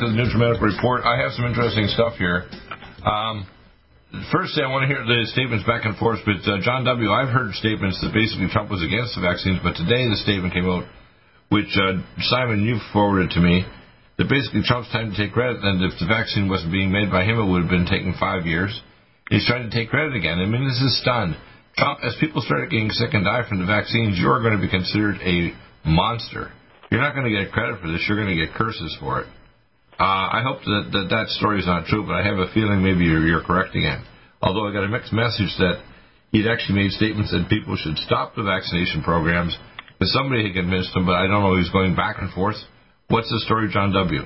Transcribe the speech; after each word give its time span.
To 0.00 0.08
the 0.08 0.16
NutriMedical 0.16 0.64
Report. 0.64 1.04
I 1.04 1.20
have 1.20 1.36
some 1.36 1.44
interesting 1.44 1.84
stuff 1.92 2.16
here. 2.16 2.48
Um, 3.04 3.44
first, 4.32 4.56
I 4.56 4.64
want 4.72 4.88
to 4.88 4.90
hear 4.90 5.04
the 5.04 5.28
statements 5.28 5.68
back 5.68 5.84
and 5.84 5.92
forth. 6.00 6.24
But 6.24 6.40
uh, 6.48 6.64
John 6.64 6.88
W., 6.88 7.12
I've 7.12 7.28
heard 7.28 7.52
statements 7.60 8.00
that 8.00 8.16
basically 8.16 8.48
Trump 8.48 8.72
was 8.72 8.80
against 8.80 9.12
the 9.12 9.20
vaccines, 9.20 9.60
but 9.60 9.76
today 9.76 10.08
the 10.08 10.16
statement 10.24 10.56
came 10.56 10.64
out, 10.64 10.88
which 11.52 11.68
uh, 11.76 12.00
Simon, 12.32 12.64
you 12.64 12.80
forwarded 12.96 13.36
to 13.36 13.44
me, 13.44 13.68
that 14.16 14.24
basically 14.32 14.64
Trump's 14.64 14.88
trying 14.88 15.12
to 15.12 15.16
take 15.16 15.36
credit, 15.36 15.60
and 15.60 15.84
if 15.84 15.92
the 16.00 16.08
vaccine 16.08 16.48
wasn't 16.48 16.72
being 16.72 16.88
made 16.88 17.12
by 17.12 17.28
him, 17.28 17.36
it 17.36 17.44
would 17.44 17.68
have 17.68 17.72
been 17.72 17.84
taking 17.84 18.16
five 18.16 18.48
years. 18.48 18.72
He's 19.28 19.44
trying 19.44 19.68
to 19.68 19.72
take 19.72 19.92
credit 19.92 20.16
again. 20.16 20.40
I 20.40 20.48
mean, 20.48 20.64
this 20.64 20.80
is 20.80 20.96
stunned. 21.04 21.36
Trump, 21.76 22.00
as 22.00 22.16
people 22.16 22.40
start 22.40 22.72
getting 22.72 22.88
sick 22.88 23.12
and 23.12 23.24
die 23.24 23.44
from 23.44 23.60
the 23.60 23.68
vaccines, 23.68 24.16
you 24.16 24.32
are 24.32 24.40
going 24.40 24.56
to 24.56 24.64
be 24.64 24.72
considered 24.72 25.20
a 25.20 25.52
monster. 25.84 26.48
You're 26.88 27.04
not 27.04 27.12
going 27.12 27.28
to 27.28 27.36
get 27.36 27.52
credit 27.52 27.84
for 27.84 27.92
this. 27.92 28.00
You're 28.08 28.16
going 28.16 28.32
to 28.32 28.40
get 28.40 28.56
curses 28.56 28.96
for 28.96 29.20
it. 29.20 29.28
Uh, 30.00 30.32
I 30.32 30.40
hope 30.40 30.64
that, 30.64 30.96
that 30.96 31.06
that 31.12 31.28
story 31.36 31.60
is 31.60 31.68
not 31.68 31.84
true, 31.84 32.00
but 32.08 32.16
I 32.16 32.24
have 32.24 32.40
a 32.40 32.48
feeling 32.56 32.80
maybe 32.80 33.04
you're, 33.04 33.20
you're 33.20 33.44
correct 33.44 33.76
again. 33.76 34.00
Although 34.40 34.64
I 34.64 34.72
got 34.72 34.80
a 34.80 34.88
mixed 34.88 35.12
message 35.12 35.52
that 35.60 35.84
he'd 36.32 36.48
actually 36.48 36.80
made 36.80 36.96
statements 36.96 37.36
that 37.36 37.52
people 37.52 37.76
should 37.76 38.00
stop 38.08 38.32
the 38.32 38.40
vaccination 38.40 39.04
programs. 39.04 39.52
That 40.00 40.08
somebody 40.08 40.48
had 40.48 40.56
convinced 40.56 40.96
him, 40.96 41.04
but 41.04 41.20
I 41.20 41.28
don't 41.28 41.44
know. 41.44 41.60
He's 41.60 41.68
going 41.68 41.92
back 41.92 42.16
and 42.16 42.32
forth. 42.32 42.56
What's 43.12 43.28
the 43.28 43.44
story, 43.44 43.68
John 43.68 43.92
W? 43.92 44.24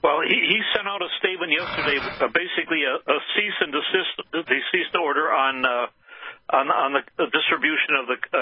Well, 0.00 0.24
he, 0.24 0.38
he 0.48 0.58
sent 0.72 0.88
out 0.88 1.04
a 1.04 1.12
statement 1.20 1.52
yesterday, 1.52 2.00
uh, 2.00 2.32
basically 2.32 2.80
a, 2.88 2.96
a 2.96 3.18
cease 3.36 3.58
and 3.60 3.68
desist, 3.68 4.16
desist 4.48 4.96
order 4.96 5.28
on 5.28 5.60
uh, 5.60 6.56
on, 6.56 6.72
on 6.72 6.90
the 6.96 7.28
distribution 7.28 8.00
of 8.00 8.04
the 8.08 8.18
uh, 8.32 8.40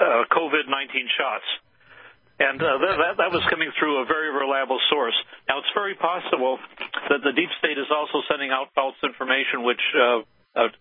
uh, 0.00 0.24
COVID-19 0.32 1.12
shots 1.12 1.48
and 2.40 2.56
uh, 2.56 2.80
that, 2.80 3.20
that, 3.20 3.30
was 3.30 3.44
coming 3.52 3.68
through 3.76 4.00
a 4.00 4.06
very 4.08 4.32
reliable 4.32 4.80
source. 4.88 5.14
Now, 5.44 5.60
it's 5.60 5.68
very 5.76 5.94
possible 5.94 6.56
that 7.12 7.20
the 7.20 7.36
deep 7.36 7.52
state 7.60 7.76
is 7.76 7.92
also 7.92 8.24
sending 8.32 8.48
out 8.48 8.72
false 8.74 8.96
information, 9.04 9.60
which 9.60 9.84
uh, 9.92 10.24
uh, 10.56 10.72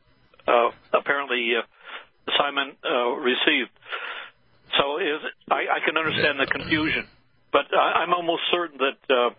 uh, 0.48 0.72
apparently 0.96 1.60
uh, 1.60 1.68
Simon 2.40 2.80
uh, 2.80 3.12
received. 3.20 3.76
So 4.80 5.04
is, 5.04 5.20
I, 5.52 5.68
I 5.68 5.80
can 5.84 6.00
understand 6.00 6.40
the 6.40 6.48
confusion, 6.48 7.12
but 7.52 7.68
I, 7.76 8.08
I'm 8.08 8.14
almost 8.16 8.48
certain 8.56 8.80
that 8.80 9.36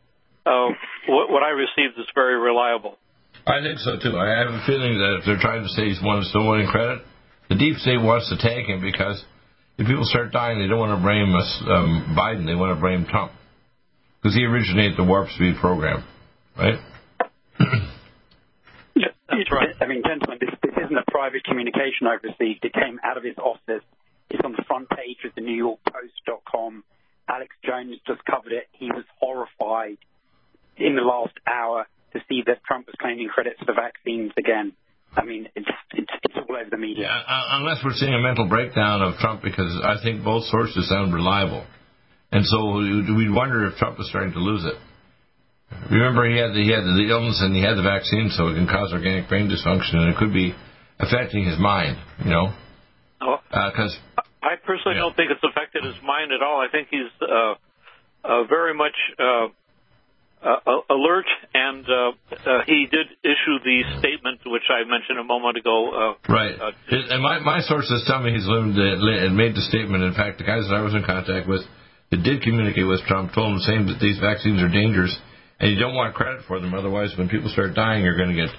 what, 1.09 1.33
what 1.33 1.43
I 1.43 1.57
received 1.57 1.97
is 1.97 2.07
very 2.15 2.37
reliable. 2.37 3.01
I 3.48 3.65
think 3.65 3.79
so 3.81 3.97
too. 3.97 4.13
I 4.21 4.45
have 4.45 4.53
a 4.53 4.63
feeling 4.69 5.01
that 5.01 5.21
if 5.21 5.25
they're 5.25 5.41
trying 5.41 5.65
to 5.65 5.73
say 5.73 5.89
he's 5.89 6.03
one 6.05 6.23
still 6.29 6.45
winning 6.45 6.69
credit, 6.69 7.01
the 7.48 7.57
deep 7.57 7.81
state 7.81 7.97
wants 7.97 8.29
to 8.29 8.37
take 8.37 8.69
him 8.69 8.85
because 8.85 9.25
if 9.81 9.86
people 9.86 10.05
start 10.05 10.31
dying, 10.31 10.61
they 10.61 10.69
don't 10.69 10.78
want 10.78 10.92
to 10.92 11.03
blame 11.03 11.33
us, 11.34 11.50
um, 11.64 12.12
Biden. 12.12 12.45
They 12.45 12.55
want 12.55 12.77
to 12.77 12.81
blame 12.81 13.06
Trump 13.09 13.33
because 14.20 14.36
he 14.36 14.45
originated 14.45 14.98
the 14.98 15.05
warp 15.05 15.31
speed 15.31 15.56
program, 15.56 16.05
right? 16.53 16.77
that's 17.56 19.51
right. 19.51 19.73
I 19.80 19.86
mean, 19.89 20.02
gentlemen, 20.05 20.36
this, 20.39 20.52
this 20.63 20.77
isn't 20.85 20.96
a 20.96 21.11
private 21.11 21.45
communication 21.45 22.05
I've 22.05 22.23
received. 22.23 22.63
It 22.63 22.74
came 22.74 23.01
out 23.02 23.17
of 23.17 23.24
his 23.24 23.39
office. 23.39 23.83
It's 24.29 24.45
on 24.45 24.52
the 24.52 24.63
front 24.68 24.91
page 24.91 25.24
of 25.24 25.35
the 25.35 25.41
New 25.41 25.57
York 25.57 25.80
Post.com. 25.89 26.85
Alex 27.27 27.57
Jones 27.64 27.97
just 28.07 28.23
covered 28.27 28.52
it. 28.52 28.68
He 28.73 28.92
was 28.92 29.05
horrified 29.18 29.97
in 30.77 30.95
the 30.95 31.02
last 31.02 31.35
hour 31.48 31.86
to 32.12 32.20
see 32.29 32.42
that 32.47 32.62
Trump 32.64 32.86
was 32.86 32.97
claiming 33.01 33.29
credit 33.29 33.57
for 33.58 33.64
the 33.64 33.73
vaccines 33.73 34.33
again. 34.36 34.74
I 35.17 35.25
mean, 35.25 35.48
it's, 35.57 35.69
it's, 35.93 36.13
it's 36.23 36.35
all 36.37 36.57
over 36.57 36.71
the 36.71 36.77
media. 36.77 37.05
Yeah, 37.05 37.23
uh, 37.27 37.59
unless 37.59 37.79
we're 37.85 37.95
seeing 37.95 38.15
a 38.15 38.21
mental 38.21 38.48
breakdown 38.48 39.03
of 39.03 39.17
Trump, 39.19 39.43
because 39.43 39.71
I 39.83 39.97
think 40.03 40.23
both 40.23 40.45
sources 40.45 40.89
sound 40.89 41.13
reliable, 41.13 41.67
and 42.33 42.45
so 42.47 42.79
we 42.79 43.31
wonder 43.31 43.67
if 43.67 43.77
Trump 43.77 43.98
is 43.98 44.09
starting 44.09 44.33
to 44.33 44.39
lose 44.39 44.65
it. 44.65 44.79
Remember, 45.91 46.29
he 46.29 46.39
had 46.39 46.51
the, 46.51 46.63
he 46.63 46.71
had 46.71 46.83
the 46.83 47.07
illness 47.11 47.39
and 47.43 47.55
he 47.55 47.63
had 47.63 47.79
the 47.79 47.83
vaccine, 47.83 48.31
so 48.31 48.48
it 48.48 48.55
can 48.55 48.67
cause 48.67 48.93
organic 48.93 49.29
brain 49.29 49.47
dysfunction, 49.47 50.03
and 50.03 50.15
it 50.15 50.17
could 50.17 50.33
be 50.33 50.55
affecting 50.98 51.45
his 51.45 51.59
mind. 51.59 51.98
You 52.23 52.31
know, 52.31 52.55
because 53.19 53.95
oh, 53.95 54.23
uh, 54.23 54.23
I 54.42 54.57
personally 54.63 54.97
yeah. 54.97 55.07
don't 55.07 55.17
think 55.17 55.31
it's 55.31 55.42
affected 55.42 55.85
his 55.85 55.98
mind 56.03 56.33
at 56.33 56.42
all. 56.42 56.59
I 56.59 56.71
think 56.71 56.89
he's 56.91 57.11
uh, 57.23 57.55
uh, 58.25 58.45
very 58.48 58.75
much 58.75 58.95
uh, 59.19 59.55
alert, 60.42 61.27
and 61.55 61.84
uh, 61.84 62.12
uh, 62.33 62.61
he 62.67 62.86
did 62.90 63.06
issue 63.23 63.56
the 63.64 63.83
statement 63.98 64.40
which 64.46 64.64
I 64.70 64.89
mentioned 64.89 65.18
a 65.18 65.24
moment 65.24 65.56
ago. 65.56 66.17
Uh, 66.17 66.33
right, 66.33 66.56
uh, 66.61 66.73
and 66.90 67.23
my 67.23 67.40
my 67.40 67.61
sources 67.61 68.05
tell 68.06 68.23
me 68.23 68.33
he's 68.33 68.46
lived 68.46 68.77
and 68.77 69.36
made 69.36 69.55
the 69.55 69.62
statement. 69.62 70.02
In 70.02 70.14
fact, 70.14 70.39
the 70.39 70.45
guys 70.45 70.64
that 70.68 70.74
I 70.74 70.83
was 70.83 70.95
in 70.95 71.05
contact 71.05 71.48
with 71.48 71.62
that 72.11 72.23
did 72.23 72.42
communicate 72.42 72.86
with 72.86 73.00
Trump 73.06 73.33
told 73.33 73.52
him 73.55 73.61
saying 73.61 73.86
that 73.86 74.00
these 74.00 74.18
vaccines 74.18 74.62
are 74.62 74.73
dangerous, 74.73 75.14
and 75.61 75.70
you 75.70 75.79
don't 75.79 75.95
want 75.95 76.14
credit 76.14 76.42
for 76.48 76.61
them. 76.61 76.74
Otherwise, 76.74 77.14
when 77.17 77.29
people 77.29 77.50
start 77.50 77.74
dying, 77.74 78.02
you're 78.02 78.17
going 78.17 78.34
to 78.34 78.40
get 78.46 78.50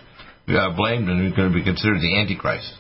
uh, 0.56 0.76
blamed 0.76 1.10
and 1.10 1.22
you're 1.22 1.36
going 1.36 1.52
to 1.52 1.58
be 1.58 1.64
considered 1.64 2.00
the 2.00 2.20
Antichrist. 2.20 2.74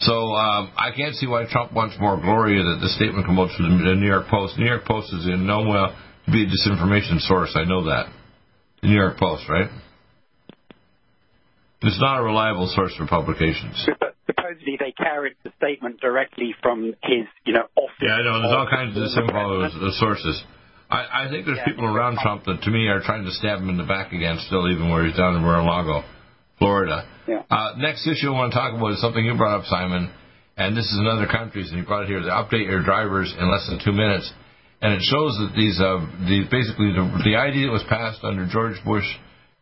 So 0.00 0.34
um, 0.34 0.72
I 0.76 0.90
can't 0.94 1.14
see 1.14 1.26
why 1.26 1.46
Trump 1.48 1.72
wants 1.72 1.96
more 2.00 2.20
glory 2.20 2.58
that 2.58 2.78
the 2.82 2.90
statement 2.98 3.26
comes 3.26 3.38
out 3.38 3.56
from 3.56 3.78
the 3.78 3.94
New 3.94 4.06
York 4.06 4.26
Post. 4.26 4.56
The 4.56 4.62
New 4.62 4.68
York 4.68 4.84
Post 4.84 5.14
is 5.14 5.26
in 5.26 5.46
no 5.46 5.62
way 5.62 5.86
to 6.26 6.30
be 6.32 6.44
a 6.44 6.48
disinformation 6.50 7.20
source. 7.20 7.54
I 7.54 7.64
know 7.64 7.84
that. 7.84 8.10
The 8.84 8.90
New 8.90 9.00
York 9.00 9.16
Post, 9.16 9.48
right? 9.48 9.70
It's 11.80 12.00
not 12.00 12.20
a 12.20 12.22
reliable 12.22 12.68
source 12.68 12.94
for 13.00 13.06
publications. 13.06 13.80
Supposedly 14.26 14.76
they 14.78 14.92
carried 14.92 15.36
the 15.42 15.52
statement 15.56 16.02
directly 16.02 16.54
from 16.60 16.92
his, 17.00 17.24
you 17.46 17.54
know, 17.54 17.64
office. 17.76 17.96
Yeah, 18.02 18.12
I 18.12 18.22
know. 18.22 18.44
There's 18.44 18.52
all 18.52 18.68
kinds 18.68 18.92
of 18.92 19.00
disinformation 19.00 19.88
sources. 19.98 20.44
I, 20.90 21.24
I 21.24 21.28
think 21.30 21.46
there's 21.46 21.64
yeah, 21.64 21.72
people 21.72 21.86
around 21.86 22.18
Trump 22.20 22.44
that, 22.44 22.60
to 22.60 22.70
me, 22.70 22.86
are 22.88 23.00
trying 23.00 23.24
to 23.24 23.32
stab 23.32 23.60
him 23.60 23.70
in 23.70 23.78
the 23.78 23.88
back 23.88 24.12
again, 24.12 24.36
still, 24.44 24.70
even 24.70 24.90
where 24.90 25.06
he's 25.06 25.16
down 25.16 25.34
in 25.34 25.40
Mar-a-Lago, 25.40 26.04
Florida. 26.58 27.08
Yeah. 27.26 27.40
Uh, 27.50 27.72
next 27.78 28.06
issue 28.06 28.28
I 28.28 28.36
want 28.36 28.52
to 28.52 28.58
talk 28.58 28.76
about 28.76 28.92
is 28.92 29.00
something 29.00 29.24
you 29.24 29.34
brought 29.34 29.60
up, 29.60 29.64
Simon, 29.64 30.12
and 30.58 30.76
this 30.76 30.84
is 30.84 30.98
in 31.00 31.06
other 31.06 31.26
countries, 31.26 31.70
and 31.70 31.80
you 31.80 31.86
brought 31.86 32.02
it 32.04 32.08
here. 32.08 32.20
to 32.20 32.28
update 32.28 32.68
your 32.68 32.84
drivers 32.84 33.32
in 33.32 33.50
less 33.50 33.66
than 33.66 33.80
two 33.82 33.96
minutes 33.96 34.30
and 34.84 34.92
it 34.92 35.02
shows 35.08 35.32
that 35.40 35.56
these 35.56 35.80
uh, 35.80 35.96
the 36.28 36.44
basically 36.52 36.92
the, 36.92 37.08
the 37.24 37.40
ID 37.40 37.64
that 37.64 37.72
was 37.72 37.88
passed 37.88 38.20
under 38.20 38.44
George 38.44 38.76
Bush 38.84 39.08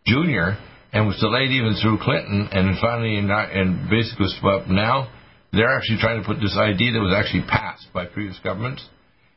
Jr. 0.05 0.59
and 0.91 1.07
was 1.07 1.15
delayed 1.23 1.55
even 1.55 1.79
through 1.79 2.03
Clinton, 2.03 2.51
and 2.51 2.75
finally 2.83 3.23
not, 3.23 3.55
and 3.55 3.89
basically 3.89 4.27
was 4.43 4.67
now 4.67 5.07
they're 5.53 5.71
actually 5.71 6.03
trying 6.03 6.19
to 6.21 6.27
put 6.27 6.43
this 6.43 6.59
ID 6.59 6.91
that 6.91 6.99
was 6.99 7.15
actually 7.15 7.47
passed 7.47 7.87
by 7.95 8.07
previous 8.07 8.35
governments. 8.43 8.83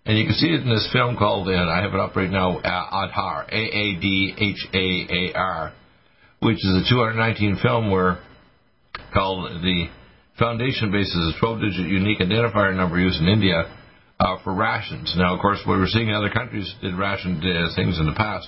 And 0.08 0.18
you 0.18 0.26
can 0.26 0.34
see 0.34 0.50
it 0.50 0.62
in 0.66 0.70
this 0.70 0.90
film 0.92 1.18
called, 1.18 1.50
and 1.50 1.70
I 1.70 1.84
have 1.84 1.94
it 1.94 2.00
up 2.00 2.16
right 2.16 2.30
now, 2.30 2.58
uh, 2.58 2.66
Aadhaar, 2.66 3.46
A-A-D-H-A-A-R, 3.52 4.54
which 6.40 6.58
is 6.58 6.82
a 6.82 6.90
219 6.90 7.58
film 7.62 7.92
where 7.92 8.18
called 9.14 9.62
the 9.62 9.86
foundation 10.40 10.92
basis 10.92 11.14
a 11.14 11.38
12-digit 11.46 11.86
unique 11.86 12.20
identifier 12.20 12.76
number 12.76 13.00
used 13.00 13.22
in 13.22 13.28
India 13.28 13.70
uh, 14.20 14.38
for 14.44 14.54
rations. 14.54 15.14
Now, 15.18 15.36
of 15.36 15.42
course, 15.42 15.60
what 15.66 15.78
we're 15.78 15.88
seeing 15.88 16.10
in 16.10 16.16
other 16.16 16.30
countries 16.30 16.74
did 16.82 16.96
ration 16.96 17.38
uh, 17.38 17.76
things 17.76 18.00
in 18.00 18.06
the 18.06 18.16
past. 18.16 18.48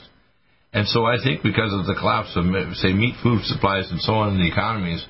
And 0.74 0.88
so 0.88 1.06
I 1.06 1.18
think 1.24 1.44
because 1.44 1.74
of 1.74 1.86
the 1.86 1.95
collapse 2.00 2.36
of, 2.36 2.45
say, 2.75 2.94
meat 2.94 3.15
food 3.24 3.44
supplies 3.44 3.89
and 3.89 4.00
so 4.01 4.13
on 4.13 4.33
in 4.33 4.39
the 4.39 4.51
economies, 4.51 5.06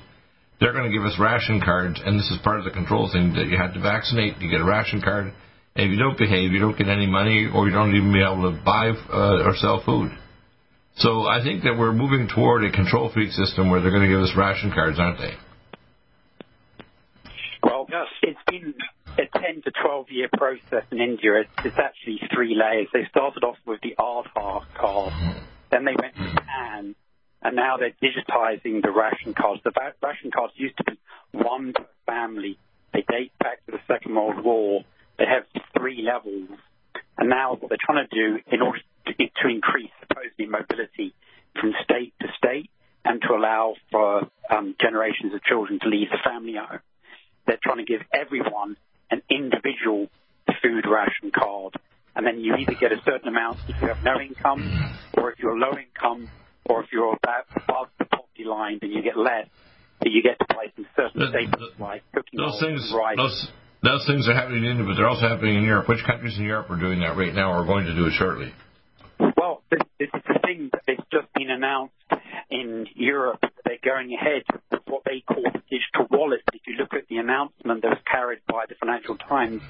they're 0.60 0.72
going 0.72 0.90
to 0.90 0.96
give 0.96 1.06
us 1.06 1.18
ration 1.18 1.60
cards, 1.60 2.00
and 2.04 2.18
this 2.18 2.30
is 2.30 2.38
part 2.42 2.58
of 2.58 2.64
the 2.64 2.70
control 2.70 3.08
thing 3.12 3.34
that 3.34 3.46
you 3.46 3.56
have 3.56 3.74
to 3.74 3.80
vaccinate, 3.80 4.38
you 4.40 4.50
get 4.50 4.60
a 4.60 4.64
ration 4.64 5.00
card, 5.00 5.32
and 5.76 5.86
if 5.86 5.90
you 5.90 5.98
don't 5.98 6.18
behave, 6.18 6.50
you 6.50 6.58
don't 6.58 6.76
get 6.76 6.88
any 6.88 7.06
money, 7.06 7.48
or 7.54 7.66
you 7.68 7.72
don't 7.72 7.94
even 7.94 8.12
be 8.12 8.22
able 8.22 8.50
to 8.50 8.58
buy 8.64 8.90
uh, 8.90 9.46
or 9.46 9.54
sell 9.54 9.82
food. 9.84 10.10
So 10.96 11.26
I 11.26 11.44
think 11.44 11.62
that 11.62 11.78
we're 11.78 11.92
moving 11.92 12.28
toward 12.34 12.64
a 12.64 12.72
control 12.72 13.10
freak 13.12 13.30
system 13.30 13.70
where 13.70 13.80
they're 13.80 13.92
going 13.92 14.02
to 14.02 14.08
give 14.08 14.20
us 14.20 14.34
ration 14.36 14.72
cards, 14.74 14.98
aren't 14.98 15.18
they? 15.18 15.34
Well, 17.62 17.86
yes. 17.88 18.06
it's 18.22 18.38
been 18.50 18.74
a 19.18 19.38
10 19.38 19.62
to 19.62 19.70
12 19.70 20.06
year 20.10 20.28
process 20.32 20.84
in 20.90 21.00
India. 21.00 21.40
It's, 21.40 21.66
it's 21.66 21.78
actually 21.78 22.20
three 22.32 22.54
layers. 22.54 22.88
They 22.92 23.06
started 23.10 23.44
off 23.44 23.56
with 23.66 23.80
the 23.82 23.94
Aadhaar 23.98 24.64
card, 24.74 25.12
then 25.70 25.84
they 25.84 25.94
went 26.00 26.14
to 26.14 26.40
PAN, 26.40 26.94
and 27.42 27.56
now 27.56 27.76
they're 27.76 27.94
digitizing 28.02 28.82
the 28.82 28.90
ration 28.90 29.34
cards. 29.34 29.62
The 29.64 29.72
ration 30.02 30.30
cards 30.30 30.52
used 30.56 30.76
to 30.78 30.84
be 30.84 30.98
one 31.32 31.72
per 31.72 31.86
family. 32.06 32.58
They 32.92 33.04
date 33.08 33.32
back 33.38 33.64
to 33.66 33.72
the 33.72 33.80
Second 33.86 34.14
World 34.14 34.44
War. 34.44 34.84
They 35.18 35.26
have 35.26 35.44
three 35.76 36.02
levels. 36.02 36.48
And 37.16 37.28
now 37.28 37.56
what 37.56 37.68
they're 37.68 37.78
trying 37.84 38.06
to 38.08 38.14
do 38.14 38.38
in 38.50 38.62
order 38.62 38.78
to, 39.06 39.12
to 39.12 39.48
increase 39.48 39.90
supposedly 40.00 40.46
mobility 40.46 41.14
from 41.60 41.74
state 41.82 42.14
to 42.20 42.28
state 42.38 42.70
and 43.04 43.20
to 43.22 43.34
allow 43.34 43.74
for 43.90 44.28
um, 44.50 44.76
generations 44.80 45.34
of 45.34 45.42
children 45.42 45.80
to 45.80 45.88
leave 45.88 46.10
the 46.10 46.18
family 46.24 46.54
home, 46.54 46.80
they're 47.46 47.58
trying 47.62 47.78
to 47.78 47.84
give 47.84 48.02
everyone 48.12 48.76
an 49.10 49.22
individual 49.30 50.08
food 50.62 50.84
ration 50.86 51.30
card. 51.34 51.74
And 52.16 52.26
then 52.26 52.40
you 52.40 52.54
either 52.56 52.74
get 52.74 52.92
a 52.92 53.00
certain 53.04 53.28
amount 53.28 53.58
if 53.68 53.80
you 53.80 53.88
have 53.88 54.02
no 54.02 54.20
income, 54.20 54.66
or 55.14 55.30
if 55.30 55.38
you're 55.38 55.56
low 55.56 55.72
income, 55.78 56.28
or 56.66 56.82
if 56.82 56.90
you're 56.92 57.14
about 57.14 57.46
above 57.54 57.88
the 57.98 58.06
poverty 58.06 58.44
line, 58.44 58.78
then 58.80 58.90
you 58.90 59.02
get 59.02 59.16
less. 59.16 59.46
But 60.00 60.10
you 60.10 60.22
get 60.22 60.38
to 60.38 60.54
place 60.54 60.70
in 60.76 60.86
certain 60.96 61.20
the, 61.20 61.28
staples 61.30 61.72
the, 61.76 61.82
like 61.82 62.02
cooking 62.14 62.38
those 62.38 62.60
things, 62.60 62.92
rice. 62.94 63.16
Those, 63.16 63.48
those 63.82 64.06
things 64.06 64.28
are 64.28 64.34
happening 64.34 64.64
in 64.64 64.70
India, 64.70 64.86
but 64.86 64.94
they're 64.94 65.08
also 65.08 65.28
happening 65.28 65.56
in 65.58 65.64
Europe. 65.64 65.88
Which 65.88 66.04
countries 66.06 66.36
in 66.38 66.44
Europe 66.44 66.70
are 66.70 66.78
doing 66.78 67.00
that 67.00 67.16
right 67.16 67.34
now 67.34 67.52
or 67.52 67.62
are 67.62 67.66
going 67.66 67.86
to 67.86 67.94
do 67.94 68.06
it 68.06 68.14
shortly? 68.18 68.52
Well, 69.36 69.62
this, 69.70 69.80
this 69.98 70.08
is 70.14 70.22
the 70.26 70.38
thing 70.42 70.70
that 70.72 70.82
has 70.86 71.04
just 71.12 71.32
been 71.34 71.50
announced 71.50 71.94
in 72.50 72.86
Europe. 72.94 73.42
They're 73.64 73.78
going 73.84 74.14
ahead 74.14 74.42
what 74.88 75.04
they 75.04 75.22
call 75.26 75.42
the 75.42 75.62
digital 75.70 76.06
wallet. 76.10 76.40
If 76.52 76.62
you 76.66 76.76
look 76.76 76.94
at 76.94 77.08
the 77.08 77.18
announcement 77.18 77.82
that 77.82 77.88
was 77.88 78.02
carried 78.10 78.40
by 78.46 78.64
the 78.68 78.74
Financial 78.74 79.16
Times, 79.16 79.62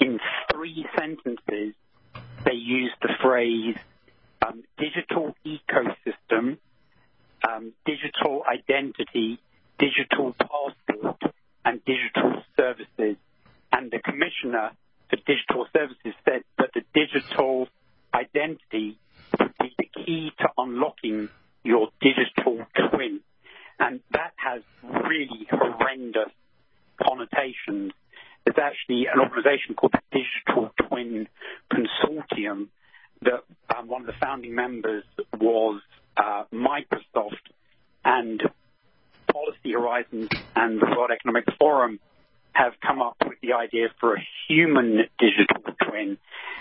in 0.00 0.18
three 0.52 0.86
sentences, 0.98 1.74
they 2.44 2.54
used 2.54 2.94
the 3.02 3.14
phrase 3.22 3.76
um, 4.46 4.62
digital 4.78 5.34
ecosystem, 5.44 6.58
um, 7.48 7.72
digital 7.84 8.42
identity, 8.46 9.38
digital 9.78 10.34
passport, 10.38 11.20
and 11.64 11.80
digital 11.84 12.42
services. 12.56 13.16
And 13.72 13.90
the 13.90 13.98
commissioner 13.98 14.70
for 15.10 15.16
digital 15.16 15.66
services 15.72 16.14
said 16.24 16.42
that 16.58 16.70
the 16.74 16.82
digital 16.94 17.68
identity 18.14 18.98
would 19.38 19.52
be 19.58 19.74
the 19.78 19.88
key 20.04 20.30
to 20.38 20.48
unlocking 20.56 21.28
your 21.64 21.88
digital 22.00 22.64
twin. 22.90 23.20
And 23.78 24.00
that 24.12 24.32
has 24.36 24.62
really 24.82 25.46
horrendous 25.50 26.32
connotations. 27.02 27.92
There's 28.44 28.58
actually 28.58 29.06
an 29.12 29.20
organization 29.20 29.74
called 29.74 29.92
the 29.92 30.22
Digital 30.46 30.70
Twin 30.88 31.28
Consortium 31.72 32.68
that 33.22 33.42
um, 33.76 33.88
one 33.88 34.02
of 34.02 34.06
the 34.06 34.14
founding 34.20 34.54
members 34.54 35.04
was 35.38 35.80
uh, 36.16 36.44
Microsoft 36.52 37.50
and 38.04 38.42
Policy 39.32 39.72
Horizons 39.72 40.28
and 40.54 40.80
the 40.80 40.86
World 40.86 41.10
Economic 41.12 41.44
Forum 41.58 41.98
have 42.52 42.72
come 42.80 43.02
up 43.02 43.16
with 43.26 43.38
the 43.42 43.52
idea 43.52 43.88
for 44.00 44.14
a 44.14 44.26
human 44.48 45.04
digital 45.18 45.74
twin, 45.82 46.16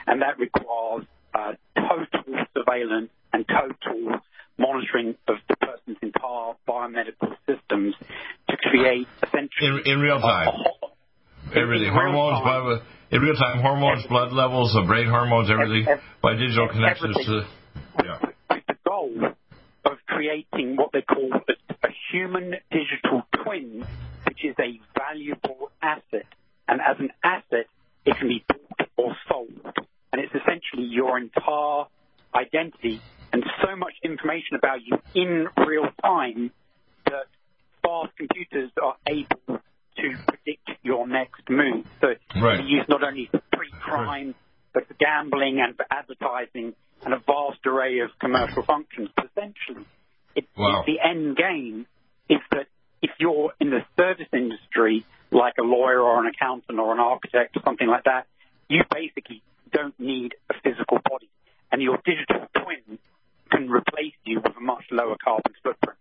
and 0.06 0.21
that 0.21 0.38
requires 0.38 1.06
uh, 1.33 1.53
total 1.75 2.45
surveillance 2.53 3.12
and 3.31 3.45
total 3.47 4.19
monitoring 4.57 5.16
of 5.28 5.36
the 5.48 5.56
person's 5.57 5.98
entire 6.02 6.54
biomedical 6.68 7.36
systems 7.46 7.96
to 8.50 8.57
create 8.57 9.07
essentially 9.24 9.81
in, 9.86 9.94
in 9.94 10.00
real 10.00 10.19
time. 10.19 10.48
A, 10.48 11.60
everything, 11.60 11.92
hormones, 11.92 12.81
in 13.12 13.22
real 13.22 13.36
time, 13.36 13.62
hormones, 13.62 14.06
blood 14.07 14.31
levels, 14.31 14.75
of 14.75 14.88
brain 14.88 15.07
hormones, 15.07 15.50
everything 15.50 15.88
every, 15.88 16.04
by 16.22 16.34
digital 16.34 16.68
connections 16.69 17.16
everything. 17.19 17.48
to. 18.00 18.04
Yeah. 18.04 18.19
With 18.50 18.63
the 18.68 18.75
goal 18.88 19.16
of 19.86 19.98
creating 20.07 20.75
what 20.75 20.92
they 20.92 21.01
call 21.01 21.31
a, 21.34 21.88
a 21.88 21.92
human 22.12 22.56
digital 22.72 23.24
twin, 23.44 23.86
which 24.25 24.44
is 24.44 24.56
a 24.60 24.80
valuable 24.98 25.72
asset, 25.81 26.25
and 26.68 26.81
as 26.81 26.98
an 27.00 27.10
asset, 27.24 27.68
it 28.06 28.18
can 28.18 28.28
be 28.28 28.44
bought 28.48 28.90
or 28.98 29.16
sold, 29.30 29.75
and 30.12 30.22
it's 30.22 30.34
essentially 30.34 30.88
your 30.90 31.18
entire 31.18 31.86
identity 32.34 33.01
and 33.36 33.44
so 33.62 33.76
much 33.76 33.94
information 34.02 34.56
about 34.56 34.80
you 34.86 34.98
in 35.14 35.48
real 35.68 35.90
time 36.02 36.52
that 37.04 37.28
fast 37.84 38.16
computers 38.16 38.72
are 38.82 38.96
able 39.06 39.60
to 39.98 40.16
predict 40.26 40.70
your 40.84 41.06
next 41.06 41.42
move. 41.50 41.86
So 42.00 42.08
right. 42.42 42.62
it's 42.62 42.70
used 42.70 42.88
not 42.88 43.04
only 43.04 43.28
for 43.30 43.42
pre-crime, 43.52 44.28
right. 44.28 44.36
but 44.74 44.88
for 44.88 44.94
gambling 44.94 45.60
and 45.60 45.76
for 45.76 45.86
advertising 45.92 46.76
and 47.04 47.14
a 47.14 47.18
vast 47.18 47.60
array 47.66 48.00
of 48.00 48.12
commercial 48.22 48.64
functions. 48.64 49.10
But 49.14 49.26
essentially, 49.36 49.86
it, 50.34 50.46
wow. 50.58 50.86
the 50.88 51.00
end 51.04 51.36
game 51.36 51.88
is 52.30 52.40
that 52.52 52.68
if 53.02 53.12
you're 53.20 53.52
in 53.60 53.70
the 53.70 53.82
service 53.98 54.32
industry, 54.32 55.06
like 55.32 55.56
a 55.60 55.64
lawyer 55.64 56.00
or 56.00 56.26
an 56.26 56.32
accountant 56.34 56.80
or 56.80 56.94
an 56.94 57.00
architect 57.00 57.58
or 57.58 57.64
something 57.66 57.88
like 57.88 58.06
that, 58.06 58.28
you 58.70 58.84
basically 58.90 59.44
don't 59.74 60.00
need 60.00 60.36
a 60.50 60.54
physical 60.64 61.00
body. 61.04 61.30
And 61.70 61.82
your 61.82 61.98
digital 62.06 62.48
twin 62.56 63.00
can 63.52 63.70
replace 63.70 64.14
you 64.24 64.40
with 64.44 64.56
a 64.58 64.62
much 64.62 64.84
lower 64.95 65.15
carbon 65.24 65.53
footprint. 65.63 66.00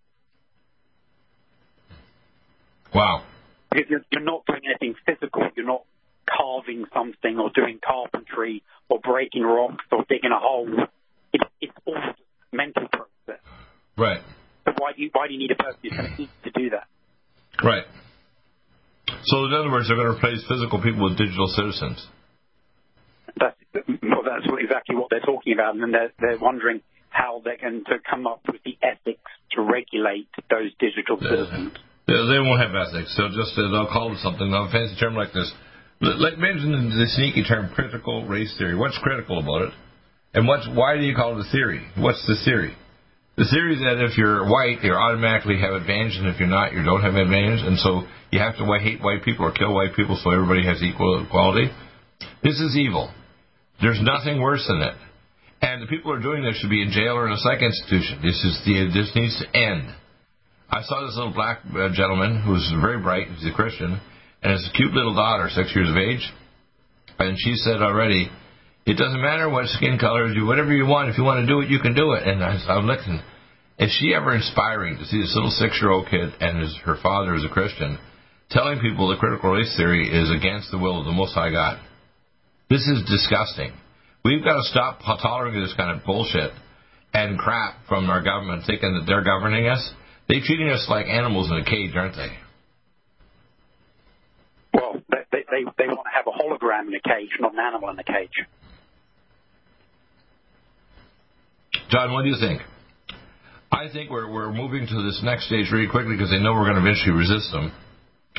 Wow. 2.94 3.24
Because 3.70 4.04
you're, 4.10 4.22
not 4.22 4.46
doing 4.46 4.62
anything 4.68 4.94
physical. 5.04 5.42
You're 5.56 5.66
not 5.66 5.82
carving 6.30 6.84
something 6.94 7.38
or 7.38 7.50
doing 7.54 7.80
carpentry 7.84 8.62
or 8.88 9.00
breaking 9.00 9.42
rocks 9.42 9.84
or 9.90 10.04
digging 10.08 10.30
a 10.30 10.38
hole. 10.38 10.68
It, 11.32 11.42
it's 11.60 11.72
all 11.84 11.98
mental 12.52 12.86
process. 12.88 13.42
Right. 13.98 14.20
So 14.64 14.72
why 14.78 14.92
do 14.96 15.02
you 15.02 15.10
why 15.12 15.26
do 15.26 15.34
you 15.34 15.40
need 15.40 15.50
a 15.50 15.56
person 15.56 15.78
who's 15.82 15.92
going 15.92 16.16
to 16.16 16.22
eat 16.22 16.30
to 16.44 16.50
do 16.50 16.70
that? 16.70 16.86
Right. 17.62 17.84
So 19.24 19.44
in 19.44 19.52
other 19.52 19.70
words, 19.70 19.88
they're 19.88 19.96
going 19.96 20.08
to 20.08 20.16
replace 20.16 20.44
physical 20.48 20.80
people 20.80 21.04
with 21.04 21.18
digital 21.18 21.48
citizens. 21.48 22.06
That's 23.38 23.56
well, 23.74 24.22
that's 24.24 24.46
exactly 24.58 24.96
what 24.96 25.08
they're 25.10 25.20
talking 25.20 25.52
about, 25.52 25.74
and 25.74 25.92
they're 25.92 26.12
they're 26.20 26.38
wondering 26.38 26.80
how 27.10 27.42
they're 27.44 27.58
going 27.58 27.84
to 27.86 27.98
come 28.08 28.26
up 28.26 28.40
with 28.46 28.62
the 28.63 28.63
ethics 28.63 28.63
to 28.63 28.63
regulate 29.66 30.28
those 30.50 30.70
digital 30.78 31.18
citizens. 31.18 31.72
They, 32.06 32.14
they 32.14 32.40
won't 32.40 32.60
have 32.60 32.74
ethics. 32.76 33.14
They'll 33.16 33.32
just 33.32 33.56
uh, 33.56 33.70
they'll 33.72 33.90
call 33.90 34.12
it 34.12 34.20
something. 34.20 34.50
They'll 34.50 34.70
fancy 34.70 34.96
term 35.00 35.14
like 35.14 35.32
this. 35.32 35.50
Like 36.00 36.36
mention 36.38 36.72
the 36.90 37.06
sneaky 37.16 37.44
term 37.44 37.70
critical 37.74 38.26
race 38.26 38.54
theory. 38.58 38.76
What's 38.76 38.98
critical 38.98 39.38
about 39.38 39.68
it? 39.68 39.74
And 40.34 40.46
what's 40.46 40.68
why 40.68 40.96
do 40.96 41.04
you 41.04 41.14
call 41.14 41.38
it 41.38 41.46
a 41.46 41.50
theory? 41.50 41.86
What's 41.96 42.26
the 42.26 42.36
theory? 42.44 42.76
The 43.36 43.46
theory 43.50 43.74
is 43.74 43.80
that 43.82 43.98
if 43.98 44.16
you're 44.16 44.46
white, 44.46 44.78
you 44.82 44.92
automatically 44.92 45.58
have 45.58 45.74
advantage, 45.74 46.14
and 46.18 46.28
if 46.28 46.38
you're 46.38 46.48
not, 46.48 46.72
you 46.72 46.84
don't 46.84 47.02
have 47.02 47.14
advantage, 47.14 47.66
and 47.66 47.78
so 47.78 48.06
you 48.30 48.38
have 48.38 48.56
to 48.58 48.64
hate 48.78 49.02
white 49.02 49.24
people 49.24 49.46
or 49.46 49.50
kill 49.50 49.74
white 49.74 49.96
people 49.96 50.18
so 50.22 50.30
everybody 50.30 50.64
has 50.66 50.80
equal 50.82 51.24
equality. 51.26 51.66
This 52.44 52.60
is 52.60 52.76
evil. 52.76 53.10
There's 53.80 53.98
nothing 54.00 54.40
worse 54.40 54.64
than 54.68 54.82
it. 54.82 54.94
And 55.64 55.80
the 55.80 55.86
people 55.86 56.12
who 56.12 56.18
are 56.18 56.22
doing 56.22 56.44
this 56.44 56.60
should 56.60 56.68
be 56.68 56.82
in 56.82 56.92
jail 56.92 57.16
or 57.16 57.24
in 57.26 57.32
a 57.32 57.40
psych 57.40 57.64
institution. 57.64 58.20
This 58.20 58.36
is 58.36 58.60
the 58.68 58.92
this 58.92 59.08
needs 59.16 59.32
to 59.40 59.48
end. 59.56 59.88
I 60.68 60.82
saw 60.84 61.00
this 61.06 61.16
little 61.16 61.32
black 61.32 61.64
uh, 61.72 61.88
gentleman 61.96 62.44
who's 62.44 62.68
very 62.84 63.00
bright. 63.00 63.28
He's 63.32 63.48
a 63.48 63.56
Christian, 63.56 63.96
and 64.42 64.52
has 64.52 64.60
a 64.68 64.76
cute 64.76 64.92
little 64.92 65.14
daughter, 65.14 65.48
six 65.48 65.72
years 65.74 65.88
of 65.88 65.96
age. 65.96 66.20
And 67.18 67.38
she 67.40 67.54
said 67.56 67.80
already, 67.80 68.28
it 68.84 68.98
doesn't 69.00 69.22
matter 69.22 69.48
what 69.48 69.72
skin 69.72 69.96
color, 69.98 70.34
do 70.34 70.44
whatever 70.44 70.70
you 70.70 70.84
want. 70.84 71.08
If 71.08 71.16
you 71.16 71.24
want 71.24 71.40
to 71.40 71.48
do 71.48 71.60
it, 71.60 71.70
you 71.70 71.80
can 71.80 71.94
do 71.94 72.12
it. 72.12 72.28
And 72.28 72.44
I 72.44 72.58
said, 72.60 72.84
listen, 72.84 73.24
is 73.78 73.88
she 73.98 74.12
ever 74.12 74.34
inspiring 74.34 74.98
to 74.98 75.04
see 75.06 75.20
this 75.22 75.32
little 75.34 75.50
six-year-old 75.50 76.08
kid 76.10 76.28
and 76.40 76.60
his, 76.60 76.76
her 76.84 76.96
father 77.02 77.34
is 77.34 77.44
a 77.44 77.48
Christian 77.48 77.98
telling 78.50 78.80
people 78.80 79.08
that 79.08 79.18
critical 79.18 79.52
race 79.52 79.72
theory 79.78 80.12
is 80.12 80.28
against 80.28 80.70
the 80.70 80.78
will 80.78 81.00
of 81.00 81.06
the 81.06 81.16
Most 81.16 81.32
High 81.32 81.50
God? 81.50 81.80
This 82.68 82.84
is 82.84 83.08
disgusting. 83.08 83.72
We've 84.24 84.42
got 84.42 84.54
to 84.54 84.62
stop 84.64 85.00
tolerating 85.20 85.60
this 85.60 85.74
kind 85.76 85.94
of 85.94 86.04
bullshit 86.06 86.50
and 87.12 87.38
crap 87.38 87.74
from 87.88 88.08
our 88.08 88.22
government, 88.22 88.62
thinking 88.66 88.94
that 88.94 89.04
they're 89.06 89.22
governing 89.22 89.68
us. 89.68 89.92
They're 90.28 90.40
treating 90.42 90.70
us 90.70 90.86
like 90.88 91.06
animals 91.06 91.50
in 91.50 91.58
a 91.58 91.64
cage, 91.64 91.94
aren't 91.94 92.16
they? 92.16 92.32
Well, 94.72 94.94
they, 95.10 95.44
they, 95.50 95.64
they 95.76 95.86
want 95.88 96.06
to 96.08 96.14
have 96.16 96.26
a 96.26 96.30
hologram 96.32 96.88
in 96.88 96.94
a 96.94 97.00
cage, 97.00 97.28
not 97.38 97.52
an 97.52 97.60
animal 97.60 97.90
in 97.90 97.98
a 97.98 98.04
cage. 98.04 98.32
John, 101.90 102.14
what 102.14 102.22
do 102.22 102.30
you 102.30 102.40
think? 102.40 102.62
I 103.70 103.92
think 103.92 104.10
we're, 104.10 104.32
we're 104.32 104.52
moving 104.52 104.86
to 104.86 105.02
this 105.04 105.20
next 105.22 105.48
stage 105.48 105.70
really 105.70 105.88
quickly 105.88 106.16
because 106.16 106.30
they 106.30 106.40
know 106.40 106.54
we're 106.54 106.64
going 106.64 106.82
to 106.82 106.88
eventually 106.88 107.12
resist 107.12 107.52
them. 107.52 107.72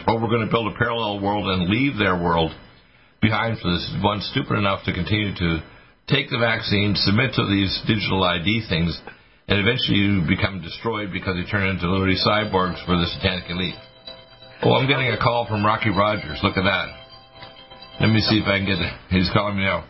Or 0.08 0.20
we're 0.20 0.34
going 0.34 0.48
to 0.48 0.52
build 0.52 0.74
a 0.74 0.78
parallel 0.78 1.22
world 1.22 1.46
and 1.46 1.70
leave 1.70 1.98
their 1.98 2.16
world 2.16 2.52
behind 3.22 3.60
for 3.60 3.72
this. 3.72 3.96
One 4.02 4.20
stupid 4.22 4.58
enough 4.58 4.84
to 4.86 4.94
continue 4.94 5.34
to 5.36 5.64
take 6.08 6.30
the 6.30 6.38
vaccine, 6.38 6.94
submit 6.96 7.34
to 7.34 7.46
these 7.48 7.82
digital 7.88 8.24
ID 8.24 8.68
things, 8.70 9.00
and 9.48 9.60
eventually 9.60 9.98
you 9.98 10.22
become 10.28 10.62
destroyed 10.62 11.12
because 11.12 11.36
you 11.38 11.46
turn 11.50 11.68
into 11.70 11.90
literally 11.90 12.18
cyborgs 12.18 12.84
for 12.86 12.98
the 12.98 13.06
satanic 13.18 13.50
elite. 13.50 13.76
Oh, 14.64 14.74
I'm 14.74 14.88
getting 14.88 15.08
a 15.08 15.18
call 15.18 15.46
from 15.48 15.66
Rocky 15.66 15.90
Rogers. 15.90 16.40
Look 16.42 16.58
at 16.58 16.64
that. 16.64 16.88
Let 18.02 18.10
me 18.10 18.20
see 18.20 18.40
if 18.40 18.48
I 18.48 18.58
can 18.58 18.66
get 18.66 18.80
it. 18.80 18.94
He's 19.10 19.30
calling 19.34 19.58
me 19.58 19.64
now. 19.64 19.86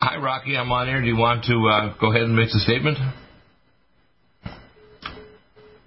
Hi, 0.00 0.16
Rocky. 0.16 0.56
I'm 0.56 0.70
on 0.70 0.88
air. 0.88 1.00
Do 1.00 1.06
you 1.06 1.16
want 1.16 1.44
to 1.44 1.54
uh, 1.54 1.94
go 1.98 2.10
ahead 2.10 2.22
and 2.22 2.36
make 2.36 2.48
the 2.52 2.60
statement? 2.60 2.98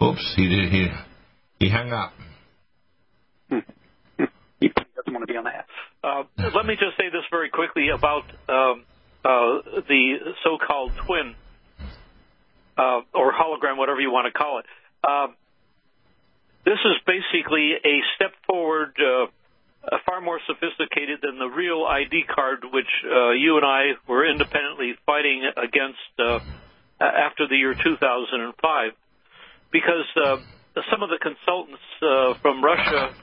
Oops, 0.01 0.33
he 0.35 0.49
did. 0.49 0.71
He 0.71 0.87
he 1.59 1.69
hung 1.69 1.91
up. 1.91 2.13
He 4.59 4.67
doesn't 4.67 5.13
want 5.13 5.25
to 5.25 5.31
be 5.31 5.37
on 5.37 5.47
air. 5.47 5.65
Uh, 6.03 6.23
let 6.53 6.65
me 6.65 6.73
just 6.73 6.97
say 6.97 7.07
this 7.07 7.23
very 7.31 7.49
quickly 7.49 7.87
about 7.95 8.23
um, 8.49 8.83
uh, 9.29 9.81
the 9.87 10.33
so-called 10.43 10.91
twin 11.05 11.35
uh, 12.77 13.01
or 13.13 13.31
hologram, 13.31 13.77
whatever 13.77 14.01
you 14.01 14.11
want 14.11 14.25
to 14.25 14.37
call 14.37 14.59
it. 14.59 14.65
Uh, 15.03 15.27
this 16.65 16.79
is 16.83 16.97
basically 17.05 17.73
a 17.77 18.01
step 18.15 18.33
forward, 18.47 18.97
uh, 18.97 19.27
far 20.05 20.21
more 20.21 20.39
sophisticated 20.47 21.19
than 21.21 21.37
the 21.37 21.45
real 21.45 21.85
ID 21.85 22.23
card, 22.33 22.63
which 22.73 22.89
uh, 23.05 23.31
you 23.31 23.57
and 23.57 23.65
I 23.65 23.93
were 24.07 24.25
independently 24.25 24.95
fighting 25.05 25.45
against 25.55 26.49
after 26.99 27.47
the 27.47 27.55
year 27.55 27.73
2005, 27.73 28.91
because 29.71 30.05
some 30.91 31.03
of 31.03 31.09
the 31.09 31.19
consultants 31.21 31.83
from 32.41 32.63
Russia, 32.63 33.13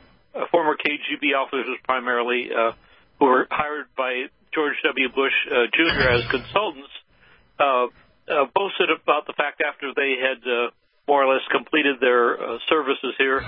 former 0.50 0.76
KGB 0.76 1.36
officers 1.36 1.76
primarily, 1.84 2.48
who 3.18 3.24
were 3.26 3.46
hired 3.50 3.86
by 3.96 4.26
George 4.56 4.80
W. 4.88 5.08
Bush 5.12 5.36
uh, 5.52 5.68
Jr. 5.76 6.08
as 6.16 6.24
consultants, 6.32 6.94
uh, 7.60 7.92
uh, 8.24 8.48
boasted 8.56 8.88
about 8.88 9.28
the 9.28 9.36
fact 9.36 9.60
after 9.60 9.92
they 9.92 10.16
had 10.16 10.40
uh, 10.40 10.72
more 11.06 11.22
or 11.22 11.34
less 11.34 11.44
completed 11.52 12.00
their 12.00 12.40
uh, 12.40 12.56
services 12.68 13.12
here 13.18 13.44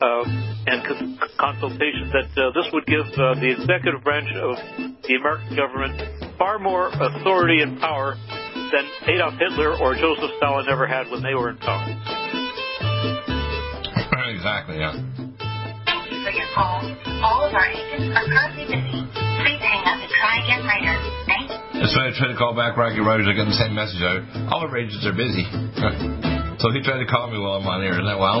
uh, 0.00 0.24
and 0.66 0.80
con- 0.84 1.18
consultation 1.38 2.10
that 2.10 2.32
uh, 2.40 2.50
this 2.56 2.66
would 2.72 2.86
give 2.86 3.06
uh, 3.20 3.36
the 3.36 3.52
executive 3.52 4.02
branch 4.02 4.28
of 4.34 4.56
the 5.04 5.14
American 5.14 5.56
government 5.56 6.02
far 6.38 6.58
more 6.58 6.88
authority 6.88 7.60
and 7.62 7.78
power 7.78 8.16
than 8.72 8.84
Adolf 9.08 9.34
Hitler 9.38 9.76
or 9.78 9.94
Joseph 9.94 10.30
Stalin 10.38 10.66
ever 10.68 10.86
had 10.86 11.10
when 11.10 11.22
they 11.22 11.34
were 11.34 11.50
in 11.50 11.58
power. 11.58 11.86
exactly, 14.34 14.78
yeah. 14.78 14.92
Thank 15.84 16.10
you 16.10 16.24
for 16.24 16.30
your 16.30 16.46
call. 16.54 17.05
All 17.22 17.46
of 17.46 17.52
our 17.54 17.68
agents 17.68 18.12
are 18.12 18.26
currently 18.28 18.66
busy. 18.68 19.00
Please 19.40 19.62
hang 19.62 19.82
up 19.88 20.00
and 20.00 20.10
try 20.20 20.34
again 20.44 20.62
later. 20.68 20.94
Thanks. 21.24 21.52
That's 21.72 21.94
why 21.96 22.08
I 22.08 22.12
tried 22.12 22.32
to 22.32 22.38
call 22.38 22.52
back 22.52 22.76
Rocky 22.76 23.00
Rogers. 23.00 23.28
I 23.28 23.36
got 23.36 23.48
the 23.48 23.56
same 23.56 23.74
message 23.74 24.02
out. 24.02 24.20
All 24.52 24.64
of 24.64 24.70
our 24.70 24.78
agents 24.78 25.04
are 25.06 25.16
busy. 25.16 25.44
so 26.60 26.72
he 26.72 26.82
tried 26.84 27.00
to 27.00 27.08
call 27.08 27.30
me 27.30 27.38
while 27.38 27.60
I'm 27.60 27.66
on 27.66 27.84
air. 27.84 27.96
Isn't 27.96 28.08
that 28.08 28.18
well? 28.20 28.40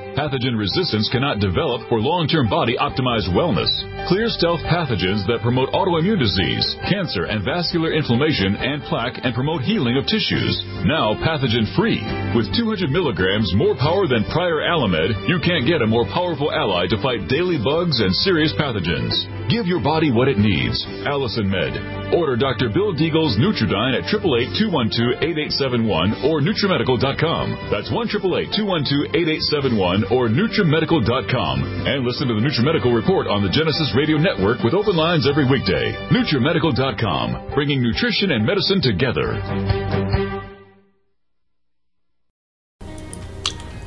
Pathogen 0.11 0.59
resistance 0.59 1.07
cannot 1.07 1.39
develop 1.39 1.87
for 1.87 2.03
long-term 2.03 2.51
body 2.51 2.75
optimized 2.75 3.31
wellness. 3.31 3.71
Clear 4.11 4.27
stealth 4.27 4.59
pathogens 4.67 5.23
that 5.31 5.39
promote 5.39 5.71
autoimmune 5.71 6.19
disease, 6.19 6.67
cancer 6.91 7.31
and 7.31 7.47
vascular 7.47 7.95
inflammation 7.95 8.59
and 8.59 8.83
plaque 8.91 9.23
and 9.23 9.31
promote 9.31 9.63
healing 9.63 9.95
of 9.95 10.03
tissues. 10.11 10.51
Now 10.83 11.15
pathogen 11.23 11.63
free. 11.79 12.03
With 12.35 12.51
200 12.51 12.91
milligrams 12.91 13.55
more 13.55 13.71
power 13.79 14.03
than 14.03 14.27
prior 14.35 14.67
Alamed, 14.67 15.15
you 15.31 15.39
can't 15.39 15.63
get 15.63 15.79
a 15.79 15.87
more 15.87 16.03
powerful 16.11 16.51
ally 16.51 16.91
to 16.91 16.99
fight 16.99 17.31
daily 17.31 17.55
bugs 17.55 18.03
and 18.03 18.11
serious 18.19 18.51
pathogens. 18.59 19.15
Give 19.47 19.63
your 19.63 19.79
body 19.79 20.11
what 20.11 20.27
it 20.27 20.37
needs. 20.37 20.75
Allicin 21.07 21.47
Med. 21.47 21.71
Order 22.11 22.35
Dr. 22.35 22.67
Bill 22.67 22.91
Deagle's 22.91 23.39
Nutridyne 23.39 23.95
at 23.95 24.03
888-212-8871 24.11 26.27
or 26.27 26.43
NutriMedical.com. 26.43 27.71
That's 27.71 27.87
1-888-212-8871 27.91 30.00
or 30.09 30.29
NutriMedical.com. 30.29 31.85
And 31.85 32.05
listen 32.05 32.27
to 32.27 32.33
the 32.33 32.41
NutriMedical 32.41 32.95
Report 32.95 33.27
on 33.27 33.43
the 33.43 33.49
Genesis 33.49 33.93
Radio 33.95 34.17
Network 34.17 34.63
with 34.63 34.73
open 34.73 34.95
lines 34.95 35.27
every 35.29 35.45
weekday. 35.45 35.93
NutriMedical.com, 36.09 37.53
bringing 37.53 37.83
nutrition 37.83 38.31
and 38.31 38.45
medicine 38.45 38.81
together. 38.81 39.37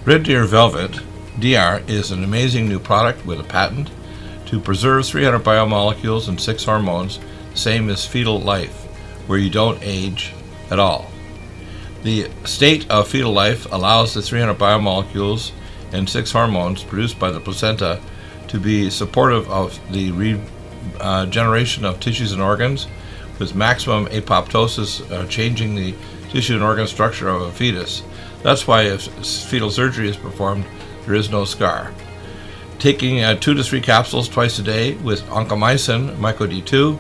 Red 0.05 0.25
Deer 0.25 0.45
Velvet 0.45 1.01
DR 1.41 1.83
is 1.89 2.11
an 2.11 2.23
amazing 2.23 2.69
new 2.69 2.79
product 2.79 3.27
with 3.27 3.41
a 3.41 3.45
patent 3.45 3.91
to 4.47 4.61
preserve 4.61 5.07
300 5.07 5.41
biomolecules 5.41 6.29
and 6.29 6.41
six 6.41 6.65
hormones, 6.65 7.19
same 7.55 7.89
as 7.91 8.07
fetal 8.07 8.39
life, 8.39 8.85
where 9.27 9.39
you 9.39 9.51
don't 9.51 9.79
age 9.83 10.33
at 10.71 10.79
all. 10.79 11.11
The 12.03 12.31
state 12.45 12.89
of 12.91 13.09
fetal 13.09 13.33
life 13.33 13.67
allows 13.73 14.13
the 14.13 14.21
300 14.21 14.59
biomolecules 14.59 15.53
and 15.95 16.09
six 16.09 16.33
hormones 16.33 16.83
produced 16.83 17.19
by 17.19 17.31
the 17.31 17.41
placenta 17.41 18.01
to 18.49 18.61
be 18.61 18.91
supportive 18.91 19.51
of 19.51 19.79
the 19.93 20.13
regeneration 20.13 21.85
uh, 21.85 21.91
of 21.91 22.01
tissues 22.01 22.33
and 22.33 22.43
organs, 22.43 22.87
with 23.39 23.55
maximum 23.55 24.07
apoptosis 24.07 25.11
uh, 25.11 25.27
changing 25.27 25.75
the 25.75 25.95
tissue 26.29 26.55
and 26.55 26.63
organ 26.63 26.87
structure 26.87 27.29
of 27.29 27.43
a 27.43 27.53
fetus. 27.53 28.03
That's 28.43 28.67
why 28.67 28.83
if 28.83 29.07
fetal 29.27 29.71
surgery 29.71 30.09
is 30.09 30.17
performed, 30.17 30.65
there 31.05 31.15
is 31.15 31.31
no 31.31 31.45
scar. 31.45 31.93
Taking 32.79 33.23
uh, 33.23 33.37
two 33.37 33.55
to 33.55 33.63
three 33.63 33.81
capsules 33.81 34.29
twice 34.29 34.59
a 34.59 34.63
day 34.63 34.95
with 34.97 35.23
oncomycin, 35.25 36.17
myco 36.17 36.47
D2, 36.47 36.99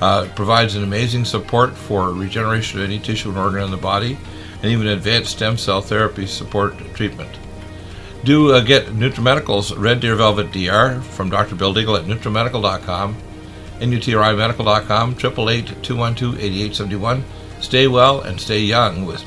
uh, 0.00 0.28
provides 0.34 0.74
an 0.74 0.82
amazing 0.82 1.24
support 1.24 1.74
for 1.74 2.12
regeneration 2.12 2.80
of 2.80 2.84
any 2.84 2.98
tissue 2.98 3.28
and 3.30 3.38
organ 3.38 3.62
in 3.62 3.70
the 3.70 3.76
body, 3.76 4.18
and 4.62 4.70
even 4.70 4.88
advanced 4.88 5.30
stem 5.30 5.56
cell 5.56 5.80
therapy 5.80 6.26
support 6.26 6.76
treatment. 6.94 7.38
Do 8.24 8.52
uh, 8.52 8.60
get 8.60 8.86
NutriMedical's 8.86 9.76
Red 9.76 9.98
Deer 9.98 10.14
Velvet 10.14 10.52
DR 10.52 11.00
from 11.00 11.28
Dr. 11.28 11.56
Bill 11.56 11.74
Deagle 11.74 11.98
at 11.98 12.06
NutriMedical.com, 12.06 13.16
NUTRIMedical.com, 13.80 15.16
888-212-8871. 15.16 17.24
Stay 17.60 17.88
well 17.88 18.20
and 18.20 18.40
stay 18.40 18.60
young 18.60 19.06
with 19.06 19.24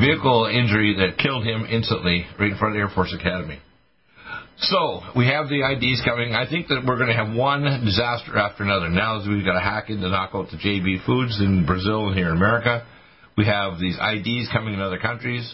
Vehicle 0.00 0.46
injury 0.46 0.96
that 0.98 1.18
killed 1.18 1.44
him 1.44 1.66
instantly 1.70 2.26
right 2.38 2.52
in 2.52 2.58
front 2.58 2.74
of 2.74 2.78
the 2.78 2.86
Air 2.86 2.94
Force 2.94 3.14
Academy. 3.14 3.58
So 4.60 5.02
we 5.14 5.26
have 5.26 5.48
the 5.48 5.62
IDs 5.62 6.02
coming. 6.04 6.34
I 6.34 6.48
think 6.48 6.66
that 6.68 6.82
we're 6.84 6.98
going 6.98 7.14
to 7.14 7.18
have 7.18 7.30
one 7.30 7.62
disaster 7.84 8.36
after 8.36 8.64
another. 8.64 8.88
Now 8.88 9.22
we've 9.22 9.44
got 9.44 9.54
to 9.54 9.62
hack 9.62 9.88
in 9.88 10.00
to 10.00 10.08
knock 10.08 10.30
out 10.34 10.50
the 10.50 10.58
JB 10.58 11.06
Foods 11.06 11.38
in 11.40 11.64
Brazil 11.64 12.08
and 12.08 12.16
here 12.16 12.30
in 12.30 12.36
America. 12.36 12.84
We 13.36 13.46
have 13.46 13.78
these 13.78 13.94
IDs 13.94 14.50
coming 14.52 14.74
in 14.74 14.80
other 14.80 14.98
countries. 14.98 15.46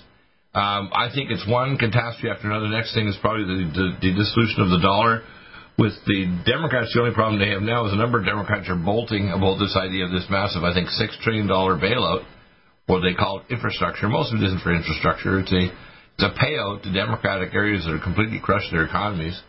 Um, 0.55 0.89
I 0.95 1.11
think 1.13 1.31
it's 1.31 1.45
one 1.47 1.77
catastrophe 1.77 2.31
after 2.31 2.49
another. 2.49 2.69
Next 2.69 2.95
thing 2.95 3.07
is 3.07 3.17
probably 3.21 3.45
the, 3.45 3.61
the, 3.77 3.87
the 4.01 4.11
dissolution 4.17 4.63
of 4.63 4.71
the 4.71 4.81
dollar. 4.81 5.23
With 5.77 5.93
the 6.07 6.25
Democrats, 6.47 6.95
the 6.95 7.03
only 7.03 7.13
problem 7.13 7.41
they 7.43 7.51
have 7.51 7.61
now 7.61 7.85
is 7.85 7.93
a 7.93 7.97
number 7.97 8.21
of 8.21 8.25
Democrats 8.25 8.71
are 8.71 8.79
bolting 8.79 9.35
about 9.35 9.59
this 9.59 9.77
idea 9.77 10.07
of 10.07 10.13
this 10.13 10.25
massive, 10.31 10.63
I 10.63 10.73
think, 10.73 10.89
six 10.89 11.19
trillion 11.21 11.47
dollar 11.47 11.77
bailout 11.77 12.25
what 12.87 13.01
they 13.01 13.15
call 13.15 13.43
infrastructure. 13.49 14.09
Most 14.09 14.33
of 14.33 14.41
it 14.41 14.47
isn't 14.47 14.61
for 14.61 14.75
infrastructure. 14.75 15.41
It's 15.41 15.53
a 15.53 15.73
It's 16.19 16.25
a 16.25 16.35
payout 16.39 16.83
to 16.83 16.93
Democratic 16.93 17.55
areas 17.55 17.85
that 17.85 17.93
are 17.93 18.03
completely 18.03 18.41
crushed 18.41 18.71
their 18.71 18.85
economies. 18.85 19.41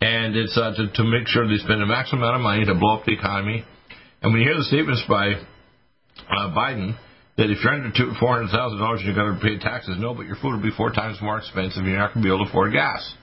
And 0.00 0.34
it's 0.34 0.56
uh, 0.56 0.72
to, 0.76 0.88
to 0.88 1.04
make 1.04 1.28
sure 1.28 1.46
they 1.46 1.58
spend 1.58 1.82
a 1.82 1.86
maximum 1.86 2.22
amount 2.22 2.36
of 2.36 2.42
money 2.42 2.64
to 2.64 2.74
blow 2.74 2.96
up 2.96 3.04
the 3.04 3.12
economy. 3.12 3.64
And 4.22 4.32
when 4.32 4.40
you 4.40 4.48
hear 4.48 4.56
the 4.56 4.64
statements 4.64 5.04
by 5.08 5.34
uh, 5.34 6.48
Biden 6.56 6.96
that 7.36 7.50
if 7.50 7.62
you're 7.62 7.72
under 7.72 7.92
two, 7.92 8.12
$400,000, 8.20 9.04
you're 9.04 9.14
going 9.14 9.34
to 9.34 9.40
pay 9.40 9.58
taxes, 9.58 9.96
no, 9.98 10.14
but 10.14 10.26
your 10.26 10.36
food 10.36 10.56
will 10.56 10.62
be 10.62 10.74
four 10.76 10.90
times 10.90 11.18
more 11.22 11.38
expensive 11.38 11.84
you're 11.84 11.96
not 11.96 12.12
going 12.12 12.22
to 12.22 12.28
be 12.28 12.32
able 12.32 12.44
to 12.44 12.50
afford 12.50 12.72
gas. 12.72 13.14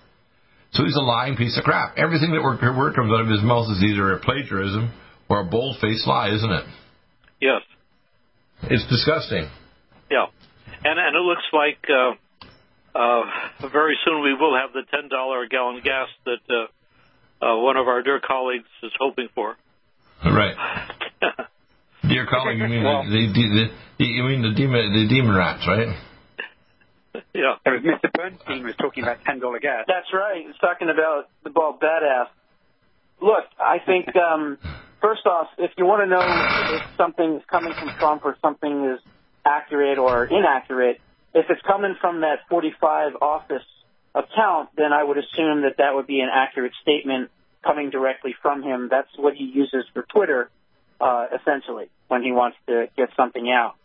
So 0.74 0.84
he's 0.84 0.96
a 0.96 1.02
lying 1.02 1.38
piece 1.38 1.58
of 1.58 1.64
crap. 1.64 1.98
Everything 1.98 2.32
that 2.32 2.42
word 2.42 2.60
comes 2.60 3.12
out 3.14 3.22
of 3.22 3.28
his 3.28 3.42
mouth 3.42 3.70
is 3.72 3.84
either 3.84 4.14
a 4.14 4.20
plagiarism 4.20 4.92
or 5.30 5.42
a 5.42 5.46
bold-faced 5.46 6.06
lie, 6.08 6.30
isn't 6.34 6.52
it? 6.52 6.66
Yes. 7.42 7.62
It's 8.64 8.86
disgusting. 8.88 9.48
Yeah, 10.10 10.26
and 10.84 11.00
and 11.00 11.16
it 11.16 11.20
looks 11.20 11.46
like 11.54 11.80
uh, 11.90 12.98
uh, 12.98 13.70
very 13.72 13.98
soon 14.06 14.24
we 14.24 14.34
will 14.34 14.56
have 14.56 14.74
the 14.74 14.84
ten 14.90 15.10
dollar 15.10 15.44
a 15.44 15.48
gallon 15.50 15.82
gas 15.84 16.08
that 16.26 16.44
uh, 16.50 17.46
uh, 17.46 17.58
one 17.60 17.78
of 17.78 17.88
our 17.88 18.02
dear 18.02 18.20
colleagues 18.20 18.68
is 18.84 18.92
hoping 19.00 19.30
for. 19.36 19.56
Right. 20.26 20.56
dear 22.08 22.26
colleague, 22.26 22.58
you 22.58 22.68
mean 22.68 22.84
well, 22.84 23.04
the, 23.04 23.28
the, 23.28 23.34
the, 23.34 23.66
the, 24.00 24.06
you 24.06 24.24
mean 24.24 24.42
the 24.42 24.54
demon 24.56 24.94
the 24.94 25.08
demon 25.08 25.36
rats, 25.36 25.64
right? 25.68 25.96
Yeah. 27.34 27.56
It 27.66 27.70
was 27.70 27.82
Mr. 27.82 28.12
Bernstein 28.14 28.64
was 28.64 28.76
talking 28.78 29.04
about 29.04 29.24
ten 29.26 29.40
dollar 29.40 29.60
gas. 29.60 29.86
That's 29.88 30.12
right. 30.14 30.46
He's 30.46 30.58
talking 30.60 30.90
about 30.90 31.30
the 31.44 31.50
bald 31.50 31.80
badass. 31.80 32.28
Look, 33.22 33.46
I 33.60 33.78
think 33.86 34.16
um, 34.16 34.58
first 35.02 35.26
off, 35.26 35.48
if 35.58 35.72
you 35.78 35.86
want 35.86 36.04
to 36.04 36.08
know 36.08 36.50
if 36.68 36.84
something 36.98 37.36
is 37.36 37.44
coming 37.50 37.74
from 37.78 37.92
Trump 37.98 38.24
or 38.26 38.38
something 38.42 38.96
is 38.96 39.00
accurate 39.46 39.98
or 39.98 40.26
inaccurate, 40.26 41.00
if 41.34 41.46
it's 41.50 41.62
coming 41.62 41.96
from 42.00 42.22
that 42.22 42.40
45 42.50 43.16
office 43.22 43.64
account, 44.16 44.70
then 44.76 44.94
I 44.94 45.04
would 45.04 45.18
assume 45.18 45.62
that 45.62 45.76
that 45.78 45.94
would 45.94 46.08
be 46.08 46.20
an 46.22 46.30
accurate 46.34 46.74
statement 46.82 47.30
coming 47.64 47.90
directly 47.90 48.36
from 48.42 48.64
him. 48.64 48.88
That's 48.90 49.10
what 49.18 49.36
he 49.36 49.46
uses 49.46 49.86
for 49.94 50.06
Twitter, 50.14 50.50
uh, 51.00 51.28
essentially, 51.40 51.90
when 52.08 52.24
he 52.24 52.32
wants 52.32 52.58
to 52.68 52.88
get 52.98 53.10
something 53.16 53.50
out. 53.52 53.76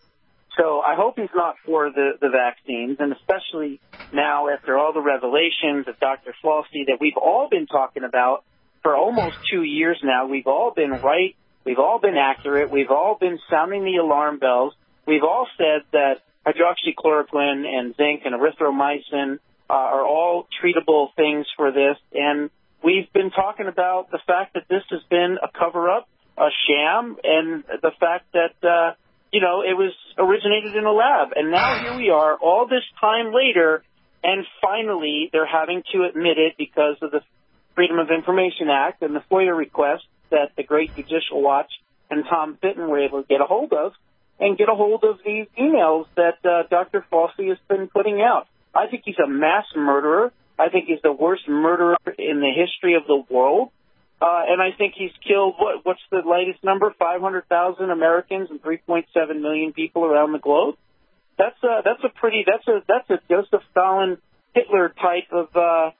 So 0.58 0.80
I 0.80 0.94
hope 0.96 1.14
he's 1.16 1.34
not 1.34 1.56
for 1.64 1.90
the, 1.90 2.12
the 2.20 2.28
vaccines, 2.28 2.98
and 3.00 3.12
especially 3.12 3.80
now 4.12 4.48
after 4.48 4.76
all 4.76 4.92
the 4.92 5.00
revelations 5.00 5.88
of 5.88 5.98
Dr. 5.98 6.34
Fauci 6.44 6.86
that 6.86 6.98
we've 7.00 7.16
all 7.16 7.48
been 7.50 7.66
talking 7.66 8.04
about 8.04 8.44
for 8.82 8.96
almost 8.96 9.36
two 9.50 9.62
years 9.62 9.98
now. 10.02 10.26
We've 10.26 10.46
all 10.46 10.72
been 10.74 10.90
right. 10.90 11.36
We've 11.64 11.78
all 11.78 12.00
been 12.00 12.16
accurate. 12.16 12.70
We've 12.70 12.90
all 12.90 13.16
been 13.18 13.38
sounding 13.48 13.84
the 13.84 13.96
alarm 13.96 14.38
bells. 14.38 14.74
We've 15.06 15.22
all 15.22 15.46
said 15.56 15.82
that 15.92 16.22
hydroxychloroquine 16.46 17.66
and 17.66 17.94
zinc 17.96 18.22
and 18.24 18.34
erythromycin 18.34 19.38
uh, 19.70 19.72
are 19.72 20.04
all 20.04 20.48
treatable 20.62 21.14
things 21.14 21.46
for 21.56 21.70
this. 21.70 21.96
And 22.12 22.50
we've 22.82 23.12
been 23.12 23.30
talking 23.30 23.68
about 23.68 24.10
the 24.10 24.18
fact 24.26 24.54
that 24.54 24.64
this 24.68 24.82
has 24.90 25.00
been 25.08 25.38
a 25.42 25.48
cover 25.56 25.88
up, 25.88 26.08
a 26.36 26.48
sham, 26.66 27.16
and 27.22 27.64
the 27.80 27.92
fact 28.00 28.32
that, 28.32 28.66
uh, 28.66 28.94
you 29.32 29.40
know, 29.40 29.62
it 29.62 29.76
was 29.76 29.92
originated 30.18 30.74
in 30.76 30.84
a 30.84 30.92
lab. 30.92 31.28
And 31.36 31.50
now 31.50 31.78
here 31.78 31.96
we 31.96 32.10
are, 32.10 32.36
all 32.36 32.66
this 32.66 32.84
time 33.00 33.32
later, 33.32 33.84
and 34.24 34.44
finally 34.60 35.30
they're 35.32 35.46
having 35.46 35.82
to 35.92 36.04
admit 36.04 36.38
it 36.38 36.54
because 36.58 36.96
of 37.02 37.12
the 37.12 37.20
Freedom 37.74 37.98
of 37.98 38.08
Information 38.10 38.68
Act 38.70 39.02
and 39.02 39.14
the 39.14 39.22
FOIA 39.30 39.56
request 39.56 40.04
that 40.30 40.52
the 40.56 40.62
Great 40.62 40.94
Judicial 40.96 41.42
Watch 41.42 41.70
and 42.10 42.24
Tom 42.28 42.58
Fitton 42.60 42.88
were 42.88 43.04
able 43.04 43.22
to 43.22 43.28
get 43.28 43.40
a 43.40 43.44
hold 43.44 43.72
of 43.72 43.92
and 44.38 44.58
get 44.58 44.68
a 44.68 44.74
hold 44.74 45.04
of 45.04 45.18
these 45.24 45.46
emails 45.58 46.06
that 46.16 46.44
uh, 46.44 46.66
Dr. 46.68 47.04
Fauci 47.10 47.48
has 47.48 47.58
been 47.68 47.88
putting 47.88 48.20
out. 48.20 48.48
I 48.74 48.86
think 48.88 49.02
he's 49.04 49.18
a 49.24 49.28
mass 49.28 49.64
murderer. 49.76 50.32
I 50.58 50.68
think 50.68 50.86
he's 50.86 51.02
the 51.02 51.12
worst 51.12 51.48
murderer 51.48 51.96
in 52.18 52.40
the 52.40 52.50
history 52.54 52.94
of 52.94 53.06
the 53.06 53.22
world. 53.32 53.70
Uh, 54.20 54.42
and 54.48 54.62
I 54.62 54.70
think 54.76 54.94
he's 54.96 55.10
killed 55.26 55.54
what? 55.58 55.84
What's 55.84 56.00
the 56.10 56.22
latest 56.24 56.62
number? 56.62 56.94
Five 56.96 57.20
hundred 57.20 57.48
thousand 57.48 57.90
Americans 57.90 58.50
and 58.50 58.62
three 58.62 58.76
point 58.76 59.06
seven 59.12 59.42
million 59.42 59.72
people 59.72 60.04
around 60.04 60.32
the 60.32 60.38
globe. 60.38 60.76
That's 61.36 61.60
a 61.64 61.82
that's 61.84 62.04
a 62.04 62.08
pretty 62.08 62.44
that's 62.46 62.66
a 62.68 62.84
that's 62.86 63.10
a 63.10 63.18
Joseph 63.28 63.62
Stalin 63.72 64.18
Hitler 64.54 64.90
type 64.90 65.32
of 65.32 65.48
uh, 65.56 65.90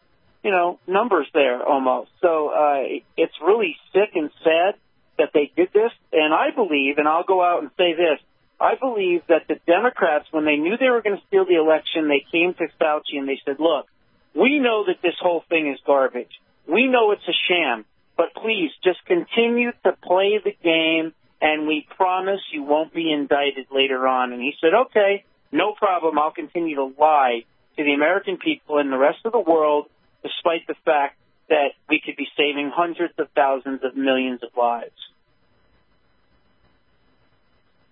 you 0.43 0.51
know, 0.51 0.79
numbers 0.87 1.27
there 1.33 1.63
almost. 1.63 2.11
So 2.21 2.49
uh, 2.49 3.01
it's 3.17 3.35
really 3.45 3.77
sick 3.93 4.11
and 4.15 4.31
sad 4.43 4.75
that 5.19 5.31
they 5.33 5.53
did 5.55 5.69
this. 5.73 5.93
And 6.13 6.35
I 6.35 6.51
believe, 6.55 6.99
and 6.99 7.07
I'll 7.07 7.25
go 7.25 7.43
out 7.43 7.63
and 7.63 7.71
say 7.77 7.95
this, 7.95 8.19
I 8.61 8.75
believe 8.77 9.23
that 9.29 9.49
the 9.49 9.59
Democrats, 9.67 10.27
when 10.31 10.45
they 10.45 10.57
knew 10.57 10.77
they 10.77 10.91
were 10.91 11.03
going 11.03 11.17
to 11.17 11.27
steal 11.27 11.45
the 11.45 11.57
election, 11.57 12.09
they 12.09 12.25
came 12.31 12.55
to 12.55 12.67
Fauci 12.81 13.19
and 13.19 13.29
they 13.29 13.41
said, 13.45 13.57
look, 13.59 13.87
we 14.35 14.59
know 14.59 14.85
that 14.87 15.03
this 15.03 15.17
whole 15.21 15.43
thing 15.49 15.71
is 15.71 15.79
garbage. 15.87 16.31
We 16.67 16.87
know 16.87 17.11
it's 17.11 17.27
a 17.29 17.37
sham, 17.49 17.85
but 18.17 18.35
please 18.35 18.71
just 18.85 19.05
continue 19.05 19.73
to 19.85 19.93
play 20.03 20.41
the 20.43 20.55
game 20.63 21.13
and 21.41 21.67
we 21.67 21.87
promise 21.97 22.41
you 22.53 22.63
won't 22.63 22.95
be 22.95 23.13
indicted 23.13 23.67
later 23.73 24.07
on. 24.07 24.33
And 24.33 24.41
he 24.41 24.55
said, 24.61 24.71
okay, 24.87 25.25
no 25.51 25.75
problem. 25.75 26.19
I'll 26.19 26.31
continue 26.31 26.77
to 26.77 26.93
lie 26.99 27.43
to 27.77 27.83
the 27.83 27.95
American 27.95 28.37
people 28.37 28.79
and 28.79 28.93
the 28.93 28.99
rest 28.99 29.19
of 29.25 29.33
the 29.33 29.41
world 29.41 29.87
despite 30.23 30.67
the 30.67 30.75
fact 30.85 31.19
that 31.49 31.73
we 31.89 32.01
could 32.05 32.17
be 32.17 32.27
saving 32.37 32.71
hundreds 32.75 33.15
of 33.19 33.29
thousands 33.35 33.81
of 33.85 33.97
millions 33.97 34.41
of 34.43 34.51
lives. 34.57 34.97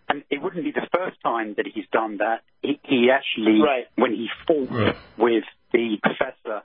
And 0.09 0.25
it 0.29 0.43
wouldn't 0.43 0.65
be 0.65 0.73
the 0.73 0.89
first 0.93 1.19
time 1.23 1.55
that 1.57 1.67
he's 1.73 1.85
done 1.93 2.19
that. 2.19 2.43
He, 2.63 2.81
he 2.83 3.11
actually, 3.13 3.61
right. 3.61 3.87
when 3.95 4.13
he 4.13 4.29
fought 4.47 4.71
right. 4.71 4.97
with 5.17 5.45
the 5.73 5.99
professor 6.03 6.63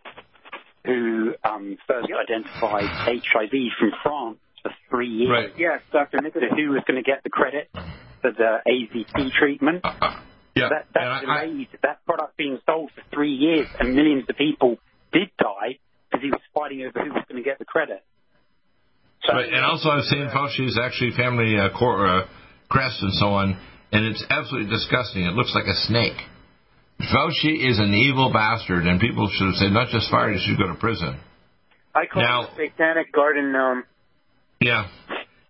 who 0.84 1.34
um, 1.44 1.78
first 1.88 2.08
identified 2.10 2.86
HIV 2.86 3.52
from 3.80 3.92
France 4.02 4.38
for 4.64 4.72
three 4.90 5.10
years. 5.10 5.30
Right. 5.30 5.54
Yes, 5.58 5.82
Dr. 5.92 6.22
Nicholas, 6.22 6.50
who 6.56 6.72
was 6.72 6.84
going 6.88 7.02
to 7.02 7.08
get 7.08 7.24
the 7.24 7.30
credit 7.30 7.70
for 8.22 8.32
the 8.32 8.60
AZT 8.68 9.32
treatment. 9.34 9.82
Uh, 9.84 9.94
uh, 10.02 10.20
yeah. 10.56 10.70
That, 10.70 10.88
that 10.94 11.22
delayed 11.22 11.68
I, 11.74 11.78
that 11.84 12.06
product 12.06 12.38
being 12.38 12.60
sold 12.66 12.90
for 12.96 13.04
three 13.14 13.34
years, 13.34 13.68
and 13.80 13.94
millions 13.94 14.24
of 14.30 14.38
people 14.38 14.78
did 15.12 15.30
die 15.38 15.80
because 16.10 16.24
he 16.24 16.30
was 16.30 16.42
fighting 16.54 16.82
over 16.82 17.04
who 17.04 17.14
was 17.14 17.24
going 17.28 17.42
to 17.42 17.48
get 17.48 17.60
the 17.60 17.66
credit. 17.66 18.04
So, 19.24 19.34
right, 19.34 19.52
and 19.52 19.66
also 19.66 19.90
I've 19.90 20.06
seen 20.06 20.30
Fauci's 20.30 20.78
actually 20.78 21.12
family 21.18 21.58
uh, 21.58 21.70
core, 21.78 22.06
uh, 22.06 22.28
crest 22.70 23.02
and 23.02 23.14
so 23.14 23.28
on, 23.28 23.58
and 23.92 24.06
it's 24.06 24.24
absolutely 24.30 24.70
disgusting. 24.70 25.24
It 25.26 25.34
looks 25.34 25.54
like 25.56 25.66
a 25.66 25.76
snake. 25.88 26.18
Fauci 27.02 27.70
is 27.70 27.80
an 27.80 27.94
evil 27.94 28.32
bastard, 28.32 28.86
and 28.86 29.00
people 29.00 29.30
should 29.34 29.48
have 29.48 29.56
said 29.56 29.72
not 29.72 29.90
just 29.90 30.10
fired, 30.10 30.36
he 30.36 30.40
should 30.46 30.58
go 30.58 30.68
to 30.68 30.80
prison. 30.80 31.20
I 31.94 32.06
call 32.06 32.22
now, 32.22 32.44
it 32.44 32.50
a 32.52 32.56
satanic 32.72 33.12
garden 33.12 33.52
gnome. 33.52 33.84
Yeah. 34.62 34.88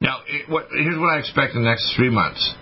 Now, 0.02 0.22
it, 0.28 0.50
what, 0.50 0.68
here's 0.72 0.98
what 0.98 1.14
I 1.14 1.20
expect 1.20 1.56
in 1.56 1.64
the 1.64 1.70
next 1.70 1.94
three 1.96 2.10
months. 2.10 2.56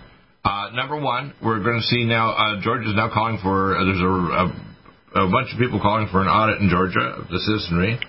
Uh, 0.43 0.69
number 0.73 0.99
one, 0.99 1.33
we're 1.41 1.63
going 1.63 1.79
to 1.79 1.87
see 1.87 2.03
now. 2.03 2.31
Uh, 2.31 2.61
Georgia 2.61 2.89
is 2.89 2.95
now 2.95 3.09
calling 3.13 3.39
for. 3.41 3.77
Uh, 3.77 3.85
there's 3.85 4.01
a, 4.01 4.05
a 4.05 4.72
a 5.13 5.29
bunch 5.29 5.53
of 5.53 5.59
people 5.59 5.79
calling 5.79 6.07
for 6.09 6.21
an 6.21 6.27
audit 6.27 6.61
in 6.61 6.69
Georgia 6.69 7.21
of 7.21 7.29
the 7.29 7.39
citizenry. 7.39 7.99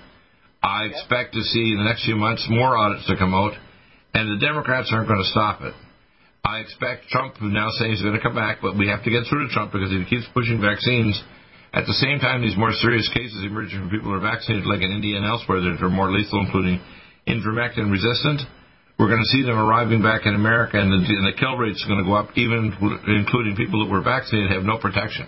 I 0.62 0.88
expect 0.88 1.34
to 1.34 1.42
see 1.42 1.76
in 1.76 1.78
the 1.78 1.84
next 1.84 2.04
few 2.08 2.16
months 2.16 2.46
more 2.48 2.76
audits 2.76 3.04
to 3.06 3.16
come 3.16 3.34
out, 3.34 3.52
and 4.14 4.32
the 4.32 4.40
Democrats 4.40 4.88
aren't 4.88 5.08
going 5.08 5.20
to 5.20 5.30
stop 5.30 5.60
it. 5.60 5.74
I 6.44 6.60
expect 6.60 7.08
Trump, 7.08 7.36
who 7.36 7.48
now 7.48 7.68
saying 7.76 7.92
he's 7.92 8.02
going 8.02 8.16
to 8.16 8.24
come 8.24 8.34
back, 8.34 8.58
but 8.60 8.76
we 8.76 8.88
have 8.88 9.04
to 9.04 9.10
get 9.12 9.28
through 9.28 9.48
to 9.48 9.52
Trump 9.52 9.72
because 9.72 9.92
if 9.92 10.04
he 10.04 10.08
keeps 10.08 10.28
pushing 10.32 10.60
vaccines, 10.60 11.16
at 11.72 11.84
the 11.84 11.96
same 12.00 12.20
time 12.20 12.40
these 12.40 12.56
more 12.56 12.72
serious 12.72 13.08
cases 13.12 13.44
emerging 13.44 13.80
from 13.80 13.90
people 13.90 14.08
who 14.08 14.16
are 14.16 14.24
vaccinated, 14.24 14.64
like 14.64 14.80
in 14.80 14.92
India 14.92 15.16
and 15.16 15.24
elsewhere, 15.24 15.60
that 15.60 15.80
are 15.80 15.92
more 15.92 16.12
lethal, 16.12 16.40
including 16.40 16.80
ivermectin 17.28 17.92
resistant, 17.92 18.40
we're 18.98 19.08
going 19.08 19.24
to 19.24 19.32
see 19.32 19.42
them 19.42 19.58
arriving 19.58 20.00
back 20.00 20.24
in 20.24 20.34
America, 20.34 20.78
and 20.78 20.88
the, 20.88 21.00
and 21.00 21.26
the 21.26 21.36
kill 21.36 21.56
rates 21.56 21.84
going 21.84 21.98
to 21.98 22.08
go 22.08 22.14
up, 22.14 22.30
even 22.36 22.72
including 23.08 23.56
people 23.56 23.84
that 23.84 23.90
were 23.90 24.00
vaccinated 24.00 24.52
have 24.52 24.62
no 24.62 24.78
protection. 24.78 25.26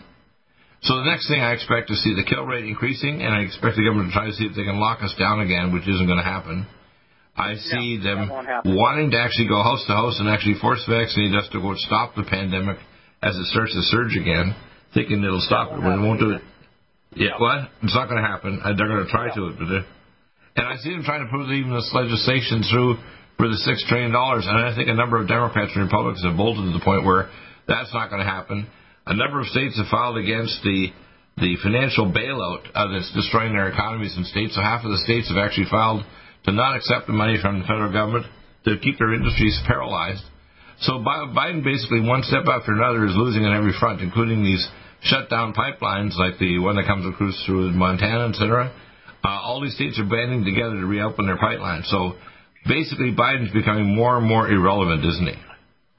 So 0.83 0.97
the 0.97 1.09
next 1.09 1.29
thing 1.29 1.41
I 1.41 1.53
expect 1.53 1.89
to 1.89 1.97
see 1.97 2.15
the 2.15 2.25
kill 2.25 2.45
rate 2.45 2.65
increasing, 2.65 3.23
and 3.23 3.35
I 3.35 3.41
expect 3.41 3.77
the 3.77 3.85
government 3.85 4.13
to 4.13 4.15
try 4.15 4.27
to 4.27 4.37
see 4.37 4.45
if 4.45 4.55
they 4.55 4.65
can 4.65 4.79
lock 4.79 5.03
us 5.03 5.15
down 5.19 5.41
again, 5.41 5.73
which 5.73 5.89
isn't 5.89 6.07
going 6.07 6.21
to 6.21 6.25
happen. 6.25 6.67
I 7.37 7.57
see 7.57 8.01
them 8.01 8.31
wanting 8.65 9.11
to 9.13 9.19
actually 9.21 9.49
go 9.49 9.63
house 9.63 9.85
to 9.87 9.93
house 9.93 10.17
and 10.21 10.29
actually 10.29 10.57
force 10.61 10.81
vaccinate 10.89 11.37
us 11.37 11.49
to 11.53 11.61
go 11.61 11.75
stop 11.77 12.15
the 12.17 12.25
pandemic 12.25 12.79
as 13.23 13.37
it 13.37 13.45
starts 13.53 13.73
to 13.75 13.83
surge 13.93 14.17
again, 14.17 14.57
thinking 14.95 15.23
it'll 15.23 15.45
stop 15.45 15.73
it 15.73 15.81
when 15.81 16.01
it 16.01 16.03
won't 16.03 16.21
do 16.21 16.31
it. 16.31 16.43
Yeah, 17.15 17.37
what? 17.39 17.69
It's 17.83 17.95
not 17.95 18.09
going 18.09 18.23
to 18.23 18.29
happen. 18.29 18.61
Uh, 18.65 18.73
they're 18.77 18.89
going 18.89 19.05
to 19.05 19.11
try 19.11 19.33
to 19.35 19.47
it, 19.49 19.57
but 19.59 19.85
and 20.57 20.67
I 20.67 20.77
see 20.81 20.91
them 20.91 21.05
trying 21.05 21.25
to 21.25 21.31
put 21.31 21.53
even 21.53 21.73
this 21.73 21.91
legislation 21.93 22.65
through 22.73 22.97
for 23.37 23.49
the 23.49 23.57
six 23.61 23.85
trillion 23.89 24.13
dollars, 24.13 24.47
and 24.49 24.57
I 24.57 24.75
think 24.75 24.89
a 24.89 24.95
number 24.95 25.21
of 25.21 25.29
Democrats 25.29 25.73
and 25.75 25.85
Republicans 25.85 26.25
have 26.25 26.37
bolted 26.37 26.65
to 26.65 26.73
the 26.73 26.85
point 26.85 27.05
where 27.05 27.29
that's 27.69 27.93
not 27.93 28.09
going 28.09 28.25
to 28.25 28.29
happen. 28.29 28.67
A 29.07 29.15
number 29.15 29.41
of 29.41 29.47
states 29.47 29.79
have 29.79 29.89
filed 29.89 30.19
against 30.19 30.63
the 30.63 30.93
the 31.37 31.57
financial 31.63 32.11
bailout 32.11 32.65
uh, 32.75 32.89
that's 32.89 33.13
destroying 33.13 33.53
their 33.53 33.69
economies 33.69 34.17
and 34.17 34.25
states. 34.25 34.55
So 34.57 34.63
half 34.63 34.85
of 34.85 34.91
the 34.91 35.03
states 35.05 35.29
have 35.29 35.37
actually 35.37 35.69
filed 35.71 36.03
to 36.45 36.53
not 36.53 36.77
accept 36.77 37.07
the 37.07 37.13
money 37.13 37.37
from 37.41 37.61
the 37.61 37.67
federal 37.67 37.93
government 37.93 38.25
to 38.65 38.79
keep 38.79 38.99
their 38.99 39.13
industries 39.13 39.61
paralyzed. 39.67 40.25
So 40.81 41.05
Biden 41.05 41.63
basically 41.63 42.01
one 42.01 42.23
step 42.23 42.45
after 42.49 42.73
another 42.73 43.05
is 43.05 43.13
losing 43.15 43.45
on 43.45 43.53
every 43.53 43.73
front, 43.79 44.01
including 44.01 44.45
these 44.45 44.67
shut 45.03 45.29
down 45.29 45.53
pipelines 45.53 46.17
like 46.17 46.39
the 46.39 46.59
one 46.59 46.77
that 46.77 46.87
comes 46.87 47.07
across 47.07 47.37
through 47.45 47.73
Montana, 47.73 48.29
etc. 48.29 48.73
Uh, 49.23 49.29
all 49.29 49.61
these 49.61 49.75
states 49.75 49.99
are 49.99 50.09
banding 50.09 50.45
together 50.45 50.81
to 50.81 50.87
reopen 50.87 51.27
their 51.27 51.39
pipelines. 51.39 51.85
So 51.87 52.17
basically, 52.67 53.13
Biden's 53.13 53.53
becoming 53.53 53.95
more 53.95 54.17
and 54.19 54.27
more 54.27 54.49
irrelevant, 54.49 55.05
isn't 55.05 55.27
he? 55.27 55.37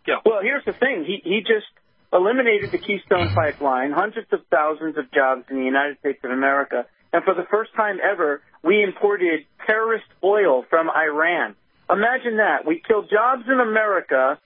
Yeah. 0.07 0.15
Well, 0.25 0.39
here's 0.41 0.65
the 0.65 0.73
thing. 0.73 1.05
He 1.05 1.21
he 1.23 1.41
just 1.41 1.67
eliminated 2.11 2.71
the 2.71 2.77
Keystone 2.77 3.29
Pipeline, 3.33 3.91
hundreds 3.91 4.27
of 4.31 4.39
thousands 4.49 4.97
of 4.97 5.11
jobs 5.11 5.45
in 5.49 5.57
the 5.57 5.65
United 5.65 5.99
States 5.99 6.19
of 6.23 6.31
America, 6.31 6.85
and 7.13 7.23
for 7.23 7.33
the 7.33 7.45
first 7.49 7.73
time 7.75 7.97
ever, 8.03 8.41
we 8.63 8.83
imported 8.83 9.45
terrorist 9.65 10.05
oil 10.23 10.65
from 10.69 10.89
Iran. 10.89 11.55
Imagine 11.89 12.37
that. 12.37 12.65
We 12.65 12.81
kill 12.85 13.03
jobs 13.03 13.43
in 13.47 13.59
America, 13.59 14.39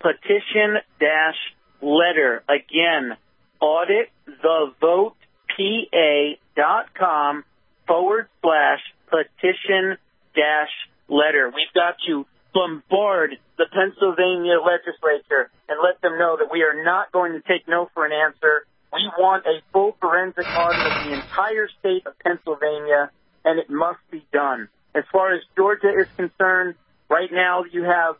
petition 0.00 0.78
dash 1.00 1.36
letter. 1.80 2.44
Again, 2.48 3.16
auditthevotepa 3.60 6.38
dot 6.56 6.94
com 6.98 7.44
forward 7.86 8.28
slash 8.42 8.80
petition 9.14 9.96
dash 10.34 10.74
letter. 11.08 11.52
We've 11.54 11.72
got 11.74 11.96
to 12.06 12.26
bombard 12.52 13.36
the 13.58 13.66
Pennsylvania 13.70 14.58
legislature 14.58 15.50
and 15.68 15.78
let 15.82 16.00
them 16.02 16.18
know 16.18 16.36
that 16.38 16.50
we 16.50 16.62
are 16.62 16.84
not 16.84 17.12
going 17.12 17.32
to 17.32 17.40
take 17.40 17.68
no 17.68 17.88
for 17.94 18.06
an 18.06 18.12
answer. 18.12 18.66
We 18.92 19.10
want 19.18 19.44
a 19.46 19.60
full 19.72 19.96
forensic 20.00 20.46
audit 20.46 20.86
of 20.86 21.04
the 21.06 21.12
entire 21.14 21.68
state 21.80 22.06
of 22.06 22.18
Pennsylvania, 22.20 23.10
and 23.44 23.58
it 23.58 23.68
must 23.68 23.98
be 24.10 24.24
done. 24.32 24.68
As 24.94 25.02
far 25.10 25.34
as 25.34 25.42
Georgia 25.56 25.90
is 25.90 26.06
concerned, 26.16 26.76
right 27.10 27.30
now 27.32 27.64
you 27.70 27.82
have 27.82 28.14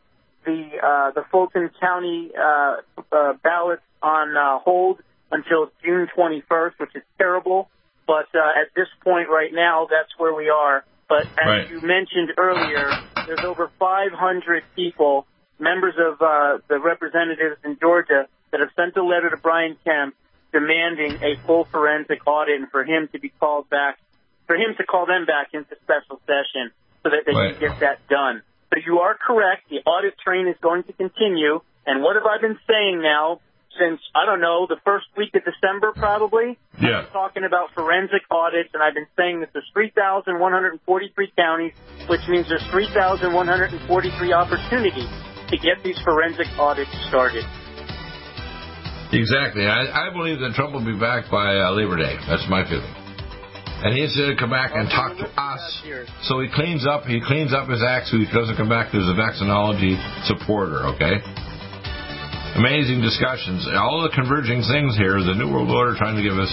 the 0.45 0.69
uh, 0.83 1.11
the 1.13 1.25
Fulton 1.31 1.71
County 1.81 2.33
uh, 2.37 2.77
uh, 3.13 3.35
ballots 3.43 3.83
on 4.03 4.37
uh, 4.37 4.59
hold 4.59 5.01
until 5.31 5.71
June 5.85 6.09
21st, 6.17 6.73
which 6.79 6.95
is 6.95 7.03
terrible. 7.19 7.71
But 8.07 8.29
uh, 8.35 8.61
at 8.61 8.69
this 8.77 8.89
point 9.03 9.29
right 9.29 9.53
now, 9.53 9.87
that's 9.91 10.13
where 10.19 10.35
we 10.35 10.49
are. 10.51 10.85
But 11.09 11.27
as 11.39 11.49
Right. 11.49 11.71
you 11.71 11.81
mentioned 11.81 12.33
earlier, 12.39 12.99
there's 13.27 13.43
over 13.43 13.71
500 13.79 14.65
people, 14.75 15.27
members 15.59 15.95
of 15.99 16.21
uh, 16.21 16.59
the 16.69 16.79
representatives 16.79 17.57
in 17.65 17.79
Georgia, 17.81 18.29
that 18.53 18.61
have 18.61 18.71
sent 18.77 18.97
a 18.97 19.03
letter 19.05 19.31
to 19.31 19.37
Brian 19.37 19.77
Kemp 19.85 20.15
demanding 20.53 21.19
a 21.23 21.37
full 21.47 21.67
forensic 21.73 22.21
audit 22.27 22.61
and 22.61 22.71
for 22.71 22.85
him 22.85 23.09
to 23.13 23.19
be 23.19 23.33
called 23.41 23.69
back, 23.71 23.99
for 24.47 24.55
him 24.57 24.75
to 24.79 24.85
call 24.85 25.07
them 25.07 25.27
back 25.27 25.49
into 25.53 25.75
special 25.83 26.21
session 26.27 26.71
so 27.03 27.11
that 27.11 27.25
they 27.27 27.33
Right. 27.35 27.59
can 27.59 27.69
get 27.69 27.79
that 27.81 27.99
done. 28.09 28.43
So 28.73 28.81
you 28.85 29.01
are 29.01 29.15
correct. 29.15 29.69
The 29.71 29.81
audit 29.85 30.15
train 30.19 30.47
is 30.47 30.57
going 30.63 30.85
to 30.85 30.93
continue. 30.93 31.61
And 31.87 32.03
what 32.03 32.17
have 32.17 32.27
I 32.27 32.39
been 32.39 32.59
saying 32.69 33.03
now 33.03 33.41
since, 33.79 34.01
I 34.15 34.27
don't 34.27 34.41
know, 34.41 34.67
the 34.69 34.81
first 34.85 35.07
week 35.17 35.35
of 35.35 35.43
December 35.45 35.93
probably? 35.95 36.59
Yeah. 36.81 37.07
Talking 37.13 37.45
about 37.45 37.71
forensic 37.75 38.23
audits, 38.31 38.71
and 38.75 38.83
I've 38.83 38.95
been 38.95 39.11
saying 39.17 39.41
that 39.41 39.51
there's 39.53 39.69
3,143 39.73 41.33
counties, 41.37 41.73
which 42.09 42.21
means 42.29 42.49
there's 42.49 42.67
3,143 42.71 44.33
opportunities 44.33 45.11
to 45.51 45.57
get 45.59 45.83
these 45.85 45.99
forensic 46.03 46.49
audits 46.59 46.91
started. 47.09 47.45
Exactly. 49.13 49.67
I, 49.67 50.09
I 50.09 50.13
believe 50.13 50.41
that 50.41 50.55
Trump 50.55 50.73
will 50.75 50.85
be 50.85 50.99
back 50.99 51.31
by 51.31 51.55
uh, 51.55 51.71
Labor 51.71 51.97
Day. 51.97 52.17
That's 52.27 52.47
my 52.49 52.67
feeling. 52.67 52.91
And 53.85 53.93
he's 53.93 54.17
going 54.17 54.33
to 54.33 54.41
come 54.41 54.51
back 54.51 54.73
and 54.73 54.89
talk 54.89 55.13
to 55.19 55.29
us. 55.37 55.61
So 56.23 56.41
he 56.41 56.49
cleans 56.49 56.87
up. 56.87 57.05
He 57.05 57.21
cleans 57.21 57.53
up 57.53 57.69
his 57.69 57.85
act 57.85 58.09
so 58.09 58.17
he 58.17 58.25
doesn't 58.33 58.57
come 58.57 58.69
back 58.69 58.95
as 58.95 59.05
a 59.05 59.13
vaccinology 59.13 60.01
supporter. 60.25 60.89
Okay. 60.97 61.21
Amazing 62.55 63.01
discussions. 63.01 63.67
All 63.75 64.03
the 64.03 64.15
converging 64.15 64.63
things 64.63 64.97
here. 64.97 65.19
The 65.19 65.35
New 65.35 65.53
World 65.53 65.73
Order 65.73 65.97
trying 65.99 66.15
to 66.15 66.23
give 66.23 66.39
us, 66.39 66.53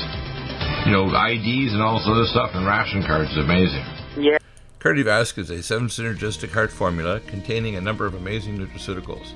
you 0.83 0.91
know, 0.91 1.05
IDs 1.05 1.73
and 1.73 1.81
all 1.81 1.99
this 1.99 2.07
other 2.09 2.25
stuff 2.25 2.49
and 2.55 2.65
ration 2.65 3.03
cards. 3.05 3.29
Is 3.29 3.37
amazing. 3.37 3.85
Yeah. 4.17 4.37
Cardiovasc 4.79 5.37
is 5.37 5.51
a 5.51 5.61
seven 5.61 5.89
synergistic 5.89 6.49
heart 6.49 6.71
formula 6.71 7.19
containing 7.27 7.75
a 7.75 7.81
number 7.81 8.07
of 8.07 8.15
amazing 8.15 8.57
nutraceuticals. 8.57 9.31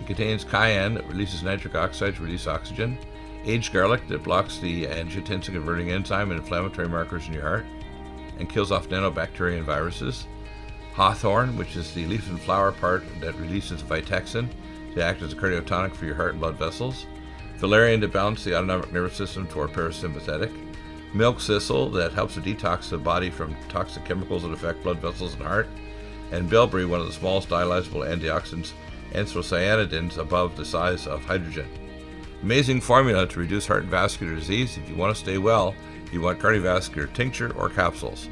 It 0.00 0.06
contains 0.06 0.42
cayenne 0.42 0.94
that 0.94 1.06
releases 1.06 1.42
nitric 1.42 1.74
oxide 1.74 2.16
to 2.16 2.22
release 2.22 2.46
oxygen, 2.46 2.96
aged 3.44 3.74
garlic 3.74 4.08
that 4.08 4.24
blocks 4.24 4.58
the 4.58 4.86
angiotensin 4.86 5.52
converting 5.52 5.90
enzyme 5.90 6.30
and 6.30 6.40
inflammatory 6.40 6.88
markers 6.88 7.26
in 7.26 7.34
your 7.34 7.42
heart 7.42 7.66
and 8.38 8.48
kills 8.48 8.72
off 8.72 8.88
nanobacteria 8.88 9.58
and 9.58 9.66
viruses, 9.66 10.26
hawthorn, 10.94 11.58
which 11.58 11.76
is 11.76 11.92
the 11.92 12.06
leaf 12.06 12.26
and 12.30 12.40
flower 12.40 12.72
part 12.72 13.04
that 13.20 13.34
releases 13.34 13.82
vitexin 13.82 14.48
to 14.96 15.04
act 15.04 15.22
as 15.22 15.32
a 15.32 15.36
cardiotonic 15.36 15.94
for 15.94 16.06
your 16.06 16.14
heart 16.14 16.32
and 16.32 16.40
blood 16.40 16.56
vessels, 16.56 17.06
valerian 17.56 18.00
to 18.00 18.08
balance 18.08 18.42
the 18.42 18.56
autonomic 18.56 18.92
nervous 18.92 19.16
system 19.16 19.46
toward 19.46 19.70
parasympathetic, 19.70 20.52
milk 21.14 21.38
thistle 21.38 21.88
that 21.90 22.12
helps 22.12 22.34
to 22.34 22.40
detox 22.40 22.88
the 22.88 22.98
body 22.98 23.30
from 23.30 23.56
toxic 23.68 24.04
chemicals 24.04 24.42
that 24.42 24.52
affect 24.52 24.82
blood 24.82 24.98
vessels 24.98 25.34
and 25.34 25.42
heart, 25.42 25.68
and 26.32 26.50
bilberry, 26.50 26.86
one 26.86 27.00
of 27.00 27.06
the 27.06 27.12
smallest 27.12 27.48
dialyzable 27.48 28.06
antioxidants, 28.06 28.72
anthocyanidins 29.12 30.18
above 30.18 30.56
the 30.56 30.64
size 30.64 31.06
of 31.06 31.24
hydrogen. 31.24 31.68
Amazing 32.42 32.80
formula 32.80 33.26
to 33.26 33.40
reduce 33.40 33.66
heart 33.66 33.82
and 33.82 33.90
vascular 33.90 34.34
disease. 34.34 34.76
If 34.76 34.88
you 34.88 34.96
want 34.96 35.14
to 35.14 35.20
stay 35.20 35.38
well, 35.38 35.74
you 36.12 36.20
want 36.20 36.38
cardiovascular 36.38 37.12
tincture 37.12 37.52
or 37.56 37.68
capsules. 37.68 38.28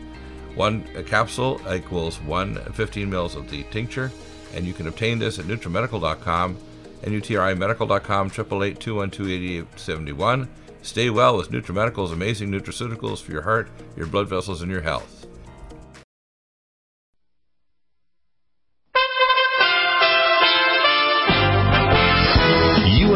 One 0.55 0.85
uh, 0.97 1.03
capsule 1.03 1.61
equals 1.73 2.21
one 2.21 2.57
15 2.73 3.09
mils 3.09 3.35
of 3.35 3.51
the 3.51 3.65
tincture, 3.65 4.13
and 4.55 4.67
you 4.67 4.73
can 4.73 4.87
obtain 4.87 5.19
this 5.19 5.39
at 5.39 5.47
NutriMedical.com, 5.47 6.59
NUTRIMedical.com, 7.03 8.27
888 8.29 10.49
Stay 10.83 11.09
well 11.09 11.37
with 11.37 11.51
NutriMedical's 11.51 12.13
amazing 12.13 12.51
nutraceuticals 12.51 13.25
for 13.25 13.33
your 13.33 13.43
heart, 13.43 13.71
your 13.97 14.07
blood 14.07 14.29
vessels, 14.29 14.61
and 14.61 14.71
your 14.71 14.83
health. 14.83 15.25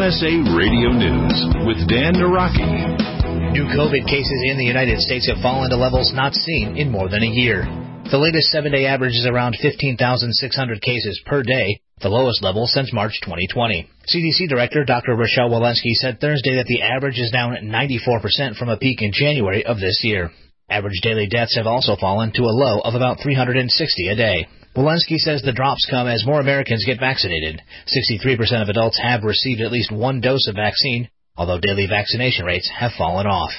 USA 0.09 0.41
Radio 0.57 0.89
News 0.89 1.45
with 1.67 1.87
Dan 1.87 2.15
Naraki. 2.15 3.53
New 3.53 3.65
COVID 3.65 4.07
cases 4.07 4.43
in 4.49 4.57
the 4.57 4.65
United 4.65 4.99
States 4.99 5.27
have 5.27 5.37
fallen 5.43 5.69
to 5.69 5.75
levels 5.75 6.11
not 6.15 6.33
seen 6.33 6.77
in 6.77 6.89
more 6.89 7.07
than 7.07 7.21
a 7.21 7.27
year. 7.27 7.88
The 8.09 8.17
latest 8.17 8.49
seven 8.49 8.71
day 8.71 8.87
average 8.87 9.13
is 9.13 9.27
around 9.29 9.55
15,600 9.61 10.81
cases 10.81 11.21
per 11.27 11.43
day, 11.43 11.79
the 12.01 12.09
lowest 12.09 12.41
level 12.41 12.65
since 12.65 12.91
March 12.91 13.13
2020. 13.21 13.87
CDC 14.09 14.49
Director 14.49 14.83
Dr. 14.83 15.13
Rochelle 15.15 15.51
Walensky 15.51 15.93
said 15.93 16.19
Thursday 16.19 16.55
that 16.55 16.65
the 16.65 16.81
average 16.81 17.19
is 17.19 17.29
down 17.29 17.53
94% 17.61 18.57
from 18.57 18.69
a 18.69 18.77
peak 18.77 19.03
in 19.03 19.11
January 19.13 19.63
of 19.63 19.79
this 19.79 20.01
year. 20.03 20.31
Average 20.71 21.01
daily 21.03 21.27
deaths 21.27 21.55
have 21.55 21.67
also 21.67 21.95
fallen 21.97 22.31
to 22.31 22.49
a 22.49 22.57
low 22.57 22.79
of 22.79 22.95
about 22.95 23.19
360 23.21 24.07
a 24.07 24.15
day. 24.15 24.47
Walensky 24.75 25.17
says 25.17 25.43
the 25.43 25.51
drops 25.51 25.85
come 25.87 26.07
as 26.07 26.25
more 26.25 26.39
Americans 26.39 26.85
get 26.87 26.99
vaccinated. 26.99 27.61
63% 27.85 28.63
of 28.63 28.69
adults 28.69 28.99
have 28.99 29.23
received 29.23 29.61
at 29.61 29.71
least 29.71 29.91
one 29.91 30.19
dose 30.19 30.47
of 30.47 30.55
vaccine, 30.55 31.09
although 31.37 31.59
daily 31.59 31.85
vaccination 31.85 32.43
rates 32.43 32.71
have 32.75 32.91
fallen 32.97 33.27
off. 33.27 33.51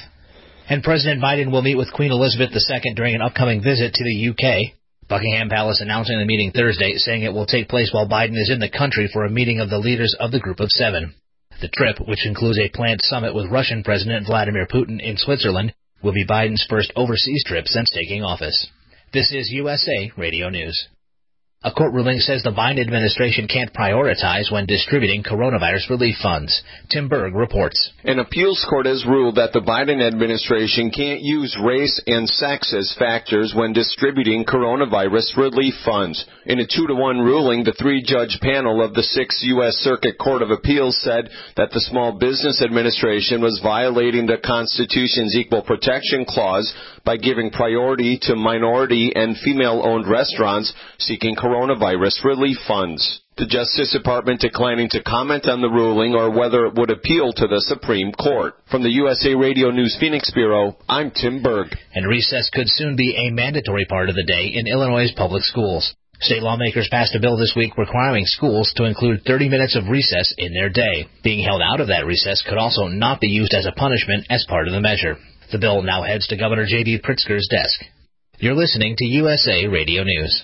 And 0.71 0.81
President 0.81 1.21
Biden 1.21 1.51
will 1.51 1.61
meet 1.61 1.75
with 1.75 1.91
Queen 1.91 2.11
Elizabeth 2.11 2.55
II 2.55 2.93
during 2.95 3.13
an 3.13 3.21
upcoming 3.21 3.61
visit 3.61 3.93
to 3.93 4.03
the 4.05 4.29
UK. 4.29 4.71
Buckingham 5.09 5.49
Palace 5.49 5.81
announcing 5.81 6.17
the 6.17 6.25
meeting 6.25 6.51
Thursday, 6.51 6.93
saying 6.95 7.23
it 7.23 7.33
will 7.33 7.45
take 7.45 7.67
place 7.67 7.89
while 7.91 8.07
Biden 8.07 8.37
is 8.37 8.49
in 8.49 8.61
the 8.61 8.69
country 8.69 9.09
for 9.11 9.25
a 9.25 9.29
meeting 9.29 9.59
of 9.59 9.69
the 9.69 9.79
leaders 9.79 10.15
of 10.17 10.31
the 10.31 10.39
Group 10.39 10.61
of 10.61 10.69
Seven. 10.69 11.13
The 11.59 11.67
trip, 11.67 11.97
which 12.07 12.25
includes 12.25 12.57
a 12.57 12.69
planned 12.69 13.01
summit 13.03 13.35
with 13.35 13.51
Russian 13.51 13.83
President 13.83 14.27
Vladimir 14.27 14.65
Putin 14.65 15.01
in 15.01 15.17
Switzerland, 15.17 15.73
will 16.01 16.13
be 16.13 16.25
Biden's 16.25 16.65
first 16.69 16.93
overseas 16.95 17.43
trip 17.45 17.67
since 17.67 17.89
taking 17.93 18.23
office. 18.23 18.67
This 19.11 19.29
is 19.33 19.51
USA 19.51 20.13
Radio 20.15 20.47
News. 20.47 20.87
A 21.63 21.69
court 21.71 21.93
ruling 21.93 22.17
says 22.17 22.41
the 22.41 22.49
Biden 22.49 22.81
administration 22.81 23.47
can't 23.47 23.71
prioritize 23.71 24.51
when 24.51 24.65
distributing 24.65 25.21
coronavirus 25.21 25.91
relief 25.91 26.15
funds. 26.19 26.63
Tim 26.89 27.07
Berg 27.07 27.35
reports. 27.35 27.91
An 28.03 28.17
appeals 28.17 28.65
court 28.67 28.87
has 28.87 29.05
ruled 29.05 29.35
that 29.35 29.53
the 29.53 29.61
Biden 29.61 30.01
administration 30.01 30.89
can't 30.89 31.21
use 31.21 31.55
race 31.63 32.01
and 32.07 32.27
sex 32.27 32.73
as 32.73 32.95
factors 32.97 33.53
when 33.55 33.73
distributing 33.73 34.43
coronavirus 34.43 35.37
relief 35.37 35.75
funds. 35.85 36.25
In 36.47 36.57
a 36.57 36.65
two 36.65 36.87
to 36.87 36.95
one 36.95 37.19
ruling, 37.19 37.63
the 37.63 37.77
three 37.77 38.01
judge 38.01 38.39
panel 38.41 38.83
of 38.83 38.95
the 38.95 39.03
Sixth 39.03 39.43
U.S. 39.53 39.75
Circuit 39.85 40.17
Court 40.17 40.41
of 40.41 40.49
Appeals 40.49 40.99
said 41.03 41.29
that 41.57 41.69
the 41.69 41.85
Small 41.91 42.17
Business 42.17 42.63
Administration 42.63 43.39
was 43.39 43.61
violating 43.61 44.25
the 44.25 44.41
Constitution's 44.43 45.35
Equal 45.35 45.61
Protection 45.61 46.25
Clause 46.25 46.73
by 47.05 47.17
giving 47.17 47.51
priority 47.51 48.17
to 48.23 48.35
minority 48.35 49.11
and 49.13 49.37
female 49.37 49.83
owned 49.85 50.09
restaurants 50.09 50.73
seeking 50.97 51.35
coronavirus 51.35 51.50
relief 52.23 52.57
funds. 52.67 53.21
The 53.37 53.45
Justice 53.45 53.91
Department 53.91 54.41
declining 54.41 54.89
to 54.91 55.03
comment 55.03 55.47
on 55.47 55.61
the 55.61 55.69
ruling 55.69 56.13
or 56.13 56.29
whether 56.29 56.65
it 56.65 56.75
would 56.75 56.91
appeal 56.91 57.33
to 57.33 57.47
the 57.47 57.61
Supreme 57.67 58.11
Court. 58.11 58.55
From 58.69 58.83
the 58.83 58.91
USA 58.91 59.35
Radio 59.35 59.71
News 59.71 59.97
Phoenix 59.99 60.31
Bureau, 60.31 60.77
I'm 60.87 61.11
Tim 61.11 61.41
Berg. 61.41 61.69
And 61.93 62.07
recess 62.07 62.49
could 62.53 62.67
soon 62.67 62.95
be 62.95 63.15
a 63.15 63.33
mandatory 63.33 63.85
part 63.85 64.09
of 64.09 64.15
the 64.15 64.23
day 64.23 64.51
in 64.53 64.67
Illinois' 64.67 65.13
public 65.15 65.43
schools. 65.43 65.95
State 66.21 66.43
lawmakers 66.43 66.87
passed 66.91 67.15
a 67.15 67.19
bill 67.19 67.35
this 67.35 67.53
week 67.55 67.77
requiring 67.77 68.25
schools 68.25 68.71
to 68.75 68.85
include 68.85 69.23
30 69.25 69.49
minutes 69.49 69.75
of 69.75 69.89
recess 69.89 70.33
in 70.37 70.53
their 70.53 70.69
day. 70.69 71.07
Being 71.23 71.43
held 71.43 71.61
out 71.61 71.81
of 71.81 71.87
that 71.87 72.05
recess 72.05 72.43
could 72.47 72.59
also 72.59 72.87
not 72.87 73.19
be 73.19 73.27
used 73.27 73.53
as 73.53 73.65
a 73.65 73.71
punishment 73.71 74.27
as 74.29 74.45
part 74.47 74.67
of 74.67 74.73
the 74.73 74.81
measure. 74.81 75.17
The 75.51 75.57
bill 75.57 75.81
now 75.81 76.03
heads 76.03 76.27
to 76.27 76.37
Governor 76.37 76.65
J.B. 76.67 77.01
Pritzker's 77.03 77.47
desk. 77.49 77.83
You're 78.37 78.55
listening 78.55 78.95
to 78.97 79.05
USA 79.05 79.65
Radio 79.65 80.03
News. 80.03 80.43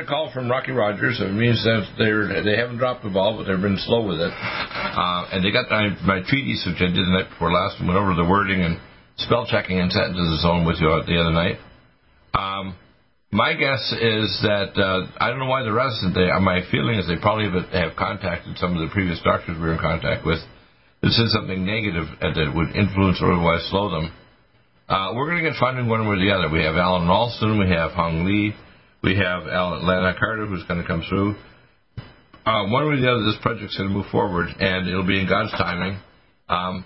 Got 0.00 0.08
a 0.08 0.10
call 0.10 0.32
from 0.32 0.50
Rocky 0.50 0.72
Rogers. 0.72 1.20
It 1.20 1.32
means 1.32 1.62
that 1.64 1.84
they're 1.98 2.42
they 2.42 2.56
haven't 2.56 2.78
dropped 2.78 3.04
the 3.04 3.10
ball, 3.10 3.36
but 3.36 3.44
they've 3.44 3.60
been 3.60 3.78
slow 3.84 4.06
with 4.06 4.20
it. 4.20 4.32
Uh, 4.32 5.28
and 5.32 5.44
they 5.44 5.52
got 5.52 5.68
my, 5.70 5.92
my 6.04 6.20
treaties, 6.28 6.64
which 6.66 6.80
I 6.80 6.88
did 6.88 7.04
the 7.04 7.12
night 7.12 7.30
before 7.30 7.52
last, 7.52 7.78
and 7.78 7.88
went 7.88 8.00
over 8.00 8.14
the 8.14 8.24
wording 8.24 8.60
and 8.60 8.80
spell 9.16 9.46
checking 9.46 9.80
and 9.80 9.92
sentences 9.92 10.40
and 10.40 10.40
so 10.40 10.48
on 10.56 10.64
with 10.64 10.80
you 10.80 10.88
the 10.88 11.20
other 11.20 11.32
night. 11.36 11.58
Um, 12.32 12.76
my 13.32 13.54
guess 13.54 13.80
is 13.92 14.40
that 14.42 14.72
uh, 14.74 15.06
I 15.20 15.28
don't 15.30 15.38
know 15.38 15.50
why 15.50 15.62
they're 15.62 15.76
reticent. 15.76 16.14
They, 16.14 16.26
my 16.40 16.64
feeling 16.70 16.98
is 16.98 17.06
they 17.06 17.20
probably 17.20 17.46
have, 17.50 17.68
have 17.70 17.92
contacted 17.96 18.56
some 18.58 18.76
of 18.76 18.80
the 18.80 18.92
previous 18.92 19.20
doctors 19.22 19.56
we 19.56 19.62
were 19.62 19.74
in 19.74 19.82
contact 19.82 20.24
with. 20.24 20.40
This 21.02 21.16
is 21.16 21.32
something 21.32 21.64
negative 21.64 22.08
that 22.20 22.52
would 22.54 22.76
influence 22.76 23.20
or 23.22 23.32
otherwise 23.32 23.64
slow 23.70 23.90
them. 23.90 24.12
Uh, 24.88 25.14
we're 25.14 25.30
going 25.30 25.42
to 25.44 25.48
get 25.48 25.58
funding 25.60 25.88
one 25.88 26.02
way 26.08 26.16
or 26.16 26.20
the 26.20 26.32
other. 26.34 26.50
We 26.50 26.64
have 26.64 26.74
Alan 26.74 27.06
Ralston, 27.06 27.60
we 27.60 27.70
have 27.70 27.92
Hung 27.92 28.24
Lee, 28.24 28.52
we 29.02 29.16
have 29.16 29.46
Alan 29.48 29.86
Lana 29.86 30.14
Carter, 30.18 30.46
who's 30.46 30.64
going 30.64 30.80
to 30.80 30.86
come 30.86 31.02
through. 31.08 31.34
Uh, 32.44 32.66
one 32.68 32.88
way 32.88 32.94
or 32.94 33.00
the 33.00 33.10
other, 33.10 33.24
this 33.24 33.38
project's 33.42 33.76
going 33.76 33.88
to 33.88 33.94
move 33.94 34.06
forward, 34.10 34.48
and 34.58 34.88
it'll 34.88 35.06
be 35.06 35.20
in 35.20 35.28
God's 35.28 35.52
timing. 35.52 36.00
Um, 36.48 36.84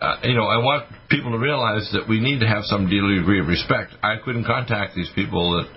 uh, 0.00 0.16
you 0.24 0.34
know, 0.34 0.44
I 0.44 0.58
want 0.58 0.90
people 1.08 1.30
to 1.32 1.38
realize 1.38 1.88
that 1.92 2.08
we 2.08 2.20
need 2.20 2.40
to 2.40 2.46
have 2.46 2.64
some 2.64 2.88
degree 2.88 3.40
of 3.40 3.46
respect. 3.46 3.92
I 4.02 4.16
couldn't 4.24 4.44
contact 4.44 4.94
these 4.94 5.10
people 5.14 5.62
that 5.62 5.68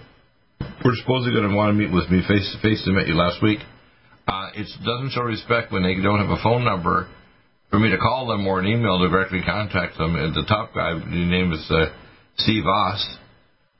were 0.84 0.96
supposedly 1.04 1.38
going 1.38 1.50
to 1.50 1.56
want 1.56 1.70
to 1.70 1.78
meet 1.78 1.94
with 1.94 2.10
me 2.10 2.24
face 2.28 2.50
to 2.56 2.58
face. 2.62 2.84
to 2.86 2.92
meet 2.92 3.08
you 3.08 3.16
last 3.16 3.44
week. 3.44 3.60
Uh, 4.28 4.50
it 4.56 4.68
doesn't 4.84 5.12
show 5.12 5.22
respect 5.22 5.72
when 5.72 5.84
they 5.84 5.96
don't 6.02 6.20
have 6.20 6.32
a 6.32 6.42
phone 6.42 6.66
number 6.66 7.08
for 7.70 7.80
me 7.80 7.92
to 7.92 7.98
call 7.98 8.28
them 8.28 8.48
or 8.48 8.60
an 8.60 8.68
email 8.68 9.00
to 9.00 9.08
directly 9.08 9.42
contact 9.46 9.98
them. 9.98 10.16
And 10.16 10.34
the 10.34 10.44
top 10.48 10.74
guy, 10.74 10.96
his 10.96 11.30
name 11.30 11.54
is 11.54 11.64
uh, 11.70 11.94
Steve 12.38 12.64
Ost. 12.66 13.08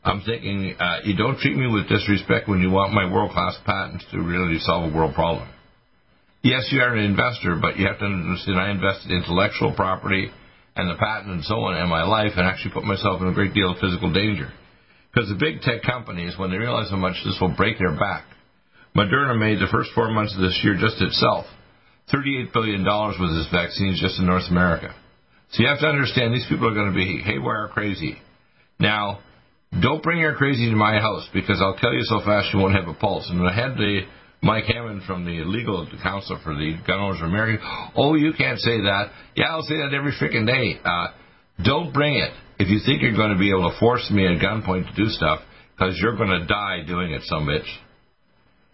I'm 0.08 0.22
thinking 0.22 0.74
uh, 0.80 1.00
you 1.04 1.18
don't 1.18 1.38
treat 1.38 1.58
me 1.58 1.68
with 1.68 1.90
disrespect 1.90 2.48
when 2.48 2.62
you 2.62 2.72
want 2.72 2.94
my 2.94 3.12
world 3.12 3.32
class 3.32 3.58
patents 3.66 4.06
to 4.12 4.22
really 4.22 4.58
solve 4.60 4.90
a 4.90 4.96
world 4.96 5.14
problem. 5.14 5.50
Yes, 6.44 6.70
you 6.72 6.80
are 6.80 6.96
an 6.96 7.04
investor, 7.04 7.60
but 7.60 7.76
you 7.76 7.86
have 7.88 8.00
to 8.00 8.06
understand 8.06 8.58
I 8.58 8.72
invested 8.72 9.12
intellectual 9.12 9.74
property 9.76 10.32
and 10.78 10.90
the 10.90 10.96
patent 10.96 11.34
and 11.34 11.44
so 11.44 11.56
on 11.56 11.76
in 11.76 11.90
my 11.90 12.04
life 12.04 12.32
and 12.38 12.48
actually 12.48 12.72
put 12.72 12.86
myself 12.86 13.22
in 13.22 13.28
a 13.28 13.34
great 13.34 13.54
deal 13.54 13.72
of 13.72 13.84
physical 13.84 14.14
danger. 14.14 14.48
Because 15.12 15.28
the 15.28 15.36
big 15.36 15.60
tech 15.60 15.84
companies, 15.84 16.38
when 16.38 16.52
they 16.52 16.58
realize 16.58 16.90
how 16.90 16.96
much 16.96 17.20
this 17.26 17.36
will 17.42 17.54
break 17.58 17.78
their 17.78 18.00
back, 18.00 18.24
Moderna 18.96 19.38
made 19.38 19.60
the 19.60 19.68
first 19.70 19.90
four 19.94 20.10
months 20.10 20.34
of 20.36 20.42
this 20.42 20.58
year 20.64 20.78
just 20.80 21.02
itself 21.02 21.46
$38 22.14 22.54
billion 22.54 22.86
with 22.88 23.44
its 23.44 23.52
vaccines 23.52 24.00
just 24.00 24.20
in 24.20 24.26
North 24.26 24.48
America. 24.50 24.96
So 25.52 25.64
you 25.64 25.68
have 25.68 25.80
to 25.80 25.88
understand 25.88 26.34
these 26.34 26.48
people 26.48 26.72
are 26.72 26.74
going 26.74 26.94
to 26.94 26.96
be 26.96 27.22
haywire 27.22 27.68
crazy. 27.74 28.16
Now, 28.80 29.20
don't 29.82 30.02
bring 30.02 30.20
your 30.20 30.36
crazy 30.36 30.70
to 30.70 30.76
my 30.76 31.00
house 31.00 31.28
because 31.34 31.62
I'll 31.62 31.76
tell 31.78 31.94
you 31.94 32.04
so 32.04 32.22
fast 32.26 32.54
you 32.54 32.60
won't 32.60 32.76
have 32.76 32.88
a 32.88 32.94
pulse. 32.94 33.30
And 33.30 33.42
I 33.48 33.54
had 33.54 33.78
the 33.78 34.02
Mike 34.42 34.66
Hammond 34.66 35.04
from 35.04 35.26
the 35.26 35.44
legal 35.44 35.88
counsel 36.02 36.40
for 36.44 36.54
the 36.54 36.78
Gun 36.86 37.00
Owners 37.00 37.22
of 37.22 37.28
America. 37.28 37.62
Oh, 37.96 38.16
you 38.16 38.34
can't 38.34 38.60
say 38.60 38.82
that. 38.82 39.12
Yeah, 39.36 39.46
I'll 39.50 39.64
say 39.64 39.76
that 39.78 39.94
every 39.94 40.14
freaking 40.14 40.46
day. 40.46 40.80
Uh, 40.84 41.08
don't 41.64 41.94
bring 41.94 42.16
it 42.16 42.32
if 42.60 42.70
you 42.70 42.80
think 42.86 43.02
you're 43.02 43.16
going 43.16 43.34
to 43.34 43.40
be 43.40 43.50
able 43.50 43.70
to 43.70 43.80
force 43.80 44.10
me 44.12 44.26
at 44.26 44.42
gunpoint 44.42 44.90
to 44.90 44.96
do 44.96 45.10
stuff 45.10 45.40
because 45.76 45.98
you're 46.02 46.16
going 46.16 46.30
to 46.30 46.46
die 46.46 46.84
doing 46.86 47.12
it, 47.12 47.22
some 47.26 47.46
bitch. 47.46 47.68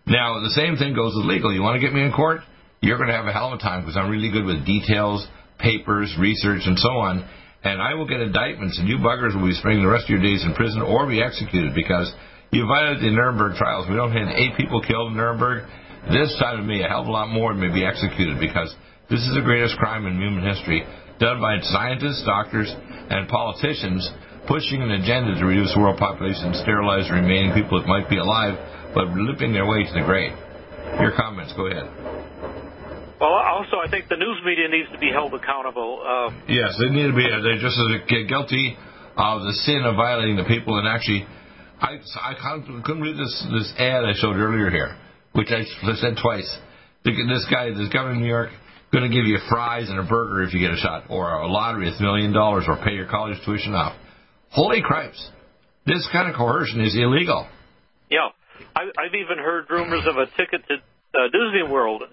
Now, 0.06 0.42
the 0.42 0.52
same 0.52 0.76
thing 0.76 0.94
goes 0.94 1.14
with 1.16 1.26
legal. 1.26 1.54
You 1.54 1.62
want 1.62 1.80
to 1.80 1.86
get 1.86 1.94
me 1.94 2.04
in 2.04 2.12
court? 2.12 2.42
You're 2.82 2.98
going 2.98 3.10
to 3.10 3.16
have 3.16 3.26
a 3.26 3.32
hell 3.32 3.54
of 3.54 3.60
a 3.60 3.62
time 3.62 3.82
because 3.82 3.96
I'm 3.96 4.10
really 4.10 4.30
good 4.30 4.44
with 4.44 4.66
details, 4.66 5.26
papers, 5.60 6.14
research, 6.20 6.62
and 6.66 6.78
so 6.78 6.90
on. 6.90 7.28
And 7.64 7.82
I 7.82 7.94
will 7.94 8.08
get 8.08 8.20
indictments, 8.20 8.78
and 8.78 8.88
you 8.88 8.98
buggers 8.98 9.36
will 9.36 9.48
be 9.48 9.56
spending 9.56 9.84
the 9.84 9.90
rest 9.90 10.06
of 10.06 10.10
your 10.10 10.22
days 10.22 10.44
in 10.44 10.54
prison 10.54 10.82
or 10.82 11.08
be 11.08 11.24
executed 11.24 11.74
because 11.74 12.12
you 12.52 12.68
violated 12.68 13.04
the 13.04 13.16
Nuremberg 13.16 13.56
trials. 13.56 13.88
We 13.90 13.96
don't 13.96 14.12
have 14.12 14.28
eight 14.36 14.56
people 14.58 14.84
killed 14.84 15.12
in 15.12 15.18
Nuremberg. 15.18 15.64
This 16.12 16.38
side 16.38 16.60
of 16.60 16.66
me, 16.66 16.84
a 16.84 16.88
hell 16.88 17.02
of 17.02 17.08
a 17.08 17.12
lot 17.12 17.32
more 17.32 17.54
may 17.54 17.72
be 17.72 17.86
executed 17.86 18.40
because 18.40 18.76
this 19.10 19.24
is 19.24 19.32
the 19.34 19.42
greatest 19.42 19.78
crime 19.78 20.06
in 20.06 20.20
human 20.20 20.44
history 20.44 20.84
done 21.20 21.40
by 21.40 21.60
scientists, 21.62 22.24
doctors, 22.26 22.68
and 23.10 23.28
politicians 23.30 24.12
pushing 24.48 24.82
an 24.82 24.92
agenda 24.92 25.40
to 25.40 25.46
reduce 25.46 25.74
world 25.78 25.98
population 25.98 26.52
and 26.52 26.56
sterilize 26.58 27.08
the 27.08 27.16
remaining 27.16 27.54
people 27.54 27.80
that 27.80 27.88
might 27.88 28.10
be 28.10 28.18
alive, 28.18 28.60
but 28.94 29.08
limping 29.08 29.54
their 29.54 29.66
way 29.66 29.84
to 29.84 29.94
the 29.94 30.04
grave. 30.06 30.34
Your 31.00 31.16
comments, 31.16 31.54
go 31.56 31.68
ahead. 31.68 32.13
Well, 33.24 33.40
also, 33.40 33.80
I 33.80 33.88
think 33.88 34.12
the 34.12 34.20
news 34.20 34.44
media 34.44 34.68
needs 34.68 34.92
to 34.92 35.00
be 35.00 35.08
held 35.08 35.32
accountable. 35.34 36.04
Uh, 36.04 36.36
Yes, 36.52 36.76
they 36.76 36.92
need 36.92 37.08
to 37.08 37.16
be. 37.16 37.24
They're 37.24 37.56
just 37.64 37.80
as 37.80 38.04
guilty 38.28 38.76
of 39.16 39.48
the 39.48 39.56
sin 39.64 39.88
of 39.88 39.96
violating 39.96 40.36
the 40.36 40.44
people 40.44 40.76
and 40.76 40.88
actually 40.88 41.24
I, 41.84 42.00
I 42.20 42.34
couldn't 42.84 43.02
read 43.02 43.18
this 43.18 43.48
this 43.52 43.74
ad 43.78 44.06
I 44.06 44.14
showed 44.16 44.38
earlier 44.38 44.70
here, 44.70 44.96
which 45.34 45.50
I 45.52 45.64
said 45.96 46.16
twice. 46.22 46.48
This 47.04 47.46
guy, 47.52 47.70
this 47.72 47.90
governor 47.92 48.16
of 48.16 48.22
New 48.22 48.28
York, 48.28 48.50
going 48.92 49.04
to 49.04 49.14
give 49.14 49.26
you 49.26 49.38
fries 49.50 49.90
and 49.90 50.00
a 50.00 50.04
burger 50.04 50.44
if 50.44 50.54
you 50.54 50.62
get 50.62 50.72
a 50.72 50.78
shot, 50.78 51.06
or 51.10 51.34
a 51.34 51.48
lottery, 51.48 51.90
with 51.90 52.00
a 52.00 52.04
million 52.04 52.32
dollars, 52.32 52.64
or 52.68 52.78
pay 52.78 52.94
your 52.94 53.08
college 53.08 53.38
tuition 53.44 53.74
off. 53.74 53.98
Holy 54.52 54.82
cripes! 54.82 55.20
This 55.86 56.08
kind 56.14 56.30
of 56.30 56.36
coercion 56.36 56.80
is 56.80 56.96
illegal. 56.96 57.48
Yeah, 58.10 58.30
I, 58.76 58.84
I've 58.84 59.16
even 59.16 59.44
heard 59.44 59.66
rumors 59.70 60.08
of 60.08 60.16
a 60.16 60.26
ticket 60.38 60.66
to 60.68 60.76
uh, 60.76 61.28
Disney 61.32 61.70
World. 61.70 62.04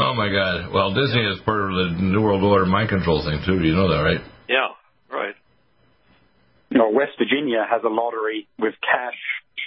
Oh 0.00 0.14
my 0.14 0.32
God! 0.32 0.72
Well, 0.72 0.94
Disney 0.94 1.20
is 1.20 1.40
part 1.44 1.60
of 1.60 1.70
the 1.76 2.02
New 2.02 2.22
World 2.22 2.42
Order 2.42 2.64
mind 2.64 2.88
control 2.88 3.22
thing 3.22 3.42
too. 3.44 3.60
Do 3.60 3.66
you 3.66 3.74
know 3.74 3.88
that, 3.88 4.00
right? 4.00 4.20
Yeah, 4.48 4.72
right. 5.12 5.34
You 6.70 6.78
know, 6.78 6.90
West 6.90 7.12
Virginia 7.18 7.66
has 7.68 7.82
a 7.84 7.88
lottery 7.88 8.48
with 8.58 8.74
cash, 8.80 9.20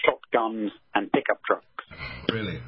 shotguns, 0.04 0.72
and 0.96 1.12
pickup 1.12 1.44
trucks. 1.46 1.86
Really? 2.32 2.60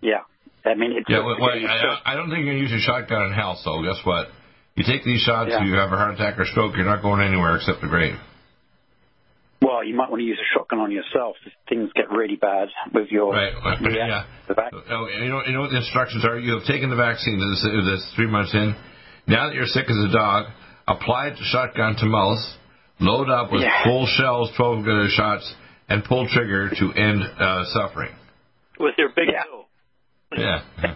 Yeah. 0.00 0.22
I 0.64 0.74
mean, 0.74 0.92
it's 0.92 1.06
yeah. 1.08 1.24
Well, 1.24 1.36
well, 1.40 1.50
I, 1.50 2.12
I, 2.12 2.14
don't 2.14 2.28
think 2.28 2.44
you're 2.44 2.52
going 2.54 2.62
use 2.62 2.70
your 2.70 2.80
shotgun 2.80 3.22
in 3.22 3.32
hell. 3.32 3.58
So 3.64 3.82
guess 3.82 3.98
what? 4.04 4.28
You 4.76 4.84
take 4.84 5.04
these 5.04 5.20
shots, 5.20 5.50
yeah. 5.50 5.64
you 5.64 5.74
have 5.74 5.90
a 5.90 5.96
heart 5.96 6.14
attack 6.14 6.38
or 6.38 6.44
stroke, 6.44 6.76
you're 6.76 6.84
not 6.84 7.02
going 7.02 7.20
anywhere 7.20 7.56
except 7.56 7.80
the 7.80 7.88
grave. 7.88 8.14
Well, 9.62 9.84
you 9.84 9.94
might 9.94 10.08
want 10.08 10.20
to 10.20 10.26
use 10.26 10.38
a 10.40 10.48
shotgun 10.56 10.78
on 10.80 10.90
yourself 10.90 11.36
if 11.44 11.52
things 11.68 11.90
get 11.94 12.10
really 12.10 12.36
bad 12.36 12.68
with 12.94 13.08
your 13.10 13.32
right. 13.32 13.52
yeah. 13.92 14.24
The 14.48 14.54
oh, 14.56 15.06
you 15.08 15.28
know, 15.28 15.42
you 15.46 15.52
know 15.52 15.60
what 15.60 15.70
the 15.70 15.76
instructions 15.76 16.24
are. 16.24 16.38
You 16.38 16.54
have 16.54 16.64
taken 16.64 16.88
the 16.88 16.96
vaccine. 16.96 17.38
This, 17.38 17.62
this 17.62 18.12
three 18.16 18.26
months 18.26 18.54
in. 18.54 18.74
Now 19.26 19.48
that 19.48 19.54
you're 19.54 19.66
sick 19.66 19.84
as 19.84 19.96
a 20.08 20.12
dog, 20.12 20.46
apply 20.88 21.30
the 21.30 21.44
shotgun 21.44 21.94
to 21.96 22.06
mouth, 22.06 22.38
load 23.00 23.28
up 23.28 23.52
with 23.52 23.62
yeah. 23.62 23.84
full 23.84 24.06
shells, 24.06 24.50
12 24.56 25.10
shots, 25.10 25.54
and 25.88 26.04
pull 26.04 26.26
trigger 26.28 26.70
to 26.70 26.92
end 26.92 27.22
uh, 27.22 27.64
suffering. 27.74 28.12
With 28.78 28.94
your 28.96 29.10
big 29.10 29.28
yeah. 29.28 29.44
Yeah. 30.36 30.62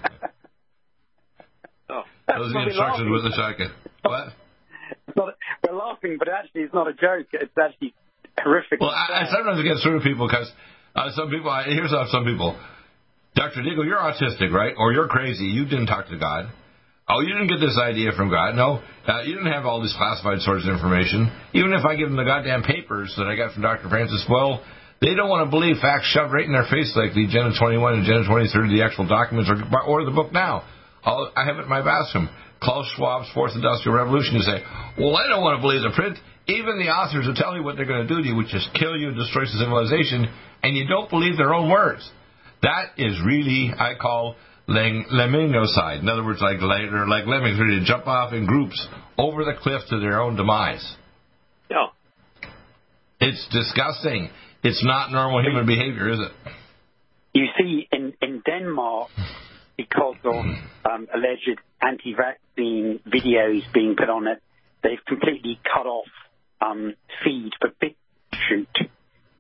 oh. 1.91 2.03
Those 2.29 2.49
are 2.49 2.53
the 2.53 2.67
instructions 2.69 3.09
with 3.11 3.25
the 3.25 3.33
shotgun. 3.37 3.73
What? 4.05 4.35
Not, 5.17 5.35
we're 5.67 5.75
laughing, 5.75 6.17
but 6.19 6.29
actually, 6.29 6.61
it's 6.63 6.75
not 6.75 6.87
a 6.87 6.93
joke. 6.93 7.29
It's 7.33 7.57
actually 7.59 7.95
horrific. 8.39 8.81
Well, 8.81 8.91
I, 8.91 9.23
I 9.23 9.31
sometimes 9.31 9.63
get 9.63 9.83
through 9.83 9.99
to 9.99 10.05
people 10.05 10.27
because 10.29 10.51
uh, 10.95 11.11
some 11.13 11.31
people. 11.31 11.51
I, 11.51 11.65
here's 11.65 11.91
how 11.91 12.07
some 12.11 12.25
people. 12.25 12.59
Dr. 13.35 13.63
Deagle, 13.63 13.85
you're 13.85 13.99
autistic, 13.99 14.53
right? 14.53 14.75
Or 14.79 14.93
you're 14.93 15.09
crazy. 15.09 15.45
You 15.45 15.65
didn't 15.65 15.87
talk 15.87 16.07
to 16.09 16.19
God. 16.19 16.47
Oh, 17.09 17.21
you 17.21 17.35
didn't 17.35 17.49
get 17.49 17.61
this 17.61 17.77
idea 17.77 18.13
from 18.17 18.31
God. 18.31 18.55
No, 18.57 18.81
uh, 19.07 19.23
you 19.23 19.35
didn't 19.35 19.53
have 19.53 19.67
all 19.67 19.83
these 19.83 19.93
classified 19.93 20.41
sources 20.41 20.69
of 20.69 20.75
information. 20.75 21.29
Even 21.53 21.75
if 21.75 21.85
I 21.85 21.97
give 21.97 22.09
them 22.09 22.17
the 22.17 22.25
goddamn 22.25 22.63
papers 22.63 23.13
that 23.19 23.27
I 23.27 23.37
got 23.37 23.53
from 23.53 23.61
Dr. 23.61 23.91
Francis 23.91 24.25
Boyle, 24.27 24.65
they 25.03 25.13
don't 25.13 25.29
want 25.29 25.45
to 25.45 25.51
believe 25.51 25.85
facts 25.85 26.09
shoved 26.17 26.33
right 26.33 26.47
in 26.47 26.53
their 26.53 26.65
face 26.71 26.97
like 26.97 27.13
the 27.13 27.29
Agenda 27.29 27.53
21 27.61 28.01
and 28.01 28.03
Agenda 28.09 28.25
23, 28.25 28.73
the 28.73 28.81
actual 28.81 29.05
documents, 29.05 29.53
or, 29.53 29.61
or 29.85 30.05
the 30.09 30.17
book 30.17 30.33
now. 30.33 30.65
I'll, 31.05 31.29
I 31.37 31.45
have 31.45 31.61
it 31.61 31.69
in 31.69 31.69
my 31.69 31.85
bathroom. 31.85 32.33
Klaus 32.65 32.89
Schwab's 32.97 33.29
Fourth 33.37 33.53
Industrial 33.53 33.93
Revolution. 33.93 34.41
You 34.41 34.47
say, 34.49 34.65
well, 34.97 35.13
I 35.21 35.29
don't 35.29 35.45
want 35.45 35.59
to 35.59 35.61
believe 35.61 35.85
the 35.85 35.93
print. 35.93 36.17
Even 36.47 36.79
the 36.79 36.93
authors 36.93 37.27
will 37.27 37.35
tell 37.35 37.57
you 37.57 37.63
what 37.63 37.77
they're 37.77 37.87
going 37.87 38.07
to 38.07 38.15
do 38.15 38.23
to 38.23 38.29
you, 38.29 38.37
which 38.37 38.55
is 38.55 38.67
kill 38.75 38.97
you, 38.97 39.09
and 39.09 39.17
destroy 39.17 39.45
civilization, 39.47 40.29
and 40.63 40.77
you 40.77 40.87
don't 40.87 41.09
believe 41.09 41.37
their 41.37 41.55
own 41.55 41.71
words. 41.71 42.09
That 42.63 42.93
is 42.99 43.19
really, 43.25 43.73
I 43.77 43.95
call 44.01 44.37
lemminocide. 44.69 46.01
In 46.01 46.09
other 46.09 46.25
words, 46.25 46.41
like 46.41 46.61
or 46.61 47.07
like 47.07 47.27
lemmings 47.27 47.59
ready 47.59 47.81
to 47.81 47.85
jump 47.85 48.07
off 48.07 48.33
in 48.33 48.47
groups 48.47 48.87
over 49.19 49.45
the 49.45 49.55
cliff 49.59 49.83
to 49.91 50.01
their 50.01 50.21
own 50.21 50.37
demise. 50.37 50.97
Yeah. 51.71 51.89
It's 53.21 53.47
disgusting. 53.51 54.31
It's 54.63 54.83
not 54.85 55.13
normal 55.13 55.43
human 55.43 55.67
behavior, 55.67 56.11
is 56.11 56.19
it? 56.21 56.33
You 57.35 57.47
see, 57.59 57.89
in, 57.93 58.15
in 58.23 58.43
Denmark, 58.47 59.09
because 59.77 60.17
of 60.25 60.35
um, 60.35 61.09
alleged 61.15 61.59
anti-vaccine 61.83 63.01
videos 63.07 63.63
being 63.73 63.97
put 63.99 64.09
on 64.09 64.27
it, 64.29 64.43
they've 64.83 65.05
completely 65.07 65.59
cut 65.65 65.87
off 65.87 66.07
um, 66.65 66.95
feed 67.25 67.53
for 67.61 67.71
BitChute 67.83 68.89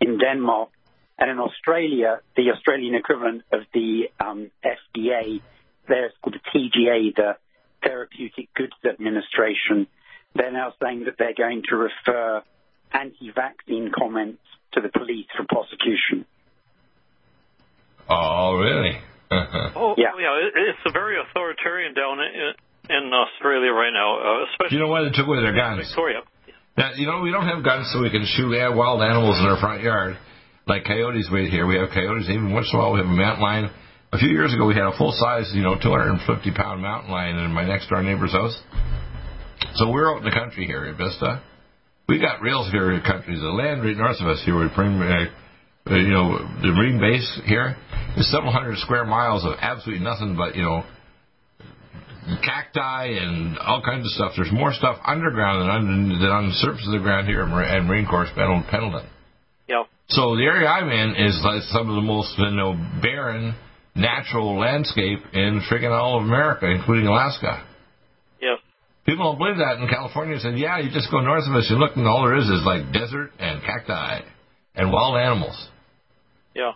in 0.00 0.18
Denmark. 0.18 0.70
And 1.18 1.30
in 1.30 1.38
Australia, 1.38 2.20
the 2.36 2.50
Australian 2.50 2.94
equivalent 2.94 3.42
of 3.52 3.60
the 3.72 4.10
um, 4.18 4.50
FDA, 4.64 5.40
there's 5.88 6.12
called 6.22 6.34
the 6.34 6.58
TGA, 6.58 7.14
the 7.14 7.36
Therapeutic 7.82 8.52
Goods 8.54 8.74
Administration. 8.84 9.86
They're 10.34 10.52
now 10.52 10.72
saying 10.82 11.04
that 11.04 11.14
they're 11.18 11.34
going 11.36 11.62
to 11.70 11.76
refer 11.76 12.42
anti-vaccine 12.92 13.92
comments 13.96 14.42
to 14.72 14.80
the 14.80 14.88
police 14.88 15.26
for 15.36 15.44
prosecution. 15.48 16.26
Oh, 18.10 18.56
really? 18.58 18.98
oh, 19.30 19.94
yeah. 19.96 20.18
yeah. 20.18 20.50
It's 20.54 20.82
a 20.86 20.92
very 20.92 21.16
authoritarian 21.20 21.94
down 21.94 22.18
in, 22.18 22.52
in 22.90 23.12
Australia 23.12 23.70
right 23.70 23.92
now, 23.92 24.18
uh, 24.18 24.44
especially. 24.50 24.78
You 24.78 24.82
know 24.82 24.90
why 24.90 25.04
they 25.04 25.10
took 25.10 25.26
away 25.26 25.40
their 25.40 25.54
guns? 25.54 25.86
Victoria. 25.86 26.22
Now, 26.76 26.92
you 26.94 27.06
know, 27.06 27.20
we 27.20 27.30
don't 27.30 27.46
have 27.46 27.64
guns 27.64 27.90
so 27.92 28.02
we 28.02 28.10
can 28.10 28.26
shoot 28.26 28.50
wild 28.74 29.02
animals 29.02 29.38
in 29.38 29.46
our 29.46 29.58
front 29.60 29.82
yard 29.82 30.16
like 30.66 30.84
coyotes 30.84 31.28
right 31.30 31.48
here. 31.48 31.66
We 31.66 31.76
have 31.76 31.90
coyotes. 31.94 32.28
Even 32.28 32.52
once 32.52 32.68
in 32.72 32.78
a 32.78 32.82
while, 32.82 32.92
we 32.92 33.00
have 33.00 33.08
a 33.08 33.12
mountain 33.12 33.42
lion. 33.42 33.70
A 34.12 34.18
few 34.18 34.30
years 34.30 34.54
ago, 34.54 34.66
we 34.66 34.74
had 34.74 34.84
a 34.84 34.96
full 34.96 35.12
size, 35.12 35.50
you 35.54 35.62
know, 35.62 35.76
250 35.80 36.50
pound 36.52 36.82
mountain 36.82 37.10
lion 37.10 37.36
in 37.38 37.50
my 37.52 37.66
next 37.66 37.88
door 37.88 38.02
neighbor's 38.02 38.32
house. 38.32 38.56
So 39.74 39.90
we're 39.90 40.12
out 40.12 40.18
in 40.18 40.24
the 40.24 40.34
country 40.34 40.66
here 40.66 40.84
at 40.86 40.96
Vista 40.96 41.42
we 42.08 42.20
got 42.20 42.42
real 42.42 42.64
security 42.64 43.02
countries. 43.04 43.40
The 43.40 43.48
land 43.48 43.82
right 43.82 43.96
north 43.96 44.20
of 44.20 44.28
us 44.28 44.42
here, 44.44 44.58
we 44.58 44.68
bring, 44.74 45.00
uh, 45.00 45.26
uh, 45.90 45.96
you 45.96 46.12
know, 46.12 46.38
the 46.60 46.72
Marine 46.72 47.00
base 47.00 47.40
here 47.46 47.76
is 48.16 48.30
several 48.30 48.52
hundred 48.52 48.76
square 48.78 49.04
miles 49.04 49.44
of 49.44 49.54
absolutely 49.60 50.04
nothing 50.04 50.36
but, 50.36 50.54
you 50.54 50.62
know, 50.62 50.84
cacti 52.44 53.06
and 53.20 53.58
all 53.58 53.82
kinds 53.82 54.06
of 54.06 54.12
stuff. 54.12 54.32
There's 54.36 54.52
more 54.52 54.72
stuff 54.72 54.98
underground 55.04 55.62
than, 55.62 55.70
under, 55.70 56.18
than 56.18 56.30
on 56.30 56.48
the 56.48 56.54
surface 56.54 56.84
of 56.86 56.92
the 56.92 57.04
ground 57.04 57.28
here 57.28 57.42
at 57.42 57.82
Marine 57.84 58.06
Corps 58.06 58.28
Pendleton. 58.34 59.08
Yep. 59.68 59.86
So 60.08 60.36
the 60.36 60.44
area 60.44 60.68
I'm 60.68 60.88
in 60.88 61.16
is 61.16 61.40
like 61.44 61.62
some 61.72 61.88
of 61.88 61.94
the 61.96 62.02
most, 62.02 62.36
you 62.38 62.50
know, 62.50 62.74
barren 63.00 63.54
natural 63.94 64.58
landscape 64.58 65.20
in 65.32 65.62
friggin' 65.70 65.90
all 65.90 66.18
of 66.18 66.24
America, 66.24 66.66
including 66.66 67.06
Alaska. 67.06 67.64
Yeah. 68.40 68.56
People 69.06 69.24
don't 69.24 69.38
believe 69.38 69.58
that 69.58 69.78
in 69.80 69.88
California. 69.88 70.38
Said, 70.40 70.58
yeah, 70.58 70.78
you 70.78 70.90
just 70.90 71.10
go 71.10 71.20
north 71.20 71.44
of 71.48 71.54
us, 71.54 71.68
you 71.70 71.76
look, 71.76 71.96
and 71.96 72.06
all 72.06 72.24
there 72.24 72.36
is 72.36 72.44
is 72.44 72.62
like 72.64 72.92
desert 72.92 73.30
and 73.38 73.62
cacti 73.62 74.20
and 74.74 74.92
wild 74.92 75.18
animals. 75.18 75.68
Yeah, 76.54 76.72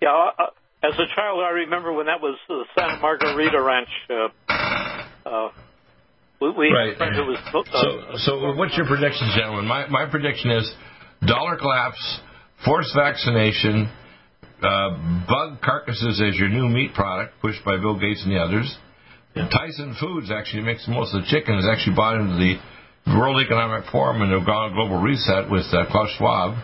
yeah. 0.00 0.30
Uh 0.38 0.46
as 0.82 0.94
a 0.94 1.08
child, 1.14 1.40
I 1.44 1.50
remember 1.66 1.92
when 1.92 2.06
that 2.06 2.20
was 2.20 2.38
the 2.48 2.64
Santa 2.76 3.00
Margarita 3.00 3.60
Ranch. 3.60 3.88
Uh, 4.08 5.28
uh, 5.28 5.48
we, 6.40 6.50
we 6.50 6.72
right. 6.72 6.96
It 6.96 7.26
was, 7.26 7.38
uh, 7.52 8.16
so, 8.16 8.40
so 8.40 8.54
what's 8.54 8.76
your 8.76 8.86
prediction, 8.86 9.30
gentlemen? 9.36 9.66
My 9.66 9.86
my 9.88 10.06
prediction 10.10 10.50
is 10.50 10.72
dollar 11.26 11.56
collapse, 11.56 12.20
forced 12.64 12.94
vaccination, 12.96 13.90
uh, 14.62 15.24
bug 15.28 15.60
carcasses 15.62 16.22
as 16.26 16.38
your 16.38 16.48
new 16.48 16.68
meat 16.68 16.94
product 16.94 17.34
pushed 17.42 17.64
by 17.64 17.76
Bill 17.76 17.98
Gates 17.98 18.22
and 18.24 18.32
the 18.32 18.38
others 18.38 18.78
yeah. 19.34 19.48
Tyson 19.48 19.96
Foods 20.00 20.30
actually 20.30 20.62
makes 20.62 20.86
most 20.88 21.14
of 21.14 21.22
the 21.22 21.28
chicken. 21.28 21.58
Is 21.58 21.66
actually 21.70 21.94
bought 21.94 22.16
into 22.16 22.34
the 22.34 22.58
World 23.16 23.40
Economic 23.40 23.88
Forum 23.90 24.22
and 24.22 24.32
the 24.32 24.42
Global 24.42 25.00
Reset 25.00 25.50
with 25.50 25.66
uh, 25.72 25.86
Klaus 25.90 26.10
Schwab. 26.18 26.58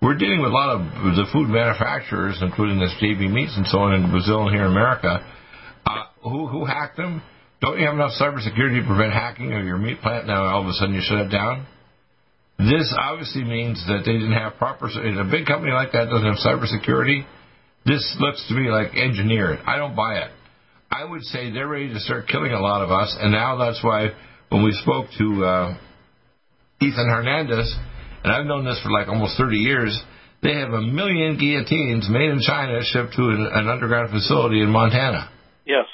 We're 0.00 0.16
dealing 0.16 0.40
with 0.40 0.48
a 0.48 0.54
lot 0.54 0.80
of 0.80 0.80
the 1.12 1.26
food 1.30 1.48
manufacturers, 1.48 2.38
including 2.40 2.78
the 2.80 2.88
JB 2.88 3.30
Meats 3.30 3.52
and 3.56 3.66
so 3.66 3.80
on 3.80 3.92
in 3.92 4.10
Brazil 4.10 4.48
and 4.48 4.54
here 4.54 4.64
in 4.64 4.72
America. 4.72 5.20
Uh, 5.84 6.04
who 6.22 6.46
who 6.46 6.64
hacked 6.64 6.96
them? 6.96 7.22
Don't 7.60 7.78
you 7.78 7.84
have 7.84 7.94
enough 7.94 8.12
cybersecurity 8.16 8.80
to 8.80 8.86
prevent 8.86 9.12
hacking 9.12 9.52
of 9.52 9.62
your 9.66 9.76
meat 9.76 10.00
plant? 10.00 10.26
Now 10.26 10.56
all 10.56 10.62
of 10.62 10.68
a 10.68 10.72
sudden 10.72 10.94
you 10.94 11.02
shut 11.04 11.18
it 11.18 11.28
down. 11.28 11.66
This 12.56 12.94
obviously 12.96 13.44
means 13.44 13.84
that 13.88 14.00
they 14.06 14.12
didn't 14.12 14.32
have 14.32 14.56
proper. 14.56 14.88
A 14.88 15.28
big 15.30 15.44
company 15.44 15.72
like 15.72 15.92
that 15.92 16.08
doesn't 16.08 16.24
have 16.24 16.40
cybersecurity. 16.40 17.26
This 17.84 18.00
looks 18.20 18.46
to 18.48 18.54
me 18.54 18.70
like 18.70 18.96
engineered. 18.96 19.60
I 19.66 19.76
don't 19.76 19.94
buy 19.94 20.16
it. 20.24 20.30
I 20.90 21.04
would 21.04 21.22
say 21.24 21.52
they're 21.52 21.68
ready 21.68 21.92
to 21.92 22.00
start 22.00 22.26
killing 22.26 22.52
a 22.52 22.60
lot 22.60 22.82
of 22.82 22.90
us, 22.90 23.14
and 23.20 23.32
now 23.32 23.56
that's 23.56 23.84
why 23.84 24.08
when 24.48 24.64
we 24.64 24.72
spoke 24.80 25.06
to 25.18 25.44
uh, 25.44 25.78
Ethan 26.80 27.08
Hernandez, 27.08 27.74
and 28.24 28.32
I've 28.32 28.46
known 28.46 28.64
this 28.64 28.80
for 28.82 28.90
like 28.90 29.08
almost 29.08 29.36
30 29.38 29.56
years, 29.56 29.98
they 30.42 30.54
have 30.54 30.70
a 30.70 30.80
million 30.80 31.36
guillotines 31.38 32.08
made 32.08 32.30
in 32.30 32.40
China 32.40 32.80
shipped 32.82 33.14
to 33.14 33.22
an, 33.28 33.48
an 33.52 33.68
underground 33.68 34.10
facility 34.10 34.62
in 34.62 34.70
Montana. 34.70 35.30
Yes. 35.66 35.86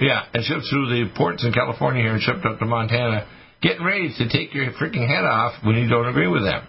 Yeah, 0.00 0.24
and 0.32 0.44
shipped 0.44 0.66
through 0.70 0.88
the 0.88 1.10
ports 1.16 1.44
in 1.44 1.52
California 1.52 2.02
here 2.02 2.12
and 2.12 2.22
shipped 2.22 2.44
up 2.44 2.58
to 2.58 2.66
Montana, 2.66 3.26
getting 3.62 3.84
ready 3.84 4.12
to 4.18 4.28
take 4.28 4.54
your 4.54 4.70
freaking 4.72 5.06
head 5.06 5.24
off 5.24 5.54
when 5.64 5.76
you 5.76 5.88
don't 5.88 6.08
agree 6.08 6.28
with 6.28 6.42
them. 6.42 6.66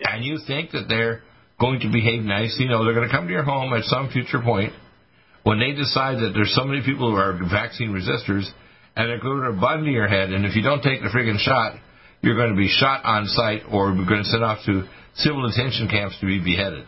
Yeah. 0.00 0.16
And 0.16 0.24
you 0.24 0.38
think 0.46 0.72
that 0.72 0.86
they're 0.88 1.22
going 1.60 1.80
to 1.80 1.88
behave 1.88 2.22
nice. 2.22 2.56
You 2.58 2.68
know, 2.68 2.84
they're 2.84 2.94
going 2.94 3.08
to 3.08 3.14
come 3.14 3.26
to 3.26 3.32
your 3.32 3.44
home 3.44 3.72
at 3.72 3.84
some 3.84 4.10
future 4.10 4.40
point 4.42 4.72
when 5.42 5.58
they 5.58 5.72
decide 5.72 6.18
that 6.18 6.32
there's 6.34 6.54
so 6.54 6.64
many 6.64 6.82
people 6.84 7.10
who 7.10 7.16
are 7.16 7.38
vaccine 7.50 7.90
resistors 7.90 8.44
and 8.94 9.08
they're 9.08 9.20
going 9.20 9.42
to 9.42 9.58
bun 9.58 9.84
to 9.84 9.90
your 9.90 10.06
head, 10.06 10.30
and 10.30 10.44
if 10.44 10.54
you 10.54 10.62
don't 10.62 10.82
take 10.82 11.00
the 11.00 11.08
friggin' 11.08 11.38
shot, 11.38 11.76
you're 12.22 12.36
going 12.36 12.50
to 12.50 12.56
be 12.56 12.68
shot 12.68 13.04
on 13.04 13.26
site 13.26 13.62
or 13.70 13.92
we're 13.92 14.06
going 14.06 14.22
to 14.22 14.30
send 14.30 14.44
off 14.44 14.64
to 14.66 14.84
civil 15.14 15.46
detention 15.48 15.88
camps 15.88 16.18
to 16.20 16.26
be 16.26 16.38
beheaded. 16.38 16.86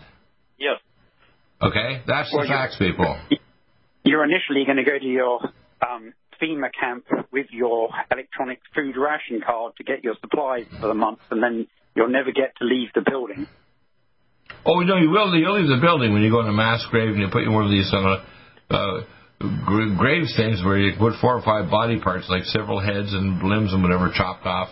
Yes. 0.59 0.79
Okay, 1.61 2.03
that's 2.07 2.33
Well, 2.33 2.43
the 2.43 2.49
facts, 2.49 2.77
people. 2.79 3.19
You're 4.05 4.25
initially 4.25 4.65
going 4.65 4.79
to 4.79 4.85
go 4.85 4.99
to 4.99 5.05
your 5.05 5.41
um, 5.83 6.13
FEMA 6.41 6.71
camp 6.79 7.05
with 7.33 7.47
your 7.51 7.89
electronic 8.11 8.61
food 8.75 8.97
ration 8.97 9.43
card 9.45 9.75
to 9.79 9.85
get 9.85 10.05
your 10.05 10.15
supplies 10.21 10.67
for 10.81 10.89
the 10.89 10.95
month, 10.95 11.19
and 11.31 11.43
then 11.43 11.67
you'll 11.95 12.09
never 12.09 12.33
get 12.33 12.55
to 12.59 12.65
leave 12.65 12.89
the 12.95 13.03
building. 13.03 13.47
Oh 14.67 14.81
no, 14.81 14.97
you 14.97 15.11
will. 15.11 15.35
You'll 15.35 15.59
leave 15.59 15.69
the 15.69 15.81
building 15.81 16.13
when 16.13 16.23
you 16.23 16.31
go 16.31 16.41
in 16.41 16.49
a 16.49 16.53
mass 16.53 16.85
grave 16.91 17.11
and 17.11 17.19
you 17.19 17.29
put 17.33 17.43
in 17.43 17.53
one 17.53 17.65
of 17.65 17.71
these 17.71 17.91
uh, 17.93 18.23
uh, 18.71 19.01
gra- 19.41 19.97
grave 19.97 20.25
things 20.37 20.63
where 20.65 20.79
you 20.79 20.93
put 20.99 21.15
four 21.21 21.37
or 21.37 21.43
five 21.43 21.71
body 21.71 21.99
parts, 22.01 22.27
like 22.29 22.45
several 22.45 22.81
heads 22.81 23.13
and 23.13 23.43
limbs 23.43 23.73
and 23.73 23.83
whatever, 23.83 24.11
chopped 24.15 24.45
off, 24.47 24.69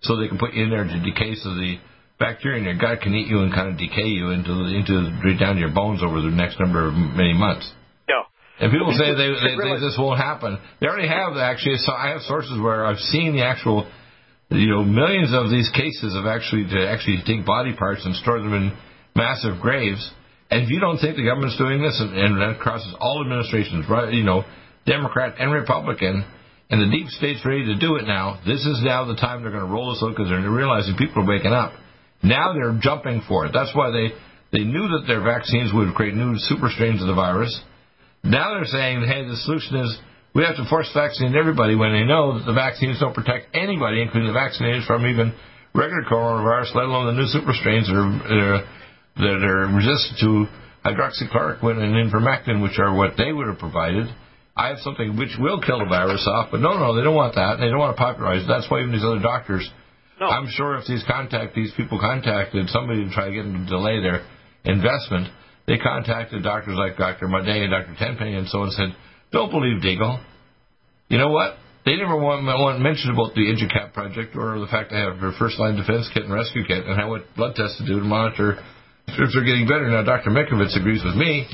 so 0.00 0.16
they 0.16 0.28
can 0.28 0.38
put 0.38 0.54
you 0.54 0.64
in 0.64 0.70
there 0.70 0.84
to 0.84 0.98
decay, 1.00 1.34
so 1.34 1.50
the 1.54 1.78
bacteria 2.18 2.58
in 2.58 2.64
your 2.64 2.78
gut 2.78 3.00
can 3.00 3.14
eat 3.14 3.28
you 3.28 3.40
and 3.40 3.54
kind 3.54 3.70
of 3.70 3.78
decay 3.78 4.10
you 4.10 4.30
into 4.30 4.52
into 4.74 5.06
right 5.24 5.38
down 5.38 5.54
to 5.54 5.60
your 5.60 5.72
bones 5.72 6.02
over 6.02 6.20
the 6.20 6.30
next 6.30 6.58
number 6.58 6.86
of 6.86 6.94
many 6.94 7.32
months. 7.32 7.70
Yeah. 8.08 8.26
And 8.60 8.72
people 8.72 8.90
say 8.98 9.14
they, 9.14 9.30
they 9.30 9.54
think 9.54 9.80
this 9.80 9.96
won't 9.98 10.18
happen. 10.18 10.58
They 10.80 10.86
already 10.86 11.08
have 11.08 11.36
actually. 11.36 11.78
So 11.78 11.92
I 11.92 12.10
have 12.10 12.22
sources 12.22 12.58
where 12.60 12.84
I've 12.84 12.98
seen 12.98 13.34
the 13.34 13.44
actual, 13.44 13.88
you 14.50 14.68
know, 14.68 14.82
millions 14.82 15.30
of 15.32 15.50
these 15.50 15.70
cases 15.70 16.14
of 16.14 16.26
actually 16.26 16.66
to 16.70 16.88
actually 16.88 17.22
take 17.26 17.46
body 17.46 17.74
parts 17.74 18.04
and 18.04 18.14
store 18.16 18.38
them 18.38 18.54
in 18.54 18.76
massive 19.14 19.60
graves. 19.60 20.02
And 20.50 20.64
if 20.64 20.70
you 20.70 20.80
don't 20.80 20.98
think 20.98 21.16
the 21.16 21.24
government's 21.24 21.58
doing 21.58 21.82
this, 21.82 22.00
and, 22.00 22.16
and 22.16 22.40
that 22.40 22.58
crosses 22.58 22.94
all 22.98 23.20
administrations, 23.22 23.84
right? 23.88 24.12
You 24.12 24.24
know, 24.24 24.44
Democrat 24.86 25.34
and 25.38 25.52
Republican, 25.52 26.24
and 26.70 26.80
the 26.80 26.90
deep 26.90 27.08
state's 27.08 27.44
ready 27.44 27.64
to 27.66 27.78
do 27.78 27.96
it 27.96 28.06
now. 28.06 28.40
This 28.46 28.60
is 28.60 28.80
now 28.82 29.04
the 29.04 29.16
time 29.16 29.42
they're 29.42 29.52
going 29.52 29.66
to 29.66 29.72
roll 29.72 29.92
this 29.92 30.02
out 30.02 30.10
because 30.10 30.28
they're 30.28 30.50
realizing 30.50 30.96
people 30.96 31.22
are 31.22 31.28
waking 31.28 31.52
up. 31.52 31.72
Now 32.22 32.52
they're 32.52 32.76
jumping 32.80 33.22
for 33.26 33.46
it. 33.46 33.52
That's 33.52 33.74
why 33.74 33.90
they 33.90 34.12
they 34.50 34.64
knew 34.64 34.88
that 34.96 35.04
their 35.06 35.20
vaccines 35.20 35.72
would 35.74 35.94
create 35.94 36.14
new 36.14 36.34
super 36.36 36.68
strains 36.70 37.02
of 37.02 37.08
the 37.08 37.14
virus. 37.14 37.52
Now 38.24 38.54
they're 38.54 38.64
saying, 38.64 39.04
hey, 39.06 39.28
the 39.28 39.36
solution 39.44 39.76
is 39.76 39.98
we 40.34 40.42
have 40.44 40.56
to 40.56 40.64
force 40.68 40.90
vaccinate 40.94 41.36
everybody 41.36 41.74
when 41.74 41.92
they 41.92 42.04
know 42.04 42.38
that 42.38 42.46
the 42.46 42.52
vaccines 42.52 42.98
don't 43.00 43.14
protect 43.14 43.54
anybody, 43.54 44.00
including 44.00 44.28
the 44.28 44.36
vaccinated, 44.36 44.84
from 44.84 45.06
even 45.06 45.34
regular 45.74 46.04
coronavirus, 46.10 46.74
let 46.74 46.84
alone 46.84 47.06
the 47.06 47.20
new 47.20 47.28
super 47.28 47.52
strains 47.52 47.86
that 47.86 47.96
are, 47.96 48.10
that 48.10 48.40
are, 48.40 48.60
that 49.16 49.40
are 49.44 49.66
resistant 49.68 50.18
to 50.20 50.46
hydroxychloroquine 50.84 51.78
and 51.78 52.10
ivermectin, 52.10 52.62
which 52.62 52.78
are 52.78 52.94
what 52.94 53.12
they 53.16 53.32
would 53.32 53.48
have 53.48 53.58
provided. 53.58 54.06
I 54.58 54.68
have 54.74 54.78
something 54.82 55.16
which 55.16 55.38
will 55.38 55.62
kill 55.62 55.78
the 55.78 55.86
virus 55.86 56.26
off, 56.26 56.50
but 56.50 56.58
no, 56.60 56.74
no, 56.74 56.96
they 56.96 57.02
don't 57.02 57.14
want 57.14 57.36
that. 57.36 57.62
They 57.62 57.70
don't 57.70 57.78
want 57.78 57.96
to 57.96 58.02
popularize 58.02 58.42
it. 58.42 58.48
That's 58.50 58.66
why 58.68 58.80
even 58.80 58.90
these 58.90 59.06
other 59.06 59.22
doctors, 59.22 59.62
I'm 60.18 60.50
sure 60.50 60.76
if 60.76 60.86
these 60.86 61.04
contact 61.06 61.54
these 61.54 61.72
people 61.76 62.00
contacted 62.00 62.68
somebody 62.68 63.04
to 63.06 63.10
try 63.14 63.30
to 63.30 63.32
get 63.32 63.46
them 63.46 63.64
to 63.64 63.70
delay 63.70 64.02
their 64.02 64.26
investment, 64.66 65.30
they 65.70 65.78
contacted 65.78 66.42
doctors 66.42 66.74
like 66.74 66.96
Dr. 66.98 67.28
Madej 67.28 67.62
and 67.62 67.70
Dr. 67.70 67.94
Tenpenny 67.98 68.34
and 68.34 68.48
so 68.48 68.66
on 68.66 68.72
and 68.72 68.72
said, 68.74 68.90
don't 69.30 69.50
believe 69.50 69.80
Deagle. 69.80 70.18
You 71.08 71.18
know 71.18 71.30
what? 71.30 71.54
They 71.84 71.96
never 71.96 72.16
want, 72.16 72.44
want 72.44 72.82
mentioned 72.82 73.14
about 73.14 73.34
the 73.34 73.46
EduCap 73.46 73.94
project 73.94 74.34
or 74.34 74.58
the 74.58 74.66
fact 74.66 74.90
they 74.90 74.98
have 74.98 75.20
their 75.20 75.32
first 75.38 75.58
line 75.58 75.76
defense 75.76 76.10
kit 76.12 76.24
and 76.24 76.32
rescue 76.32 76.64
kit 76.66 76.84
and 76.84 76.98
how 76.98 77.08
what 77.08 77.22
blood 77.36 77.54
tests 77.54 77.78
to 77.78 77.86
do 77.86 78.00
to 78.00 78.04
monitor 78.04 78.58
if 79.06 79.30
they're 79.32 79.44
getting 79.44 79.68
better. 79.68 79.88
Now, 79.88 80.02
Dr. 80.02 80.30
Mikovits 80.30 80.76
agrees 80.76 81.00
with 81.04 81.14
me. 81.14 81.46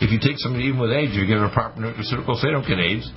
If 0.00 0.12
you 0.12 0.20
take 0.20 0.36
somebody 0.38 0.66
even 0.66 0.80
with 0.80 0.92
AIDS, 0.92 1.16
you 1.16 1.24
give 1.24 1.40
them 1.40 1.48
a 1.48 1.54
proper 1.54 1.80
nutraceuticals, 1.80 2.42
they 2.42 2.50
don't 2.52 2.66
get 2.66 2.78
AIDS. 2.78 3.08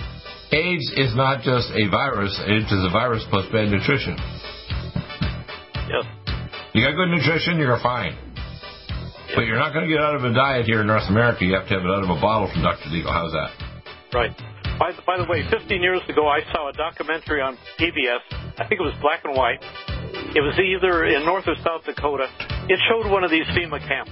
AIDS 0.51 0.86
is 0.95 1.11
not 1.15 1.43
just 1.43 1.69
a 1.75 1.88
virus, 1.91 2.34
AIDS 2.47 2.71
is 2.71 2.84
a 2.88 2.91
virus 2.91 3.25
plus 3.30 3.45
bad 3.51 3.69
nutrition. 3.69 4.15
Yes. 5.91 6.05
You 6.73 6.86
got 6.86 6.95
good 6.95 7.11
nutrition, 7.11 7.59
you're 7.59 7.80
fine. 7.84 8.17
But 9.36 9.45
you're 9.45 9.59
not 9.59 9.73
going 9.73 9.86
to 9.86 9.91
get 9.91 10.01
out 10.01 10.15
of 10.15 10.23
a 10.23 10.34
diet 10.34 10.65
here 10.65 10.82
in 10.82 10.88
North 10.88 11.05
America. 11.09 11.45
You 11.45 11.53
have 11.53 11.67
to 11.67 11.73
have 11.75 11.86
it 11.86 11.91
out 11.91 12.03
of 12.03 12.09
a 12.09 12.19
bottle 12.19 12.49
from 12.51 12.63
Dr. 12.63 12.89
Deagle. 12.89 13.13
How's 13.13 13.32
that? 13.32 13.51
Right. 14.13 14.34
By 14.80 14.95
the, 14.95 15.03
by 15.05 15.17
the 15.17 15.27
way, 15.30 15.43
15 15.51 15.82
years 15.84 16.01
ago, 16.07 16.27
I 16.27 16.39
saw 16.51 16.69
a 16.69 16.73
documentary 16.73 17.41
on 17.41 17.57
PBS. 17.77 18.23
I 18.57 18.65
think 18.65 18.82
it 18.82 18.88
was 18.88 18.95
black 19.01 19.21
and 19.25 19.36
white. 19.36 19.59
It 20.34 20.41
was 20.41 20.57
either 20.57 21.05
in 21.05 21.25
North 21.25 21.45
or 21.45 21.55
South 21.61 21.84
Dakota. 21.86 22.25
It 22.69 22.80
showed 22.89 23.11
one 23.11 23.23
of 23.23 23.30
these 23.30 23.45
FEMA 23.53 23.86
camps. 23.86 24.11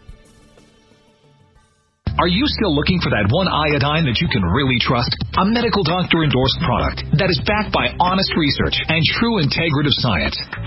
Are 2.19 2.27
you 2.27 2.43
still 2.43 2.75
looking 2.75 2.99
for 2.99 3.07
that 3.07 3.31
one 3.31 3.47
iodine 3.47 4.03
that 4.03 4.19
you 4.19 4.27
can 4.27 4.43
really 4.43 4.75
trust? 4.83 5.15
A 5.39 5.45
medical 5.47 5.79
doctor 5.79 6.27
endorsed 6.27 6.59
product 6.59 7.07
that 7.15 7.31
is 7.31 7.39
backed 7.47 7.71
by 7.71 7.95
honest 8.03 8.35
research 8.35 8.75
and 8.91 8.99
true 9.15 9.39
integrative 9.39 9.95
science? 10.03 10.35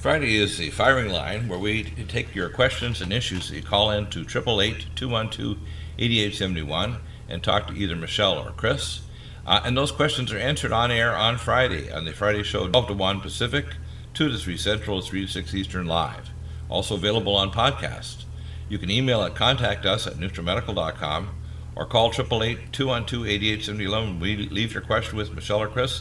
Friday 0.00 0.36
is 0.36 0.58
the 0.58 0.70
firing 0.70 1.12
line 1.12 1.46
where 1.46 1.58
we 1.58 1.84
take 1.84 2.34
your 2.34 2.48
questions 2.48 3.00
and 3.00 3.12
issues 3.12 3.50
you 3.50 3.62
call 3.62 3.90
in 3.90 4.10
to 4.10 4.24
888-212-8871 4.24 6.98
and 7.28 7.42
talk 7.42 7.68
to 7.68 7.74
either 7.74 7.94
Michelle 7.94 8.38
or 8.38 8.50
Chris. 8.50 9.02
Uh, 9.46 9.60
and 9.64 9.76
those 9.76 9.92
questions 9.92 10.32
are 10.32 10.38
answered 10.38 10.72
on 10.72 10.90
air 10.90 11.14
on 11.14 11.38
Friday 11.38 11.92
on 11.92 12.04
the 12.04 12.12
Friday 12.12 12.42
show 12.42 12.66
12 12.66 12.88
to 12.88 12.94
1 12.94 13.20
Pacific, 13.20 13.66
2 14.14 14.30
to 14.30 14.38
3 14.38 14.56
Central, 14.56 15.02
3 15.02 15.26
to 15.26 15.32
6 15.32 15.54
Eastern 15.54 15.86
live 15.86 16.30
also 16.70 16.94
available 16.94 17.36
on 17.36 17.50
podcast. 17.50 18.24
You 18.68 18.78
can 18.78 18.90
email 18.90 19.22
at 19.22 19.34
contact 19.34 19.84
us 19.84 20.06
at 20.06 20.14
nutrimedical.com 20.14 21.30
or 21.74 21.84
call 21.84 22.12
888-212-8871. 22.12 24.20
We 24.20 24.48
leave 24.48 24.72
your 24.72 24.82
question 24.82 25.18
with 25.18 25.34
Michelle 25.34 25.60
or 25.60 25.68
Chris, 25.68 26.00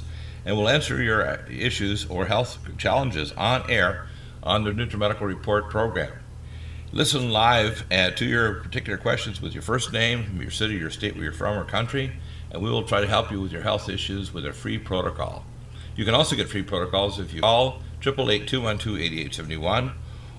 and 0.50 0.58
we'll 0.58 0.68
answer 0.68 1.00
your 1.00 1.41
issues 1.47 2.08
or 2.08 2.26
health 2.26 2.58
challenges 2.80 3.32
on 3.34 3.70
air 3.70 4.08
on 4.41 4.64
the 4.64 4.72
NutriMedical 4.72 5.22
Report 5.22 5.70
program. 5.70 6.12
Listen 6.91 7.30
live 7.30 7.86
uh, 7.91 8.10
to 8.10 8.26
your 8.26 8.56
particular 8.56 8.97
questions 8.97 9.43
with 9.43 9.54
your 9.54 9.62
first 9.62 9.93
name, 9.93 10.39
your 10.41 10.50
city, 10.50 10.74
your 10.74 10.89
state 10.89 11.14
where 11.14 11.26
you're 11.26 11.32
from, 11.32 11.56
or 11.56 11.64
country, 11.66 12.14
and 12.50 12.64
we 12.64 12.72
will 12.72 12.82
try 12.82 13.00
to 13.00 13.06
help 13.06 13.30
you 13.30 13.39
with 13.39 13.52
your 13.52 13.62
health 13.62 13.88
issues 13.89 14.34
with 14.34 14.43
a 14.43 14.52
free 14.52 14.80
protocol. 14.80 15.45
You 15.95 16.04
can 16.04 16.16
also 16.16 16.36
get 16.36 16.50
free 16.50 16.64
protocols 16.64 17.20
if 17.20 17.32
you 17.32 17.41
call 17.41 17.84
888-212-8871 18.02 19.93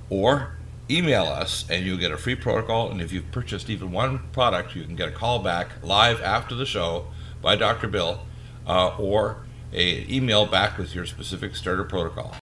or 0.09 0.57
email 0.91 1.23
us 1.23 1.71
and 1.71 1.87
you'll 1.87 1.99
get 1.99 2.11
a 2.11 2.19
free 2.19 2.35
protocol. 2.35 2.91
And 2.91 3.01
if 3.01 3.13
you've 3.13 3.31
purchased 3.31 3.71
even 3.71 3.93
one 3.93 4.29
product, 4.33 4.75
you 4.75 4.83
can 4.83 4.97
get 4.97 5.09
a 5.09 5.13
call 5.13 5.39
back 5.39 5.69
live 5.85 6.21
after 6.21 6.57
the 6.57 6.67
show 6.67 7.07
by 7.41 7.55
Dr. 7.55 7.87
Bill 7.87 8.27
uh, 8.67 8.97
or 8.97 9.45
a 9.73 10.07
email 10.13 10.51
back 10.51 10.79
with 10.79 10.95
your 10.95 11.07
specific 11.07 11.55
starter 11.55 11.85
protocol. 11.85 12.37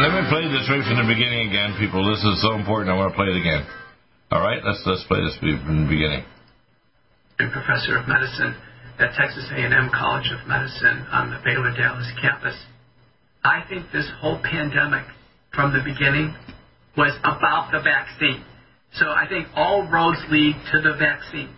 Let 0.00 0.12
me 0.12 0.28
play 0.28 0.48
the 0.48 0.64
trick 0.66 0.84
from 0.84 0.96
the 0.96 1.08
beginning 1.08 1.48
again, 1.48 1.76
people. 1.78 2.08
This 2.08 2.24
is 2.24 2.42
so 2.42 2.54
important. 2.54 2.90
I 2.90 2.96
want 2.96 3.12
to 3.12 3.16
play 3.16 3.26
it 3.26 3.36
again. 3.36 3.66
All 4.30 4.40
right, 4.40 4.62
let's 4.64 4.82
let's 4.86 5.04
play 5.04 5.20
this 5.20 5.36
from 5.38 5.84
the 5.84 5.88
beginning. 5.88 6.24
I'm 7.38 7.50
professor 7.50 7.98
of 7.98 8.08
medicine 8.08 8.54
at 8.98 9.14
Texas 9.18 9.46
A&M 9.50 9.90
College 9.92 10.30
of 10.30 10.46
Medicine 10.46 11.06
on 11.10 11.30
the 11.30 11.38
Baylor 11.44 11.74
Dallas 11.76 12.10
campus. 12.20 12.54
I 13.42 13.62
think 13.68 13.90
this 13.92 14.08
whole 14.20 14.40
pandemic 14.42 15.04
from 15.52 15.72
the 15.72 15.82
beginning 15.84 16.34
was 16.96 17.12
about 17.22 17.70
the 17.72 17.80
vaccine. 17.82 18.44
So 18.94 19.06
I 19.10 19.26
think 19.28 19.48
all 19.54 19.88
roads 19.90 20.22
lead 20.30 20.54
to 20.72 20.80
the 20.80 20.94
vaccine 20.94 21.50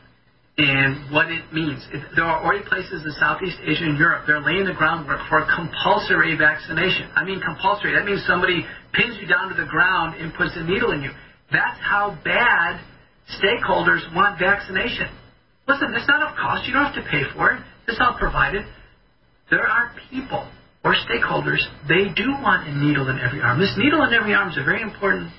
and 0.56 1.12
what 1.12 1.28
it 1.28 1.52
means. 1.52 1.84
There 2.16 2.24
are 2.24 2.42
already 2.42 2.64
places 2.64 3.04
in 3.04 3.12
Southeast 3.20 3.60
Asia 3.60 3.84
and 3.84 3.98
Europe, 3.98 4.24
they're 4.26 4.40
laying 4.40 4.64
the 4.64 4.72
groundwork 4.72 5.20
for 5.28 5.44
compulsory 5.54 6.34
vaccination. 6.36 7.12
I 7.14 7.24
mean 7.24 7.40
compulsory. 7.44 7.92
That 7.92 8.06
means 8.06 8.24
somebody 8.26 8.64
pins 8.94 9.18
you 9.20 9.28
down 9.28 9.50
to 9.50 9.54
the 9.54 9.68
ground 9.68 10.16
and 10.16 10.32
puts 10.32 10.56
a 10.56 10.64
needle 10.64 10.92
in 10.92 11.02
you. 11.02 11.12
That's 11.52 11.78
how 11.84 12.16
bad 12.24 12.80
stakeholders 13.36 14.00
want 14.14 14.40
vaccination. 14.40 15.12
Listen, 15.68 15.94
it's 15.94 16.08
not 16.08 16.30
of 16.30 16.36
cost. 16.36 16.66
You 16.66 16.72
don't 16.72 16.86
have 16.86 16.94
to 16.94 17.10
pay 17.10 17.22
for 17.34 17.52
it. 17.52 17.62
It's 17.88 17.98
all 18.00 18.16
provided. 18.18 18.64
There 19.50 19.66
are 19.66 19.92
people 20.10 20.48
or 20.86 20.94
stakeholders, 20.94 21.58
they 21.90 22.14
do 22.14 22.30
want 22.38 22.62
a 22.68 22.70
needle 22.70 23.10
in 23.10 23.18
every 23.18 23.42
arm. 23.42 23.58
This 23.58 23.74
needle 23.76 24.06
in 24.06 24.14
every 24.14 24.32
arm 24.32 24.54
is 24.54 24.56
a 24.56 24.62
very 24.62 24.82
important 24.82 25.34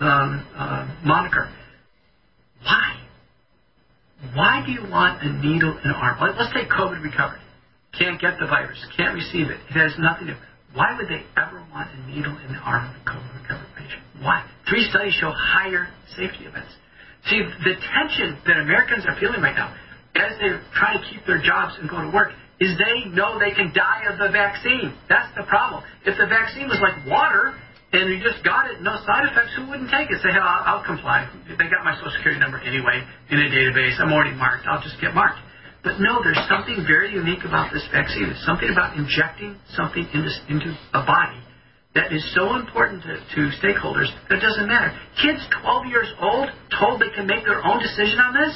um, 0.00 0.40
uh, 0.56 0.88
moniker. 1.04 1.52
Why? 2.64 2.96
Why 4.32 4.64
do 4.64 4.72
you 4.72 4.88
want 4.88 5.20
a 5.20 5.28
needle 5.28 5.76
in 5.76 5.90
an 5.92 5.96
arm? 6.00 6.16
Let's 6.20 6.48
take 6.56 6.72
COVID 6.72 7.04
recovery. 7.04 7.44
Can't 7.92 8.18
get 8.18 8.40
the 8.40 8.46
virus, 8.46 8.80
can't 8.96 9.12
receive 9.12 9.52
it. 9.52 9.60
It 9.68 9.76
has 9.76 9.92
nothing 9.98 10.28
to. 10.28 10.32
Do. 10.32 10.40
Why 10.72 10.96
would 10.96 11.08
they 11.08 11.20
ever 11.36 11.60
want 11.68 11.92
a 11.92 12.00
needle 12.08 12.32
in 12.48 12.56
the 12.56 12.60
arm 12.64 12.88
of 12.88 12.96
a 12.96 13.04
COVID 13.04 13.42
recovery 13.42 13.68
patient? 13.76 14.00
Why? 14.24 14.48
Three 14.68 14.88
studies 14.88 15.12
show 15.12 15.28
higher 15.28 15.88
safety 16.16 16.48
events. 16.48 16.72
See, 17.26 17.42
the 17.42 17.74
tension 17.74 18.38
that 18.46 18.56
Americans 18.62 19.02
are 19.06 19.18
feeling 19.18 19.42
right 19.42 19.56
now, 19.56 19.74
as 20.14 20.38
they're 20.38 20.62
trying 20.78 21.02
to 21.02 21.04
keep 21.10 21.26
their 21.26 21.42
jobs 21.42 21.74
and 21.80 21.90
go 21.90 22.00
to 22.00 22.10
work, 22.14 22.30
is 22.60 22.72
they 22.78 23.10
know 23.12 23.36
they 23.38 23.52
can 23.52 23.74
die 23.74 24.06
of 24.08 24.18
the 24.18 24.30
vaccine. 24.30 24.94
That's 25.10 25.28
the 25.36 25.44
problem. 25.44 25.82
If 26.06 26.16
the 26.16 26.26
vaccine 26.26 26.70
was 26.70 26.78
like 26.80 27.04
water, 27.04 27.52
and 27.92 28.08
you 28.10 28.22
just 28.22 28.42
got 28.44 28.70
it, 28.70 28.80
no 28.80 28.96
side 29.04 29.26
effects, 29.28 29.52
who 29.58 29.68
wouldn't 29.68 29.90
take 29.90 30.08
it? 30.08 30.22
Say, 30.22 30.30
hey, 30.32 30.40
I'll, 30.40 30.78
I'll 30.78 30.86
comply. 30.86 31.28
They 31.46 31.68
got 31.68 31.84
my 31.84 31.94
social 31.98 32.14
security 32.16 32.40
number 32.40 32.58
anyway 32.62 33.02
in 33.30 33.38
a 33.38 33.48
database. 33.50 33.98
I'm 34.00 34.12
already 34.12 34.34
marked. 34.34 34.66
I'll 34.66 34.82
just 34.82 35.00
get 35.00 35.14
marked. 35.14 35.38
But 35.84 36.00
no, 36.00 36.22
there's 36.22 36.40
something 36.48 36.82
very 36.86 37.12
unique 37.12 37.44
about 37.44 37.72
this 37.72 37.86
vaccine. 37.92 38.26
There's 38.30 38.46
something 38.46 38.70
about 38.70 38.96
injecting 38.98 39.54
something 39.74 40.02
into, 40.14 40.30
into 40.48 40.70
a 40.94 41.02
body 41.06 41.45
that 41.96 42.12
is 42.12 42.20
so 42.36 42.60
important 42.60 43.00
to, 43.08 43.16
to 43.16 43.40
stakeholders 43.56 44.12
that 44.28 44.36
it 44.36 44.44
doesn't 44.44 44.68
matter. 44.68 44.92
Kids 45.16 45.40
12 45.64 45.88
years 45.88 46.12
old 46.20 46.52
told 46.76 47.00
they 47.00 47.08
can 47.16 47.24
make 47.24 47.42
their 47.48 47.64
own 47.64 47.80
decision 47.80 48.20
on 48.20 48.36
this, 48.36 48.52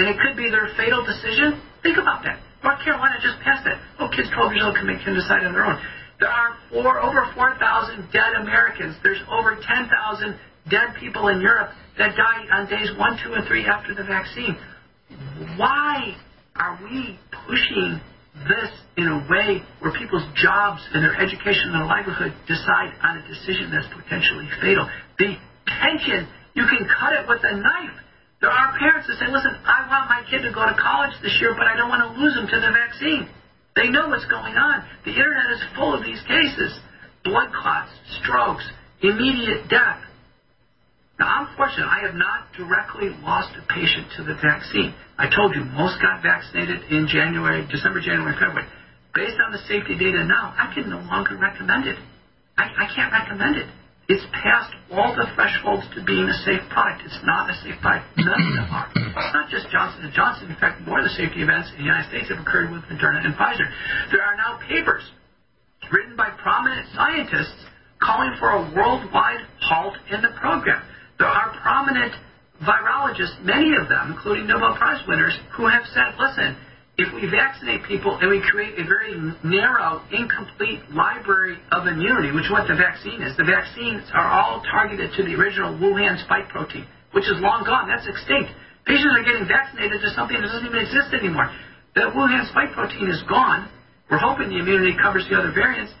and 0.00 0.08
it 0.08 0.16
could 0.16 0.40
be 0.40 0.48
their 0.48 0.72
fatal 0.74 1.04
decision. 1.04 1.60
Think 1.84 2.00
about 2.00 2.24
that. 2.24 2.40
North 2.64 2.80
Carolina 2.80 3.20
just 3.20 3.36
passed 3.44 3.68
that. 3.68 3.76
Oh, 4.00 4.08
kids 4.08 4.32
12 4.32 4.56
years 4.56 4.64
old 4.64 4.74
can, 4.74 4.88
make, 4.88 5.04
can 5.04 5.12
decide 5.12 5.44
on 5.44 5.52
their 5.52 5.68
own. 5.68 5.76
There 6.16 6.32
are 6.32 6.56
four, 6.72 6.96
over 7.02 7.28
4,000 7.36 8.08
dead 8.08 8.40
Americans. 8.40 8.96
There's 9.04 9.20
over 9.28 9.58
10,000 9.60 9.92
dead 10.70 10.96
people 10.96 11.28
in 11.28 11.44
Europe 11.44 11.76
that 11.98 12.16
died 12.16 12.48
on 12.56 12.70
days 12.72 12.88
one, 12.96 13.20
two, 13.20 13.34
and 13.34 13.44
three 13.46 13.66
after 13.66 13.92
the 13.92 14.04
vaccine. 14.04 14.56
Why 15.58 16.16
are 16.56 16.78
we 16.80 17.18
pushing 17.44 18.00
this 18.34 18.70
in 18.96 19.06
a 19.08 19.18
way 19.28 19.60
where 19.80 19.92
people's 19.92 20.24
jobs 20.34 20.80
and 20.92 21.04
their 21.04 21.16
education 21.20 21.72
and 21.72 21.74
their 21.74 21.88
livelihood 21.88 22.32
decide 22.48 22.92
on 23.04 23.20
a 23.20 23.22
decision 23.28 23.70
that's 23.70 23.88
potentially 23.92 24.48
fatal? 24.60 24.88
The 25.18 25.36
tension, 25.68 26.28
you 26.54 26.64
can 26.64 26.88
cut 26.88 27.12
it 27.12 27.28
with 27.28 27.44
a 27.44 27.56
knife. 27.56 27.96
There 28.40 28.50
are 28.50 28.74
parents 28.78 29.06
that 29.06 29.20
say, 29.22 29.30
listen, 29.30 29.54
I 29.62 29.86
want 29.86 30.10
my 30.10 30.24
kid 30.26 30.42
to 30.42 30.50
go 30.50 30.66
to 30.66 30.74
college 30.74 31.14
this 31.22 31.36
year, 31.40 31.54
but 31.54 31.68
I 31.68 31.76
don't 31.76 31.88
want 31.88 32.02
to 32.02 32.10
lose 32.18 32.34
him 32.34 32.48
to 32.50 32.58
the 32.58 32.72
vaccine. 32.74 33.28
They 33.76 33.88
know 33.88 34.08
what's 34.08 34.26
going 34.26 34.56
on. 34.56 34.84
The 35.04 35.14
internet 35.14 35.48
is 35.54 35.62
full 35.76 35.94
of 35.94 36.02
these 36.04 36.20
cases 36.26 36.74
blood 37.24 37.52
clots, 37.54 37.90
strokes, 38.20 38.66
immediate 39.00 39.68
death. 39.68 40.02
Now, 41.22 41.46
I'm 41.46 41.54
fortunate. 41.54 41.86
I 41.86 42.02
have 42.02 42.18
not 42.18 42.50
directly 42.58 43.14
lost 43.22 43.54
a 43.54 43.62
patient 43.70 44.10
to 44.18 44.26
the 44.26 44.34
vaccine. 44.42 44.90
I 45.14 45.30
told 45.30 45.54
you, 45.54 45.62
most 45.70 46.02
got 46.02 46.18
vaccinated 46.18 46.82
in 46.90 47.06
January, 47.06 47.62
December, 47.70 48.02
January, 48.02 48.34
February. 48.34 48.66
Based 49.14 49.38
on 49.38 49.54
the 49.54 49.62
safety 49.70 49.94
data 49.94 50.26
now, 50.26 50.50
I 50.58 50.74
can 50.74 50.90
no 50.90 50.98
longer 51.06 51.38
recommend 51.38 51.86
it. 51.86 51.94
I, 52.58 52.66
I 52.74 52.90
can't 52.90 53.14
recommend 53.14 53.54
it. 53.54 53.70
It's 54.10 54.26
past 54.34 54.74
all 54.90 55.14
the 55.14 55.30
thresholds 55.38 55.86
to 55.94 56.02
being 56.02 56.26
a 56.26 56.34
safe 56.42 56.66
product. 56.74 57.06
It's 57.06 57.22
not 57.22 57.46
a 57.46 57.54
safe 57.62 57.78
product. 57.78 58.02
None 58.18 58.42
of 58.42 58.52
them 58.58 58.66
are. 58.74 58.90
It's 58.90 59.30
not 59.30 59.46
just 59.46 59.70
Johnson 59.70 60.02
& 60.10 60.18
Johnson. 60.18 60.50
In 60.50 60.58
fact, 60.58 60.82
more 60.82 60.98
of 60.98 61.06
the 61.06 61.14
safety 61.14 61.38
events 61.38 61.70
in 61.78 61.86
the 61.86 61.86
United 61.86 62.10
States 62.10 62.34
have 62.34 62.42
occurred 62.42 62.74
with 62.74 62.82
Moderna 62.90 63.22
and 63.22 63.38
Pfizer. 63.38 63.70
There 64.10 64.26
are 64.26 64.34
now 64.34 64.58
papers 64.66 65.06
written 65.86 66.18
by 66.18 66.34
prominent 66.42 66.90
scientists 66.98 67.62
calling 68.02 68.34
for 68.42 68.58
a 68.58 68.74
worldwide 68.74 69.46
halt 69.70 69.94
in 70.10 70.18
the 70.18 70.34
program. 70.42 70.82
There 71.18 71.28
are 71.28 71.54
prominent 71.60 72.12
virologists, 72.62 73.42
many 73.42 73.74
of 73.76 73.88
them, 73.88 74.12
including 74.12 74.46
Nobel 74.46 74.76
Prize 74.76 75.02
winners, 75.06 75.38
who 75.56 75.66
have 75.66 75.82
said, 75.92 76.14
listen, 76.18 76.56
if 76.98 77.08
we 77.14 77.24
vaccinate 77.30 77.82
people 77.88 78.18
and 78.20 78.30
we 78.30 78.44
create 78.44 78.78
a 78.78 78.84
very 78.84 79.16
narrow, 79.42 80.02
incomplete 80.12 80.80
library 80.92 81.56
of 81.72 81.86
immunity, 81.86 82.30
which 82.30 82.46
is 82.46 82.52
what 82.52 82.68
the 82.68 82.76
vaccine 82.76 83.22
is, 83.22 83.36
the 83.36 83.48
vaccines 83.48 84.04
are 84.12 84.28
all 84.28 84.62
targeted 84.68 85.10
to 85.16 85.24
the 85.24 85.34
original 85.34 85.72
Wuhan 85.74 86.22
spike 86.24 86.48
protein, 86.52 86.86
which 87.12 87.24
is 87.24 87.40
long 87.40 87.64
gone. 87.64 87.88
That's 87.88 88.06
extinct. 88.06 88.52
Patients 88.84 89.14
are 89.16 89.24
getting 89.24 89.48
vaccinated 89.48 90.04
to 90.04 90.10
something 90.12 90.36
that 90.36 90.52
doesn't 90.52 90.68
even 90.68 90.84
exist 90.84 91.16
anymore. 91.16 91.48
The 91.94 92.12
Wuhan 92.12 92.44
spike 92.50 92.76
protein 92.76 93.08
is 93.08 93.22
gone. 93.24 93.72
We're 94.10 94.20
hoping 94.20 94.52
the 94.52 94.60
immunity 94.60 94.92
covers 95.00 95.24
the 95.30 95.38
other 95.38 95.52
variants, 95.52 95.92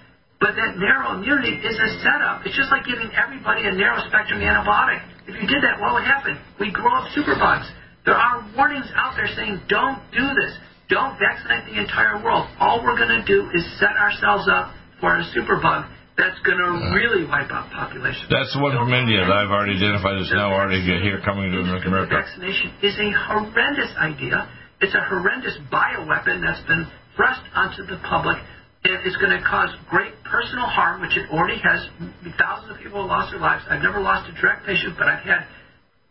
but 0.42 0.58
that 0.58 0.74
narrow 0.74 1.14
immunity 1.14 1.54
is 1.62 1.78
a 1.78 1.88
setup. 2.02 2.42
It's 2.42 2.58
just 2.58 2.74
like 2.74 2.82
giving 2.82 3.06
everybody 3.14 3.62
a 3.62 3.72
narrow 3.72 4.02
spectrum 4.10 4.42
antibiotic. 4.42 4.98
If 5.30 5.38
you 5.38 5.46
did 5.46 5.62
that, 5.62 5.78
what 5.78 5.94
would 5.94 6.02
happen? 6.02 6.34
We 6.58 6.74
grow 6.74 6.90
up 6.98 7.06
superbugs. 7.14 7.70
There 8.04 8.18
are 8.18 8.42
warnings 8.58 8.90
out 8.98 9.14
there 9.14 9.30
saying 9.38 9.62
don't 9.70 10.02
do 10.10 10.26
this. 10.34 10.58
don't 10.90 11.16
vaccinate 11.16 11.70
the 11.72 11.80
entire 11.80 12.20
world. 12.20 12.50
All 12.60 12.84
we're 12.84 12.98
going 12.98 13.14
to 13.14 13.24
do 13.24 13.48
is 13.54 13.64
set 13.78 13.96
ourselves 13.96 14.44
up 14.50 14.74
for 15.00 15.16
a 15.16 15.24
superbug 15.32 15.88
that's 16.18 16.36
going 16.44 16.58
to 16.60 16.92
really 16.92 17.24
wipe 17.24 17.48
out 17.48 17.72
population. 17.72 18.28
That's 18.28 18.52
the 18.52 18.60
one 18.60 18.76
from 18.76 18.92
India 18.92 19.24
that 19.24 19.32
I've 19.32 19.48
already 19.48 19.80
identified 19.80 20.20
as 20.20 20.28
now 20.34 20.52
already 20.52 20.84
here 20.84 21.22
coming 21.24 21.48
to 21.48 21.64
North 21.64 21.86
America. 21.88 22.20
Vaccination 22.20 22.74
is 22.82 22.92
a 23.00 23.08
horrendous 23.14 23.94
idea. 23.96 24.44
It's 24.82 24.92
a 24.92 25.04
horrendous 25.08 25.56
bioweapon 25.72 26.44
that's 26.44 26.60
been 26.68 26.84
thrust 27.16 27.40
onto 27.54 27.86
the 27.86 27.96
public. 28.04 28.36
It 28.84 29.06
is 29.06 29.14
going 29.22 29.30
to 29.30 29.42
cause 29.46 29.70
great 29.88 30.10
personal 30.26 30.66
harm, 30.66 31.00
which 31.00 31.14
it 31.16 31.30
already 31.30 31.58
has. 31.62 31.86
Thousands 32.34 32.74
of 32.74 32.78
people 32.82 33.06
have 33.06 33.10
lost 33.10 33.30
their 33.30 33.38
lives. 33.38 33.62
I've 33.70 33.82
never 33.82 34.00
lost 34.02 34.26
a 34.26 34.34
direct 34.34 34.66
patient, 34.66 34.98
but 34.98 35.06
I've 35.06 35.22
had 35.22 35.46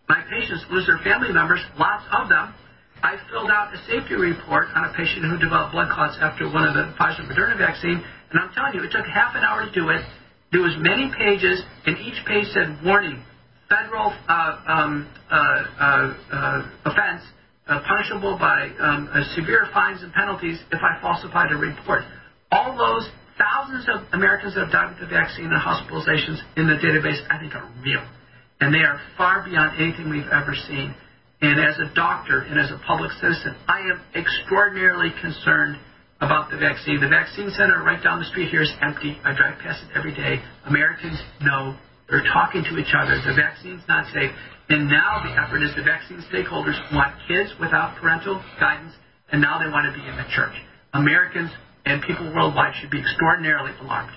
my 0.08 0.24
patients 0.28 0.64
lose 0.72 0.88
their 0.88 1.00
family 1.04 1.32
members, 1.32 1.60
lots 1.80 2.04
of 2.12 2.28
them. 2.28 2.54
I 3.04 3.18
filled 3.32 3.50
out 3.50 3.74
a 3.74 3.80
safety 3.88 4.16
report 4.16 4.68
on 4.76 4.86
a 4.88 4.94
patient 4.94 5.24
who 5.26 5.40
developed 5.40 5.72
blood 5.72 5.90
clots 5.90 6.16
after 6.22 6.48
one 6.48 6.64
of 6.64 6.76
the 6.76 6.94
Pfizer 7.00 7.28
Moderna 7.28 7.58
vaccine, 7.58 8.00
and 8.00 8.36
I'm 8.40 8.54
telling 8.54 8.76
you, 8.76 8.84
it 8.84 8.92
took 8.92 9.08
half 9.08 9.36
an 9.36 9.44
hour 9.44 9.66
to 9.66 9.72
do 9.72 9.90
it. 9.90 10.04
There 10.52 10.62
was 10.62 10.76
many 10.80 11.12
pages, 11.18 11.64
and 11.86 11.98
each 12.00 12.20
page 12.28 12.48
said, 12.54 12.78
warning, 12.86 13.24
federal 13.68 14.14
uh, 14.28 14.60
um, 14.68 15.08
uh, 15.32 15.36
uh, 15.36 16.14
uh 16.32 16.92
offense, 16.92 17.24
uh, 17.68 17.80
punishable 17.88 18.38
by 18.38 18.68
um, 18.80 19.10
severe 19.36 19.68
fines 19.74 20.04
and 20.04 20.12
penalties 20.14 20.60
if 20.72 20.80
I 20.84 21.00
falsified 21.02 21.52
a 21.52 21.58
report. 21.58 22.04
All 22.52 22.76
those 22.78 23.10
thousands 23.40 23.88
of 23.88 24.04
Americans 24.14 24.56
that 24.56 24.68
have 24.68 24.72
died 24.72 24.90
with 24.92 25.00
the 25.00 25.08
vaccine 25.08 25.50
and 25.50 25.58
hospitalizations 25.58 26.44
in 26.58 26.68
the 26.68 26.76
database, 26.76 27.20
I 27.30 27.40
think, 27.40 27.56
are 27.56 27.68
real. 27.82 28.04
And 28.60 28.74
they 28.74 28.86
are 28.86 29.00
far 29.18 29.44
beyond 29.44 29.82
anything 29.82 30.10
we've 30.10 30.30
ever 30.30 30.54
seen. 30.68 30.94
And 31.42 31.58
as 31.60 31.80
a 31.80 31.90
doctor 31.96 32.42
and 32.42 32.60
as 32.60 32.70
a 32.70 32.80
public 32.86 33.12
citizen, 33.18 33.56
I 33.68 33.80
am 33.80 34.02
extraordinarily 34.14 35.10
concerned 35.22 35.78
about 36.22 36.52
the 36.52 36.58
vaccine. 36.58 37.02
The 37.02 37.10
vaccine 37.10 37.50
center 37.58 37.82
right 37.82 38.02
down 38.04 38.20
the 38.20 38.30
street 38.30 38.50
here 38.50 38.62
is 38.62 38.72
empty. 38.82 39.18
I 39.26 39.34
drive 39.34 39.58
past 39.58 39.82
it 39.90 39.98
every 39.98 40.14
day. 40.14 40.38
Americans 40.66 41.18
know. 41.42 41.76
They're 42.10 42.28
talking 42.30 42.62
to 42.62 42.78
each 42.78 42.94
other. 42.94 43.18
The 43.26 43.34
vaccine's 43.34 43.82
not 43.88 44.06
safe. 44.14 44.30
And 44.70 44.88
now 44.88 45.24
the 45.24 45.34
effort 45.34 45.64
is 45.64 45.74
the 45.76 45.82
vaccine 45.82 46.22
stakeholders 46.30 46.78
want 46.94 47.16
kids 47.28 47.50
without 47.60 47.98
parental 47.98 48.44
guidance, 48.60 48.94
and 49.32 49.42
now 49.42 49.58
they 49.58 49.72
want 49.72 49.88
to 49.88 49.96
be 49.98 50.06
in 50.06 50.16
the 50.16 50.28
church. 50.36 50.54
Americans 50.94 51.50
and 51.86 52.02
people 52.02 52.32
worldwide 52.34 52.74
should 52.80 52.92
be 52.92 53.00
extraordinarily 53.00 53.72
alarmed. 53.82 54.12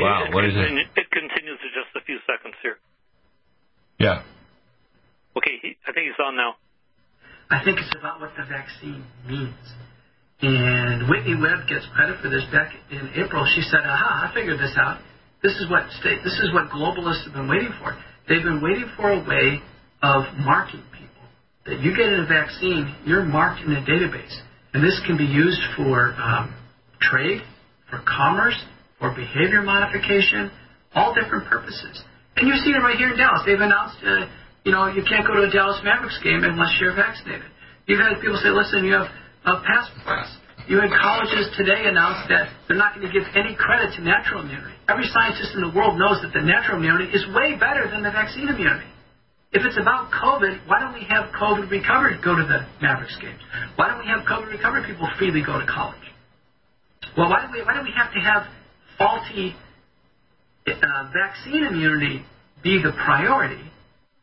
Wow, 0.00 0.26
what 0.32 0.44
is 0.44 0.54
it? 0.54 0.66
It 0.96 1.08
continues 1.10 1.60
in 1.62 1.70
just 1.72 1.94
a 1.94 2.02
few 2.04 2.18
seconds 2.26 2.54
here. 2.62 2.78
Yeah. 3.98 4.22
Okay, 5.36 5.62
he, 5.62 5.76
I 5.86 5.92
think 5.92 6.10
he's 6.10 6.18
on 6.18 6.36
now. 6.36 6.56
I 7.50 7.62
think 7.64 7.78
it's 7.78 7.94
about 7.98 8.20
what 8.20 8.32
the 8.36 8.44
vaccine 8.44 9.04
means. 9.26 9.54
And 10.42 11.08
Whitney 11.08 11.36
Webb 11.36 11.68
gets 11.68 11.86
credit 11.94 12.18
for 12.22 12.30
this. 12.30 12.42
Back 12.50 12.72
in 12.90 13.10
April, 13.14 13.46
she 13.54 13.62
said, 13.62 13.80
"Aha! 13.84 14.30
I 14.30 14.34
figured 14.34 14.58
this 14.58 14.74
out. 14.76 14.98
This 15.42 15.52
is 15.56 15.70
what 15.70 15.88
state, 16.00 16.20
this 16.22 16.36
is 16.40 16.52
what 16.52 16.68
globalists 16.68 17.24
have 17.24 17.32
been 17.32 17.48
waiting 17.48 17.72
for. 17.80 17.96
They've 18.28 18.42
been 18.42 18.60
waiting 18.60 18.88
for 18.96 19.10
a 19.10 19.20
way 19.24 19.60
of 20.02 20.24
marking 20.38 20.82
people. 20.92 21.24
That 21.66 21.80
you 21.80 21.96
get 21.96 22.12
a 22.12 22.26
vaccine, 22.26 22.94
you're 23.04 23.24
marked 23.24 23.62
in 23.62 23.72
a 23.72 23.80
database, 23.80 24.36
and 24.72 24.84
this 24.84 25.00
can 25.06 25.16
be 25.16 25.24
used 25.24 25.60
for 25.76 26.14
um, 26.14 26.54
trade, 27.00 27.42
for 27.88 28.02
commerce, 28.06 28.58
for 28.98 29.10
behavior 29.14 29.62
modification, 29.62 30.50
all 30.94 31.14
different 31.14 31.48
purposes. 31.48 32.02
And 32.36 32.46
you're 32.48 32.58
seeing 32.62 32.76
it 32.76 32.84
right 32.84 32.96
here 32.96 33.10
in 33.12 33.18
Dallas. 33.18 33.42
They've 33.46 33.60
announced." 33.60 33.96
Uh, 34.04 34.26
you 34.64 34.72
know, 34.72 34.92
you 34.92 35.02
can't 35.08 35.24
go 35.26 35.32
to 35.40 35.48
a 35.48 35.50
Dallas 35.50 35.80
Mavericks 35.84 36.20
game 36.22 36.44
unless 36.44 36.76
you're 36.80 36.94
vaccinated. 36.94 37.48
You've 37.86 38.00
had 38.00 38.20
people 38.20 38.36
say, 38.44 38.52
listen, 38.52 38.84
you 38.84 38.92
have 38.92 39.08
uh, 39.44 39.64
passports. 39.64 40.36
You 40.68 40.78
had 40.78 40.92
colleges 40.92 41.48
today 41.56 41.88
announce 41.88 42.28
that 42.28 42.52
they're 42.68 42.76
not 42.76 42.94
going 42.94 43.08
to 43.08 43.12
give 43.12 43.24
any 43.32 43.56
credit 43.56 43.96
to 43.96 44.04
natural 44.04 44.44
immunity. 44.44 44.76
Every 44.86 45.08
scientist 45.08 45.56
in 45.56 45.64
the 45.64 45.72
world 45.72 45.98
knows 45.98 46.20
that 46.20 46.36
the 46.36 46.44
natural 46.44 46.76
immunity 46.76 47.08
is 47.10 47.24
way 47.32 47.56
better 47.56 47.88
than 47.88 48.04
the 48.04 48.12
vaccine 48.12 48.46
immunity. 48.52 48.86
If 49.52 49.66
it's 49.66 49.78
about 49.78 50.10
COVID, 50.12 50.68
why 50.68 50.78
don't 50.78 50.94
we 50.94 51.04
have 51.08 51.34
COVID 51.34 51.70
recovered 51.70 52.22
go 52.22 52.36
to 52.36 52.44
the 52.44 52.66
Mavericks 52.80 53.16
games? 53.20 53.40
Why 53.74 53.88
don't 53.88 53.98
we 53.98 54.06
have 54.06 54.22
COVID 54.24 54.48
recovered 54.48 54.86
people 54.86 55.08
freely 55.18 55.42
go 55.42 55.58
to 55.58 55.66
college? 55.66 55.98
Well, 57.16 57.28
why 57.28 57.46
do 57.46 57.52
we, 57.52 57.62
why 57.62 57.74
do 57.74 57.82
we 57.82 57.92
have 57.96 58.12
to 58.12 58.20
have 58.20 58.46
faulty 58.96 59.56
uh, 60.66 61.10
vaccine 61.12 61.64
immunity 61.64 62.22
be 62.62 62.80
the 62.82 62.92
priority 62.92 63.64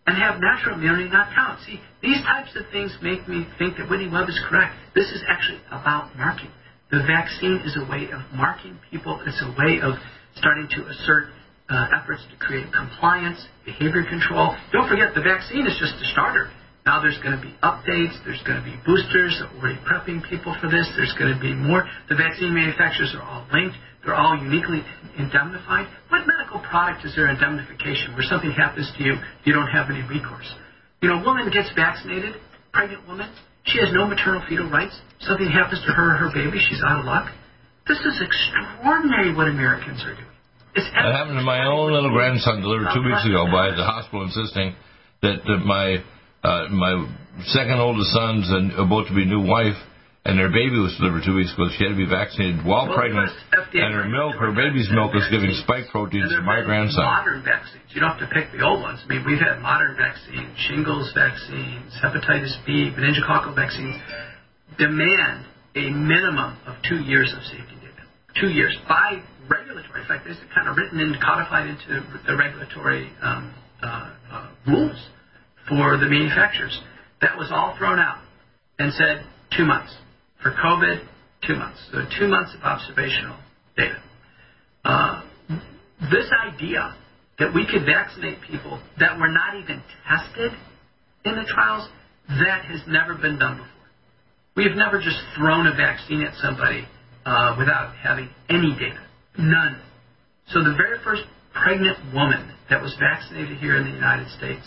and 0.05 0.15
have 0.17 0.39
natural 0.39 0.75
immunity 0.75 1.09
not 1.09 1.33
count. 1.35 1.59
See, 1.65 1.81
these 2.01 2.21
types 2.23 2.55
of 2.55 2.63
things 2.71 2.95
make 3.01 3.27
me 3.27 3.45
think 3.59 3.77
that 3.77 3.89
Whitney 3.89 4.07
Webb 4.07 4.29
is 4.29 4.39
correct. 4.47 4.75
This 4.95 5.07
is 5.11 5.21
actually 5.27 5.59
about 5.67 6.15
marking. 6.15 6.49
The 6.91 7.03
vaccine 7.03 7.59
is 7.65 7.75
a 7.75 7.83
way 7.91 8.07
of 8.13 8.21
marking 8.33 8.79
people. 8.89 9.19
It's 9.25 9.43
a 9.43 9.51
way 9.59 9.81
of 9.83 9.95
starting 10.35 10.69
to 10.71 10.87
assert 10.87 11.27
uh, 11.69 11.87
efforts 11.95 12.23
to 12.31 12.35
create 12.39 12.71
compliance, 12.71 13.39
behavior 13.65 14.03
control. 14.07 14.55
Don't 14.71 14.87
forget, 14.87 15.13
the 15.13 15.21
vaccine 15.21 15.67
is 15.67 15.75
just 15.79 15.95
a 15.99 16.07
starter. 16.11 16.49
Now 16.87 17.03
there's 17.03 17.19
going 17.19 17.35
to 17.35 17.43
be 17.43 17.51
updates. 17.59 18.15
There's 18.23 18.39
going 18.47 18.63
to 18.63 18.63
be 18.63 18.79
boosters. 18.87 19.35
They're 19.35 19.51
already 19.59 19.75
prepping 19.83 20.23
people 20.31 20.55
for 20.63 20.71
this. 20.71 20.87
There's 20.95 21.11
going 21.19 21.35
to 21.35 21.41
be 21.41 21.51
more. 21.51 21.83
The 22.07 22.15
vaccine 22.15 22.55
manufacturers 22.55 23.11
are 23.11 23.23
all 23.23 23.43
linked. 23.51 23.75
They're 24.07 24.15
all 24.15 24.39
uniquely 24.39 24.79
indemnified. 25.19 25.91
What 26.07 26.23
medical 26.23 26.63
product 26.63 27.03
is 27.03 27.11
there 27.19 27.27
indemnification 27.27 28.15
where 28.15 28.23
something 28.23 28.55
happens 28.55 28.87
to 28.95 29.03
you, 29.03 29.19
you 29.43 29.51
don't 29.51 29.67
have 29.67 29.91
any 29.91 29.99
recourse? 30.07 30.47
You 31.03 31.11
know, 31.11 31.19
a 31.19 31.23
woman 31.27 31.51
gets 31.51 31.67
vaccinated, 31.75 32.39
pregnant 32.71 33.05
woman, 33.05 33.27
she 33.67 33.79
has 33.83 33.91
no 33.91 34.07
maternal 34.07 34.41
fetal 34.47 34.69
rights. 34.71 34.95
Something 35.19 35.51
happens 35.51 35.83
to 35.85 35.91
her 35.91 36.15
or 36.15 36.17
her 36.23 36.31
baby, 36.33 36.57
she's 36.57 36.81
out 36.87 36.99
of 36.99 37.05
luck. 37.05 37.27
This 37.87 37.99
is 37.99 38.15
extraordinary 38.23 39.35
what 39.35 39.47
Americans 39.47 40.03
are 40.07 40.15
doing. 40.15 40.26
That 40.77 41.13
happened 41.13 41.39
to 41.39 41.45
my 41.45 41.65
own 41.65 41.93
little 41.93 42.11
grandson 42.11 42.61
delivered 42.61 42.93
two 42.93 43.03
weeks 43.03 43.25
ago 43.25 43.49
by 43.49 43.73
the 43.73 43.83
hospital 43.83 44.23
insisting 44.23 44.75
that, 45.21 45.41
that 45.45 45.61
my 45.65 45.97
uh, 46.43 46.69
my 46.69 46.93
second 47.49 47.79
oldest 47.79 48.13
son's 48.13 48.47
about 48.77 49.07
to 49.07 49.15
be 49.15 49.25
new 49.25 49.41
wife 49.41 49.77
and 50.27 50.35
their 50.37 50.51
baby 50.51 50.75
was 50.75 50.91
delivered 50.99 51.23
two 51.23 51.39
weeks 51.39 51.55
ago. 51.55 51.71
She 51.71 51.87
had 51.87 51.95
to 51.95 51.99
be 51.99 52.05
vaccinated 52.05 52.59
while 52.67 52.91
pregnant, 52.91 53.31
and 53.73 53.91
her 53.95 54.11
milk, 54.11 54.35
her 54.35 54.51
baby's 54.51 54.91
milk, 54.91 55.15
is 55.15 55.23
giving 55.31 55.55
spike 55.63 55.87
proteins 55.87 56.35
to 56.35 56.43
my 56.43 56.59
grandson. 56.67 57.07
Modern 57.07 57.41
vaccines. 57.47 57.87
You 57.95 58.03
don't 58.03 58.11
have 58.19 58.27
to 58.27 58.31
pick 58.35 58.51
the 58.51 58.59
old 58.59 58.83
ones. 58.83 58.99
I 59.07 59.07
mean, 59.07 59.23
we've 59.23 59.39
had 59.39 59.63
modern 59.63 59.95
vaccines, 59.95 60.51
shingles 60.67 61.15
vaccines, 61.15 61.95
hepatitis 62.03 62.59
B, 62.67 62.91
meningococcal 62.91 63.55
vaccines. 63.55 63.95
Demand 64.75 65.47
a 65.79 65.89
minimum 65.95 66.59
of 66.67 66.75
two 66.83 66.99
years 67.07 67.31
of 67.31 67.41
safety 67.47 67.79
data. 67.79 68.03
Two 68.35 68.51
years 68.51 68.75
by 68.83 69.23
regulatory. 69.49 70.01
In 70.01 70.07
fact, 70.07 70.25
this 70.25 70.37
is 70.37 70.43
kind 70.53 70.67
of 70.67 70.77
written 70.77 70.99
and 70.99 71.15
codified 71.21 71.67
into 71.67 72.03
the 72.25 72.35
regulatory 72.35 73.09
um, 73.21 73.53
uh, 73.81 74.13
uh, 74.31 74.49
rules 74.67 75.09
for 75.67 75.97
the 75.97 76.07
manufacturers. 76.07 76.79
That 77.21 77.37
was 77.37 77.49
all 77.51 77.75
thrown 77.77 77.99
out 77.99 78.21
and 78.79 78.93
said 78.93 79.25
two 79.55 79.65
months. 79.65 79.95
For 80.41 80.51
COVID, 80.51 81.01
two 81.45 81.55
months. 81.55 81.79
So 81.91 81.99
two 82.19 82.27
months 82.27 82.53
of 82.55 82.61
observational 82.61 83.37
data. 83.75 84.01
Uh, 84.85 85.21
this 86.11 86.29
idea 86.45 86.95
that 87.39 87.53
we 87.53 87.65
could 87.65 87.85
vaccinate 87.85 88.37
people 88.49 88.81
that 88.99 89.19
were 89.19 89.29
not 89.29 89.55
even 89.55 89.81
tested 90.07 90.51
in 91.25 91.35
the 91.35 91.45
trials, 91.47 91.87
that 92.29 92.65
has 92.65 92.81
never 92.87 93.15
been 93.15 93.37
done 93.39 93.57
before. 93.57 93.71
We 94.55 94.63
have 94.63 94.75
never 94.75 94.99
just 94.99 95.17
thrown 95.35 95.67
a 95.67 95.75
vaccine 95.75 96.21
at 96.23 96.33
somebody 96.41 96.87
uh, 97.25 97.55
without 97.59 97.95
having 97.95 98.29
any 98.49 98.73
data. 98.73 99.06
None. 99.37 99.81
So 100.49 100.63
the 100.63 100.73
very 100.73 100.97
first 101.03 101.23
pregnant 101.53 101.97
woman 102.13 102.53
that 102.69 102.81
was 102.81 102.95
vaccinated 102.99 103.57
here 103.57 103.77
in 103.77 103.85
the 103.85 103.93
United 103.93 104.27
States, 104.37 104.65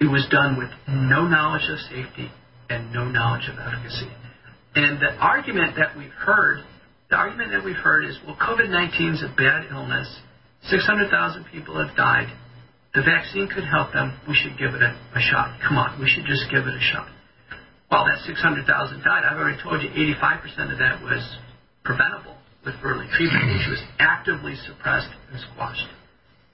it 0.00 0.10
was 0.10 0.26
done 0.30 0.58
with 0.58 0.70
no 0.88 1.26
knowledge 1.26 1.68
of 1.70 1.78
safety 1.90 2.30
and 2.68 2.92
no 2.92 3.04
knowledge 3.04 3.48
of 3.48 3.58
efficacy. 3.58 4.10
And 4.74 4.98
the 4.98 5.14
argument 5.20 5.76
that 5.76 5.96
we've 5.96 6.14
heard, 6.18 6.64
the 7.10 7.16
argument 7.16 7.52
that 7.52 7.64
we've 7.64 7.78
heard 7.78 8.04
is, 8.04 8.18
well, 8.26 8.36
COVID-19 8.36 9.14
is 9.14 9.22
a 9.22 9.32
bad 9.36 9.70
illness. 9.70 10.08
600,000 10.66 11.44
people 11.52 11.78
have 11.78 11.94
died. 11.96 12.32
The 12.94 13.02
vaccine 13.02 13.48
could 13.48 13.64
help 13.64 13.92
them. 13.92 14.18
We 14.26 14.34
should 14.34 14.58
give 14.58 14.74
it 14.74 14.82
a, 14.82 14.94
a 15.14 15.22
shot. 15.30 15.60
Come 15.66 15.78
on, 15.78 16.00
we 16.00 16.08
should 16.08 16.26
just 16.26 16.50
give 16.50 16.66
it 16.66 16.74
a 16.74 16.84
shot. 16.92 17.06
Well, 17.90 18.06
that 18.06 18.18
600,000 18.26 18.66
died. 19.04 19.22
I've 19.22 19.38
already 19.38 19.62
told 19.62 19.82
you 19.82 19.90
85% 20.18 20.72
of 20.72 20.78
that 20.78 21.02
was 21.02 21.22
preventable 21.84 22.33
with 22.64 22.74
early 22.82 23.06
treatment, 23.16 23.44
which 23.52 23.68
was 23.68 23.82
actively 23.98 24.54
suppressed 24.66 25.10
and 25.30 25.40
squashed. 25.52 25.86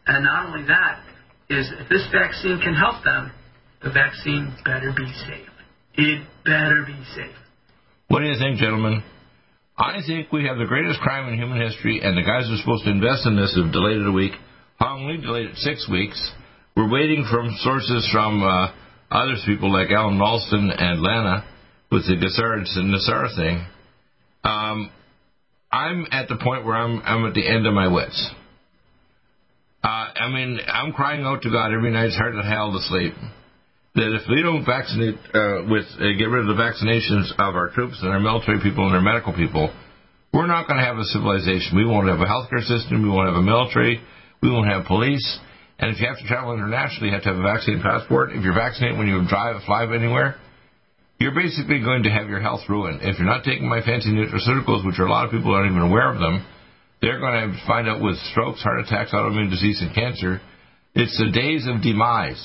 And 0.07 0.25
not 0.25 0.47
only 0.47 0.67
that, 0.67 1.01
is 1.49 1.71
if 1.79 1.89
this 1.89 2.07
vaccine 2.13 2.61
can 2.61 2.75
help 2.75 3.05
them, 3.05 3.33
the 3.83 3.91
vaccine 3.91 4.55
better 4.65 4.93
be 4.97 5.07
safe. 5.27 5.49
It 5.95 6.23
better 6.45 6.85
be 6.87 6.99
safe. 7.15 7.35
What 8.09 8.21
do 8.21 8.27
you 8.27 8.39
think, 8.39 8.59
gentlemen? 8.59 9.03
I 9.77 9.99
think 10.07 10.31
we 10.33 10.45
have 10.45 10.59
the 10.59 10.67
greatest 10.67 11.01
crime 11.01 11.29
in 11.33 11.39
human 11.39 11.61
history, 11.61 12.01
and 12.03 12.17
the 12.17 12.23
guys 12.23 12.47
who 12.47 12.55
are 12.55 12.63
supposed 12.63 12.85
to 12.85 12.91
invest 12.91 13.27
in 13.27 13.37
this 13.37 13.57
have 13.57 13.73
delayed 13.73 13.99
it 13.99 14.07
a 14.07 14.13
week. 14.13 14.33
Hong 14.79 15.07
Li 15.07 15.17
delayed 15.19 15.51
it 15.51 15.57
six 15.57 15.89
weeks. 15.91 16.19
We're 16.77 16.91
waiting 16.91 17.27
from 17.31 17.51
sources 17.61 18.09
from 18.13 18.43
uh, 18.43 18.73
other 19.11 19.35
people 19.47 19.73
like 19.73 19.91
Alan 19.91 20.19
Ralston 20.19 20.71
and 20.71 21.03
Lana 21.03 21.45
with 21.91 22.07
the 22.07 22.15
Gassard 22.15 22.65
and 22.77 22.95
Nassar 22.95 23.35
thing. 23.37 23.67
Um, 24.45 24.91
I'm 25.73 26.07
at 26.11 26.29
the 26.29 26.37
point 26.37 26.65
where 26.65 26.75
I'm 26.75 27.01
I'm 27.05 27.27
at 27.27 27.35
the 27.35 27.47
end 27.47 27.67
of 27.67 27.75
my 27.75 27.87
wits. 27.89 28.19
Uh, 29.83 30.13
I 30.13 30.29
mean, 30.29 30.59
I'm 30.67 30.93
crying 30.93 31.25
out 31.25 31.43
to 31.43 31.51
God 31.51 31.73
every 31.73 31.91
night, 31.91 32.07
it's 32.07 32.17
hard 32.17 32.35
to 32.35 32.43
hell 32.43 32.73
to 32.73 32.81
sleep. 32.91 33.15
That 33.95 34.13
if 34.15 34.29
we 34.29 34.43
don't 34.43 34.65
vaccinate 34.65 35.17
uh, 35.33 35.67
with 35.71 35.87
uh, 35.99 36.15
get 36.19 36.29
rid 36.29 36.47
of 36.47 36.55
the 36.55 36.61
vaccinations 36.61 37.33
of 37.39 37.55
our 37.55 37.71
troops 37.71 37.99
and 38.03 38.11
our 38.11 38.21
military 38.21 38.61
people 38.61 38.87
and 38.87 38.95
our 38.95 39.01
medical 39.01 39.33
people, 39.33 39.73
we're 40.33 40.47
not 40.47 40.69
going 40.69 40.79
to 40.79 40.87
have 40.87 40.99
a 40.99 41.05
civilization. 41.05 41.77
We 41.77 41.87
won't 41.87 42.09
have 42.09 42.21
a 42.21 42.29
healthcare 42.29 42.63
system. 42.63 43.03
We 43.03 43.09
won't 43.09 43.27
have 43.27 43.37
a 43.37 43.43
military. 43.43 44.01
We 44.43 44.51
won't 44.51 44.69
have 44.69 44.87
police. 44.87 45.27
And 45.79 45.91
if 45.91 46.01
you 46.01 46.07
have 46.07 46.19
to 46.19 46.27
travel 46.27 46.53
internationally, 46.53 47.09
you 47.09 47.15
have 47.15 47.25
to 47.25 47.31
have 47.31 47.39
a 47.39 47.43
vaccine 47.43 47.81
passport. 47.81 48.31
If 48.33 48.45
you're 48.45 48.55
vaccinated 48.55 48.99
when 48.99 49.09
you 49.09 49.27
drive, 49.27 49.63
fly 49.65 49.89
anywhere, 49.91 50.37
you're 51.21 51.35
basically 51.35 51.81
going 51.85 52.05
to 52.05 52.11
have 52.11 52.29
your 52.29 52.41
health 52.41 52.63
ruined. 52.69 53.01
If 53.03 53.19
you're 53.19 53.29
not 53.29 53.45
taking 53.45 53.69
my 53.69 53.83
fancy 53.85 54.09
nutraceuticals, 54.09 54.87
which 54.87 54.99
are 54.99 55.07
a 55.07 55.11
lot 55.11 55.27
of 55.27 55.31
people 55.31 55.55
aren't 55.55 55.71
even 55.71 55.83
aware 55.83 56.11
of 56.11 56.19
them, 56.19 56.45
they're 57.03 57.21
going 57.21 57.53
to 57.53 57.67
find 57.67 57.89
out 57.89 58.01
with 58.01 58.17
strokes, 58.33 58.63
heart 58.63 58.81
attacks, 58.81 59.13
autoimmune 59.13 59.51
disease, 59.51 59.81
and 59.83 59.95
cancer. 59.95 60.41
It's 60.95 61.17
the 61.19 61.31
days 61.31 61.69
of 61.69 61.83
demise. 61.83 62.41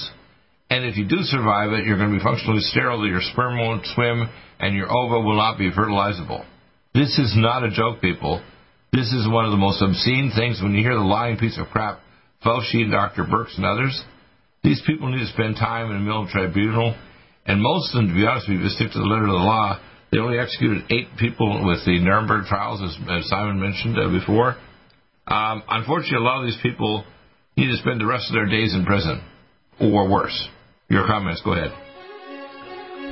And 0.69 0.83
if 0.83 0.97
you 0.97 1.07
do 1.07 1.23
survive 1.23 1.71
it, 1.71 1.85
you're 1.85 1.97
going 1.97 2.11
to 2.11 2.17
be 2.17 2.23
functionally 2.23 2.59
sterile. 2.59 3.07
Your 3.07 3.21
sperm 3.21 3.57
won't 3.57 3.85
swim, 3.95 4.27
and 4.59 4.75
your 4.75 4.91
ova 4.91 5.25
will 5.25 5.37
not 5.37 5.57
be 5.57 5.71
fertilizable. 5.71 6.45
This 6.93 7.17
is 7.17 7.33
not 7.35 7.63
a 7.63 7.71
joke, 7.71 8.01
people. 8.01 8.43
This 8.91 9.07
is 9.07 9.27
one 9.27 9.45
of 9.45 9.51
the 9.51 9.57
most 9.57 9.81
obscene 9.81 10.31
things 10.35 10.59
when 10.61 10.73
you 10.73 10.83
hear 10.83 10.95
the 10.95 11.01
lying 11.01 11.37
piece 11.37 11.57
of 11.57 11.67
crap, 11.67 11.99
Fauci 12.43 12.89
Dr. 12.91 13.23
Birx, 13.23 13.55
and 13.55 13.65
others. 13.65 14.03
These 14.63 14.81
people 14.85 15.09
need 15.11 15.19
to 15.19 15.31
spend 15.31 15.55
time 15.55 15.91
in 15.91 15.97
a 15.97 15.99
military 15.99 16.47
tribunal, 16.47 16.95
and 17.45 17.61
most 17.61 17.93
of 17.93 18.01
them, 18.01 18.09
to 18.09 18.15
be 18.15 18.25
honest 18.25 18.49
with 18.49 18.59
you, 18.59 18.69
stick 18.69 18.91
to 18.91 18.99
the 18.99 19.05
letter 19.05 19.25
of 19.25 19.37
the 19.37 19.45
law 19.45 19.79
they 20.15 20.21
only 20.21 20.39
executed 20.39 20.87
eight 20.91 21.11
people 21.19 21.65
with 21.65 21.83
the 21.83 21.99
Nuremberg 21.99 22.45
trials, 22.45 22.79
as, 22.79 22.95
as 23.11 23.27
Simon 23.27 23.59
mentioned 23.59 23.99
uh, 23.99 24.07
before. 24.07 24.55
Um, 25.27 25.63
unfortunately, 25.67 26.23
a 26.23 26.27
lot 26.27 26.39
of 26.39 26.45
these 26.47 26.59
people 26.63 27.03
need 27.57 27.67
to 27.67 27.77
spend 27.83 27.99
the 27.99 28.05
rest 28.05 28.29
of 28.29 28.33
their 28.33 28.45
days 28.45 28.73
in 28.73 28.85
prison, 28.85 29.19
or 29.81 30.07
worse. 30.07 30.35
Your 30.87 31.07
comments, 31.07 31.41
go 31.43 31.51
ahead. 31.51 31.73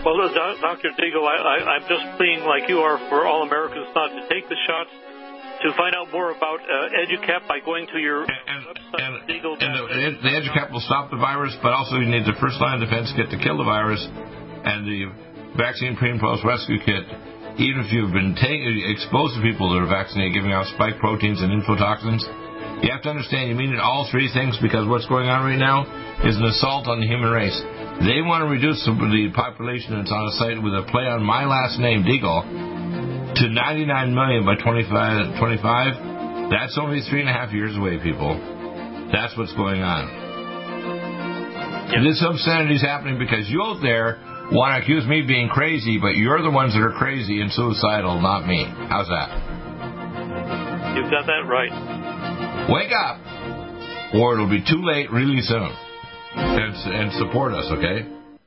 Well, 0.06 0.16
Dr. 0.32 0.96
Deagle, 0.96 1.28
I, 1.28 1.76
I'm 1.76 1.86
just 1.92 2.06
pleading, 2.16 2.48
like 2.48 2.70
you 2.70 2.80
are, 2.80 2.96
for 3.10 3.28
all 3.28 3.44
Americans 3.44 3.88
not 3.96 4.08
to 4.08 4.24
take 4.32 4.48
the 4.48 4.56
shots. 4.64 4.92
To 5.64 5.72
find 5.80 5.96
out 5.96 6.12
more 6.12 6.36
about 6.36 6.60
uh, 6.60 6.92
EduCap 7.08 7.48
by 7.48 7.64
going 7.64 7.88
to 7.88 7.98
your 7.98 8.28
and, 8.28 8.68
website, 8.68 9.00
and. 9.00 9.16
And 9.64 9.72
the, 9.80 10.20
the 10.20 10.32
EduCap 10.36 10.76
will 10.76 10.84
stop 10.84 11.10
the 11.10 11.16
virus, 11.16 11.56
but 11.64 11.72
also 11.72 12.04
you 12.04 12.10
need 12.12 12.28
the 12.28 12.36
first 12.36 12.60
line 12.60 12.84
of 12.84 12.90
defense 12.90 13.16
kit 13.16 13.32
to 13.32 13.40
kill 13.40 13.56
the 13.56 13.64
virus, 13.64 14.04
and 14.04 14.84
the 14.84 15.08
vaccine 15.56 15.96
pre 15.96 16.12
and 16.12 16.20
post 16.20 16.44
rescue 16.44 16.84
kit, 16.84 17.08
even 17.64 17.80
if 17.80 17.96
you've 17.96 18.12
been 18.12 18.36
exposed 18.92 19.40
to 19.40 19.42
people 19.42 19.72
that 19.72 19.80
are 19.80 19.88
vaccinated, 19.88 20.36
giving 20.36 20.52
out 20.52 20.68
spike 20.76 21.00
proteins 21.00 21.40
and 21.40 21.48
infotoxins, 21.56 22.28
you 22.84 22.92
have 22.92 23.02
to 23.08 23.16
understand 23.16 23.48
you 23.48 23.56
mean 23.56 23.80
all 23.80 24.10
three 24.12 24.28
things 24.36 24.60
because 24.60 24.84
what's 24.92 25.08
going 25.08 25.32
on 25.32 25.48
right 25.48 25.56
now 25.60 25.88
is 26.28 26.36
an 26.36 26.44
assault 26.44 26.92
on 26.92 27.00
the 27.00 27.08
human 27.08 27.32
race. 27.32 27.56
They 28.04 28.20
want 28.20 28.44
to 28.44 28.52
reduce 28.52 28.84
the 28.84 29.32
population 29.32 29.96
that's 29.96 30.12
on 30.12 30.28
a 30.28 30.34
site 30.36 30.60
with 30.60 30.76
a 30.76 30.84
play 30.92 31.08
on 31.08 31.24
my 31.24 31.48
last 31.48 31.80
name, 31.80 32.04
Deagle, 32.04 32.44
to 33.36 33.50
99 33.50 34.14
million 34.14 34.46
by 34.46 34.56
25, 34.56 35.40
25. 35.40 36.50
That's 36.52 36.78
only 36.80 37.02
three 37.10 37.22
and 37.22 37.30
a 37.30 37.34
half 37.34 37.52
years 37.52 37.76
away, 37.76 37.98
people. 37.98 38.38
That's 39.12 39.36
what's 39.38 39.54
going 39.54 39.82
on. 39.82 40.08
Yep. 41.94 42.02
This 42.04 42.24
obscenity 42.26 42.76
is 42.76 42.82
happening 42.82 43.18
because 43.20 43.50
you 43.50 43.62
out 43.64 43.82
there 43.82 44.20
want 44.52 44.78
to 44.78 44.82
accuse 44.82 45.06
me 45.06 45.22
of 45.22 45.28
being 45.28 45.50
crazy, 45.50 46.00
but 46.00 46.16
you're 46.16 46.42
the 46.42 46.52
ones 46.52 46.74
that 46.74 46.82
are 46.82 46.94
crazy 46.98 47.42
and 47.42 47.52
suicidal, 47.52 48.20
not 48.22 48.46
me. 48.46 48.66
How's 48.90 49.08
that? 49.08 49.30
You've 50.98 51.10
got 51.10 51.26
that 51.26 51.46
right. 51.50 51.74
Wake 52.70 52.92
up, 52.92 53.18
or 54.16 54.34
it'll 54.34 54.50
be 54.50 54.62
too 54.62 54.82
late 54.84 55.12
really 55.12 55.42
soon. 55.42 55.70
And, 56.36 56.74
and 56.74 57.14
support 57.14 57.54
us, 57.54 57.66
okay? 57.78 58.10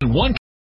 One 0.00 0.36